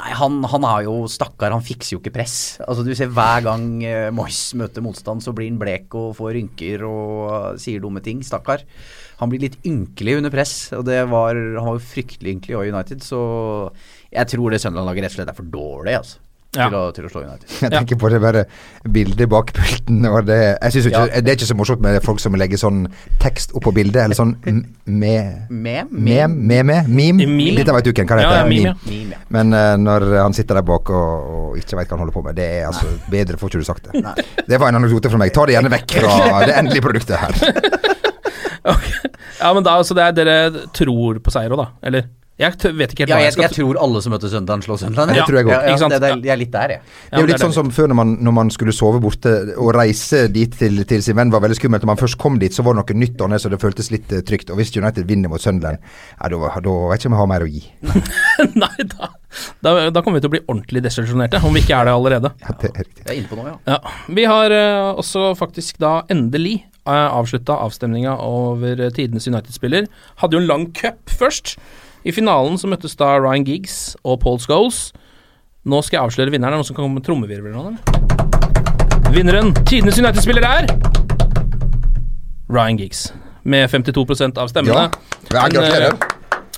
nei, 0.01 0.15
han, 0.21 0.41
han 0.53 0.67
har 0.69 0.85
jo 0.89 0.97
Stakkar, 1.11 1.55
han 1.57 1.65
fikser 1.65 1.97
jo 1.97 2.03
ikke 2.03 2.19
press. 2.21 2.39
Altså 2.67 2.85
Du 2.85 2.93
ser 2.99 3.13
hver 3.17 3.47
gang 3.49 3.71
uh, 3.81 4.09
Moyes 4.13 4.51
møter 4.61 4.85
motstand, 4.85 5.25
så 5.25 5.33
blir 5.37 5.49
han 5.49 5.61
blek 5.63 5.97
og 5.97 6.13
får 6.21 6.35
rynker 6.37 6.85
og 6.89 7.15
uh, 7.31 7.53
sier 7.61 7.81
dumme 7.81 8.05
ting. 8.05 8.21
Stakkar. 8.27 8.67
Han 9.21 9.29
blir 9.33 9.43
litt 9.45 9.59
ynkelig 9.69 10.17
under 10.23 10.33
press, 10.33 10.55
og 10.77 10.87
det 10.89 11.03
var, 11.13 11.37
han 11.37 11.67
var 11.69 11.77
jo 11.79 11.85
fryktelig 11.93 12.39
ynkelig 12.39 12.57
i 12.57 12.73
United, 12.73 13.05
så 13.05 13.21
jeg 14.11 14.27
tror 14.33 14.51
det 14.57 14.61
Sunderland-laget 14.65 15.05
rett 15.07 15.13
og 15.15 15.21
slett 15.21 15.33
er 15.35 15.39
for 15.39 15.49
dårlig, 15.55 15.95
altså. 16.01 16.19
Ja. 16.51 16.65
Til, 16.67 16.75
å, 16.75 16.87
til 16.91 17.05
å 17.07 17.11
slå 17.13 17.21
United. 17.23 17.47
Jeg 17.63 17.71
tenker 17.71 17.99
på 18.01 18.09
det 18.11 18.19
bare 18.25 18.41
bildet 18.91 19.29
bak 19.31 19.53
pulten. 19.55 20.01
Og 20.11 20.25
det, 20.27 20.39
jeg 20.57 20.73
synes 20.75 20.89
ikke, 20.89 21.03
det 21.23 21.31
er 21.31 21.37
ikke 21.39 21.47
så 21.47 21.55
morsomt 21.55 21.85
med 21.85 22.01
folk 22.03 22.19
som 22.19 22.35
legger 22.35 22.59
sånn 22.59 22.81
tekst 23.23 23.55
oppå 23.55 23.71
bildet, 23.77 24.01
eller 24.03 24.19
sånn 24.19 24.33
med 24.43 25.47
med, 25.47 25.93
meme. 25.95 26.81
Meme. 26.91 27.21
Dette 27.55 27.77
vet 27.77 27.87
du 27.87 27.93
hvem, 27.93 28.11
hva 28.11 28.19
det 28.19 28.27
Ja, 28.27 28.33
heter. 28.33 28.43
ja, 28.43 28.51
meme, 28.51 28.73
ja. 28.73 28.75
Meme. 28.91 29.21
Men 29.37 29.55
uh, 29.55 29.77
når 29.79 30.09
han 30.25 30.35
sitter 30.35 30.59
der 30.59 30.67
bak 30.67 30.91
og, 30.91 31.31
og 31.37 31.63
ikke 31.63 31.79
vet 31.79 31.87
hva 31.87 32.01
han 32.01 32.03
holder 32.03 32.19
på 32.19 32.25
med, 32.27 32.41
det 32.43 32.49
er 32.57 32.67
altså 32.73 32.91
bedre 33.15 33.39
får 33.39 33.53
ikke 33.55 33.63
du 33.63 33.71
sagt 33.71 33.87
det. 33.87 34.03
Det 34.51 34.59
var 34.59 34.75
en 34.75 34.81
anekdote 34.83 35.15
fra 35.15 35.23
meg. 35.23 35.31
Ta 35.39 35.47
det 35.47 35.55
gjerne 35.55 35.71
vekk 35.79 35.99
fra 36.01 36.19
det 36.51 36.59
endelige 36.65 36.89
produktet 36.89 37.23
her. 37.29 38.10
Ok. 38.75 38.89
Ja, 39.41 39.53
men 39.57 39.65
da, 39.67 39.79
så 39.87 39.97
det 39.97 40.07
er 40.07 40.17
dere 40.17 40.65
tror 40.77 41.21
på 41.25 41.33
seier 41.33 41.53
òg, 41.55 41.63
da? 41.65 41.69
Eller? 41.89 42.09
Jeg 42.41 42.57
t 42.57 42.71
vet 42.73 42.95
ikke 42.95 43.05
helt 43.05 43.11
Ja, 43.13 43.17
hva 43.19 43.25
jeg, 43.27 43.29
jeg 43.29 43.35
skal 43.35 43.45
jeg 43.45 43.53
tror 43.59 43.79
alle 43.85 44.01
som 44.01 44.15
møter 44.15 44.31
Sunderland, 44.33 44.65
slår 44.65 44.79
Sunderland. 44.81 45.13
Det 45.13 45.25
tror 45.29 45.37
jeg 45.37 45.45
også. 45.45 45.53
Ja, 45.53 45.61
ja, 45.61 45.75
Ikke 45.75 45.89
det, 45.93 45.99
det, 46.01 46.09
er- 46.09 46.23
jeg 46.25 46.33
er 46.33 46.41
litt 46.41 46.53
der, 46.55 46.73
jeg. 46.73 46.81
Det 47.11 47.19
er 47.19 47.21
jo 47.21 47.29
litt 47.29 47.43
sånn 47.43 47.57
som 47.57 47.73
før 47.77 47.91
når 47.93 47.99
man, 47.99 48.15
når 48.25 48.35
man 48.39 48.53
skulle 48.55 48.73
sove 48.73 49.01
borte 49.05 49.33
og 49.61 49.69
reise 49.77 50.23
dit 50.33 50.57
til, 50.57 50.81
til 50.89 51.05
sin 51.05 51.19
venn 51.21 51.35
var 51.35 51.45
veldig 51.45 51.59
skummelt. 51.59 51.85
Når 51.85 51.91
man 51.93 52.01
først 52.01 52.17
kom 52.23 52.39
dit, 52.41 52.57
så 52.57 52.65
var 52.65 52.79
det 52.79 52.81
noe 52.81 53.01
nytt 53.03 53.21
og 53.27 53.37
så 53.45 53.53
det 53.53 53.61
føltes 53.61 53.93
litt 53.93 54.15
eh, 54.17 54.25
trygt. 54.25 54.49
Og 54.55 54.57
hvis 54.61 54.73
United 54.73 55.05
vinner 55.11 55.29
mot 55.33 55.45
Sunderland, 55.45 55.85
ja, 55.85 56.33
da, 56.33 56.55
da 56.65 56.79
vet 56.95 56.97
jeg 56.97 57.03
ikke 57.03 57.13
om 57.13 57.19
jeg 57.19 57.21
har 57.21 57.31
mer 57.35 57.45
å 57.45 57.51
gi. 57.51 57.63
Nei, 58.65 58.89
da, 58.95 59.13
da, 59.61 59.77
da 59.93 60.01
kommer 60.01 60.17
vi 60.17 60.25
til 60.25 60.33
å 60.33 60.37
bli 60.39 60.45
ordentlig 60.47 60.85
desillusjonerte, 60.89 61.45
om 61.45 61.53
vi 61.53 61.61
ikke 61.67 61.77
er 61.77 61.91
det 61.91 61.97
allerede. 61.99 62.33
Ja, 62.41 62.57
det 62.65 62.73
er 62.73 62.85
riktig. 62.87 63.05
Jeg 63.05 63.13
er 63.13 63.21
inne 63.21 63.35
på 63.35 63.41
noe, 63.43 63.53
ja. 63.53 63.77
Ja. 63.77 63.97
Vi 64.17 64.29
har 64.33 64.57
uh, 64.57 64.97
også 65.05 65.35
faktisk 65.37 65.77
da 65.85 65.99
endelig 66.09 66.63
avslutta 66.89 67.59
avstemninga 67.61 68.17
over 68.25 68.81
eh, 68.81 68.93
tidenes 68.97 69.29
United-spiller. 69.29 69.87
Hadde 70.23 70.37
jo 70.37 70.43
en 70.43 70.49
lang 70.49 70.67
cup 70.77 71.11
først. 71.11 71.57
I 72.05 72.15
finalen 72.17 72.57
så 72.59 72.71
møttes 72.71 72.97
da 72.97 73.19
Ryan 73.21 73.45
Giggs 73.45 73.97
og 74.05 74.21
Paul 74.21 74.41
Scholes. 74.41 74.91
Nå 75.69 75.83
skal 75.85 75.99
jeg 75.99 76.05
avsløre 76.09 76.33
vinneren. 76.33 76.55
Er 76.55 76.63
noen 76.63 76.69
som 76.69 76.77
kan 76.77 76.87
komme 76.87 77.01
med 77.27 77.53
nå, 77.53 77.67
eller? 77.69 79.13
Vinneren, 79.13 79.53
tidenes 79.67 79.99
United-spiller, 79.99 80.47
er 80.47 80.71
Ryan 82.49 82.79
Giggs. 82.81 83.11
Med 83.43 83.69
52% 83.69 84.39
av 84.39 84.49
stemmene. 84.49 84.89
Ja, 85.31 85.49
gratulerer. 85.49 86.10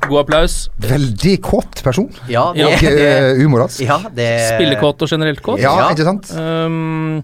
Eh, 0.02 0.08
God 0.10 0.22
applaus. 0.24 0.56
Veldig 0.82 1.34
kåt 1.44 1.82
person. 1.84 2.08
Ja, 2.30 2.48
det, 2.56 2.66
Og 2.66 2.82
det, 2.82 3.06
eh, 3.06 3.44
umoralsk. 3.44 3.80
ja, 3.84 3.98
det 4.14 4.28
Spillekåt 4.50 5.02
og 5.02 5.08
generelt 5.08 5.42
kåt. 5.42 5.62
Ja, 5.62 5.90
ikke 5.90 6.06
sant? 6.08 6.32
Um, 6.36 7.22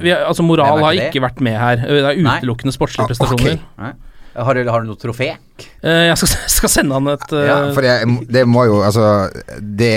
vi, 0.00 0.14
altså 0.14 0.42
Moral 0.46 0.82
har 0.82 0.92
ikke 1.08 1.22
vært 1.22 1.40
med 1.44 1.58
her. 1.58 1.76
Det 1.82 2.02
er 2.12 2.22
utelukkende 2.22 2.74
sportslige 2.74 3.10
prestasjoner. 3.12 3.60
Ah, 3.76 3.92
okay. 3.92 4.08
Har 4.32 4.56
du, 4.56 4.64
har 4.70 4.80
du 4.80 4.88
noe 4.88 4.96
trofé? 4.96 5.34
Eh, 5.82 6.04
jeg 6.08 6.18
skal, 6.20 6.30
skal 6.56 6.70
sende 6.70 6.94
han 6.94 7.10
et 7.10 7.32
eh, 7.34 7.46
Ja, 7.48 7.56
for 7.74 7.82
det, 7.82 7.94
det 8.30 8.42
må 8.46 8.62
jo 8.68 8.76
Altså 8.86 9.26
Det, 9.58 9.90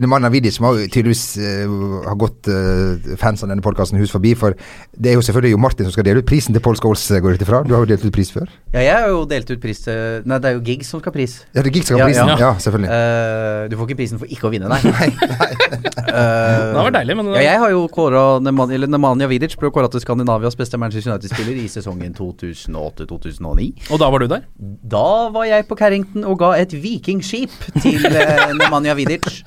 det 0.00 0.08
Mannen 0.10 0.32
Vidic 0.34 0.58
må 0.62 0.72
jo 0.74 0.88
tydeligvis 0.90 1.24
eh, 1.38 1.70
ha 2.06 2.14
gått 2.18 2.48
uh, 2.50 2.96
fans 3.20 3.44
av 3.44 3.50
denne 3.50 3.62
podkasten 3.64 3.98
hus 4.00 4.12
forbi. 4.14 4.32
For 4.38 4.56
det 4.96 5.12
er 5.12 5.16
jo 5.18 5.24
selvfølgelig 5.24 5.52
jo 5.54 5.60
Martin 5.60 5.86
som 5.86 5.94
skal 5.94 6.06
dele 6.06 6.22
ut 6.22 6.28
prisen 6.28 6.54
til 6.54 6.62
Paul 6.64 6.78
Scholes, 6.78 7.04
går 7.10 7.34
jeg 7.34 7.40
ut 7.40 7.44
ifra. 7.46 7.60
Du 7.66 7.74
har 7.74 7.84
jo 7.84 7.90
delt 7.90 8.04
ut 8.06 8.14
pris 8.14 8.30
før. 8.32 8.48
Ja, 8.72 8.82
jeg 8.84 8.94
har 8.94 9.10
jo 9.12 9.24
delt 9.28 9.50
ut 9.50 9.62
pris 9.62 9.82
til 9.84 10.26
Nei, 10.26 10.38
det 10.42 10.50
er 10.50 10.56
jo 10.56 10.62
Giggs 10.66 10.90
som 10.92 11.02
skal 11.02 11.12
ha 11.12 11.16
pris. 11.18 11.36
Ja, 11.52 11.60
det 11.60 11.70
er 11.70 11.74
Gig 11.76 11.86
som 11.86 11.96
skal 11.96 12.02
ha 12.02 12.06
Ja, 12.06 12.10
prisen. 12.10 12.32
ja. 12.32 12.38
Ja, 12.46 12.50
selvfølgelig. 12.62 12.90
Uh, 12.90 13.68
du 13.70 13.76
får 13.78 13.90
ikke 13.90 14.00
prisen 14.02 14.22
for 14.22 14.36
ikke 14.36 14.48
å 14.48 14.52
vinne, 14.54 14.70
nei. 14.72 14.80
Nei, 14.96 15.10
nei. 15.34 15.52
Det 16.16 16.22
hadde 16.22 16.84
vært 16.86 16.96
deilig, 16.96 17.16
men 17.18 17.32
ja, 17.34 17.42
jeg 17.44 17.60
har 17.60 17.72
jo 17.72 17.82
kåra 17.92 18.22
Neman, 18.40 18.72
Nemanja 18.88 19.28
Vidic 19.28 19.56
ble 19.60 19.70
kåra 19.74 19.90
til 19.92 20.00
Skandinavias 20.02 20.56
beste 20.58 20.78
Manchester 20.80 21.12
United-spiller 21.12 21.58
i 21.60 21.66
sesongen 21.70 22.14
2008-2009. 22.16 23.66
Og 23.92 24.00
da 24.00 24.08
var 24.12 24.22
du 24.22 24.28
der? 24.30 24.35
Da 24.56 25.28
var 25.34 25.46
jeg 25.48 25.66
på 25.68 25.76
Carrington 25.78 26.24
og 26.28 26.38
ga 26.40 26.52
et 26.60 26.72
vikingskip 26.72 27.52
til 27.82 28.04
uh, 28.06 28.52
Nemanja 28.58 28.96
Vidic. 28.98 29.42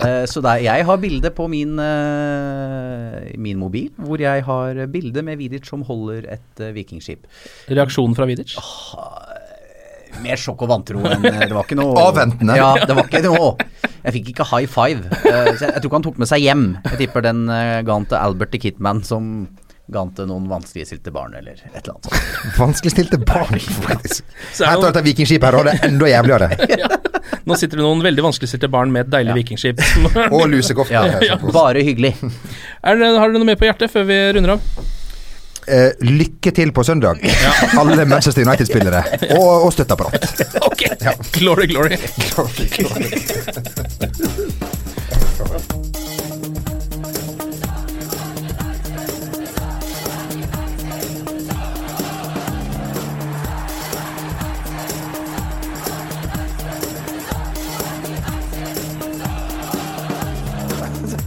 Uh, 0.00 0.24
så 0.30 0.42
der, 0.44 0.62
jeg 0.64 0.86
har 0.86 1.00
bilde 1.02 1.30
på 1.34 1.48
min, 1.50 1.78
uh, 1.80 3.20
min 3.40 3.58
mobil, 3.60 3.90
hvor 3.96 4.20
jeg 4.20 4.44
har 4.46 4.84
bilde 4.92 5.24
med 5.26 5.40
Vidic 5.40 5.68
som 5.70 5.82
holder 5.86 6.28
et 6.36 6.64
vikingskip. 6.74 7.26
Reaksjonen 7.70 8.16
fra 8.16 8.28
Vidic? 8.30 8.56
Mer 10.22 10.38
sjokk 10.38 10.62
og 10.62 10.70
vantro 10.70 11.00
enn 11.10 11.24
Det 11.24 11.50
var 11.50 11.64
ikke 11.64 11.76
noe 11.78 11.98
Avventende. 11.98 12.54
Ja, 12.54 12.70
det 12.78 12.94
var 12.94 13.08
ikke 13.08 13.24
noe 13.24 13.48
Jeg 14.04 14.14
fikk 14.14 14.30
ikke 14.30 14.46
high 14.52 14.68
five. 14.70 15.08
Jeg, 15.24 15.56
jeg 15.58 15.74
tror 15.74 15.88
ikke 15.88 15.98
han 15.98 16.06
tok 16.06 16.20
med 16.22 16.30
seg 16.30 16.44
hjem. 16.44 16.64
Jeg 16.92 17.00
tipper 17.02 17.24
den 17.24 17.46
uh, 17.50 17.80
ga 17.82 17.98
han 17.98 18.06
til 18.10 18.20
Albert 18.20 18.54
the 18.54 18.60
Kitman, 18.62 19.02
som 19.06 19.48
ga 19.92 20.00
han 20.00 20.10
til 20.16 20.26
noen 20.30 20.46
vanskeligstilte 20.48 21.10
barn, 21.12 21.34
eller 21.36 21.52
et 21.58 21.64
eller 21.82 21.92
annet. 21.92 22.04
sånt. 22.10 22.58
Vanskeligstilte 22.58 23.18
barn, 23.20 23.58
faktisk. 23.84 24.24
Så 24.56 24.64
er 24.64 24.70
det 24.70 24.80
tar 24.80 24.90
dette 24.94 25.04
vikingskipet 25.10 25.44
her, 25.50 25.58
og 25.60 25.68
det 25.68 25.74
er 25.76 25.88
enda 25.90 26.08
jævligere. 26.08 26.48
Nå 27.48 27.56
sitter 27.60 27.76
det 27.80 27.84
noen 27.84 28.00
veldig 28.04 28.24
vanskeligstilte 28.24 28.68
barn 28.72 28.92
med 28.94 29.04
et 29.06 29.12
deilig 29.18 29.34
Ja. 29.34 29.38
vikingskip. 29.42 29.80
Og 30.32 30.46
lusekofte. 30.48 30.96
Ja, 31.28 31.36
bare 31.52 31.84
hyggelig. 31.84 32.14
Er 32.82 32.96
det, 33.00 33.10
har 33.18 33.28
dere 33.28 33.40
noe 33.42 33.48
mer 33.52 33.60
på 33.60 33.68
hjertet 33.68 33.92
før 33.92 34.06
vi 34.08 34.16
runder 34.38 34.54
av? 34.56 34.60
Eh, 35.64 35.92
lykke 36.04 36.50
til 36.52 36.72
på 36.76 36.82
søndag, 36.84 37.20
alle 37.80 38.04
Manchester 38.04 38.44
United-spillere. 38.44 39.00
Og, 39.36 39.64
og 39.64 39.72
støtteapparat. 39.72 40.44
Ok, 40.60 40.84
glory, 41.38 41.68
glory. 41.72 41.96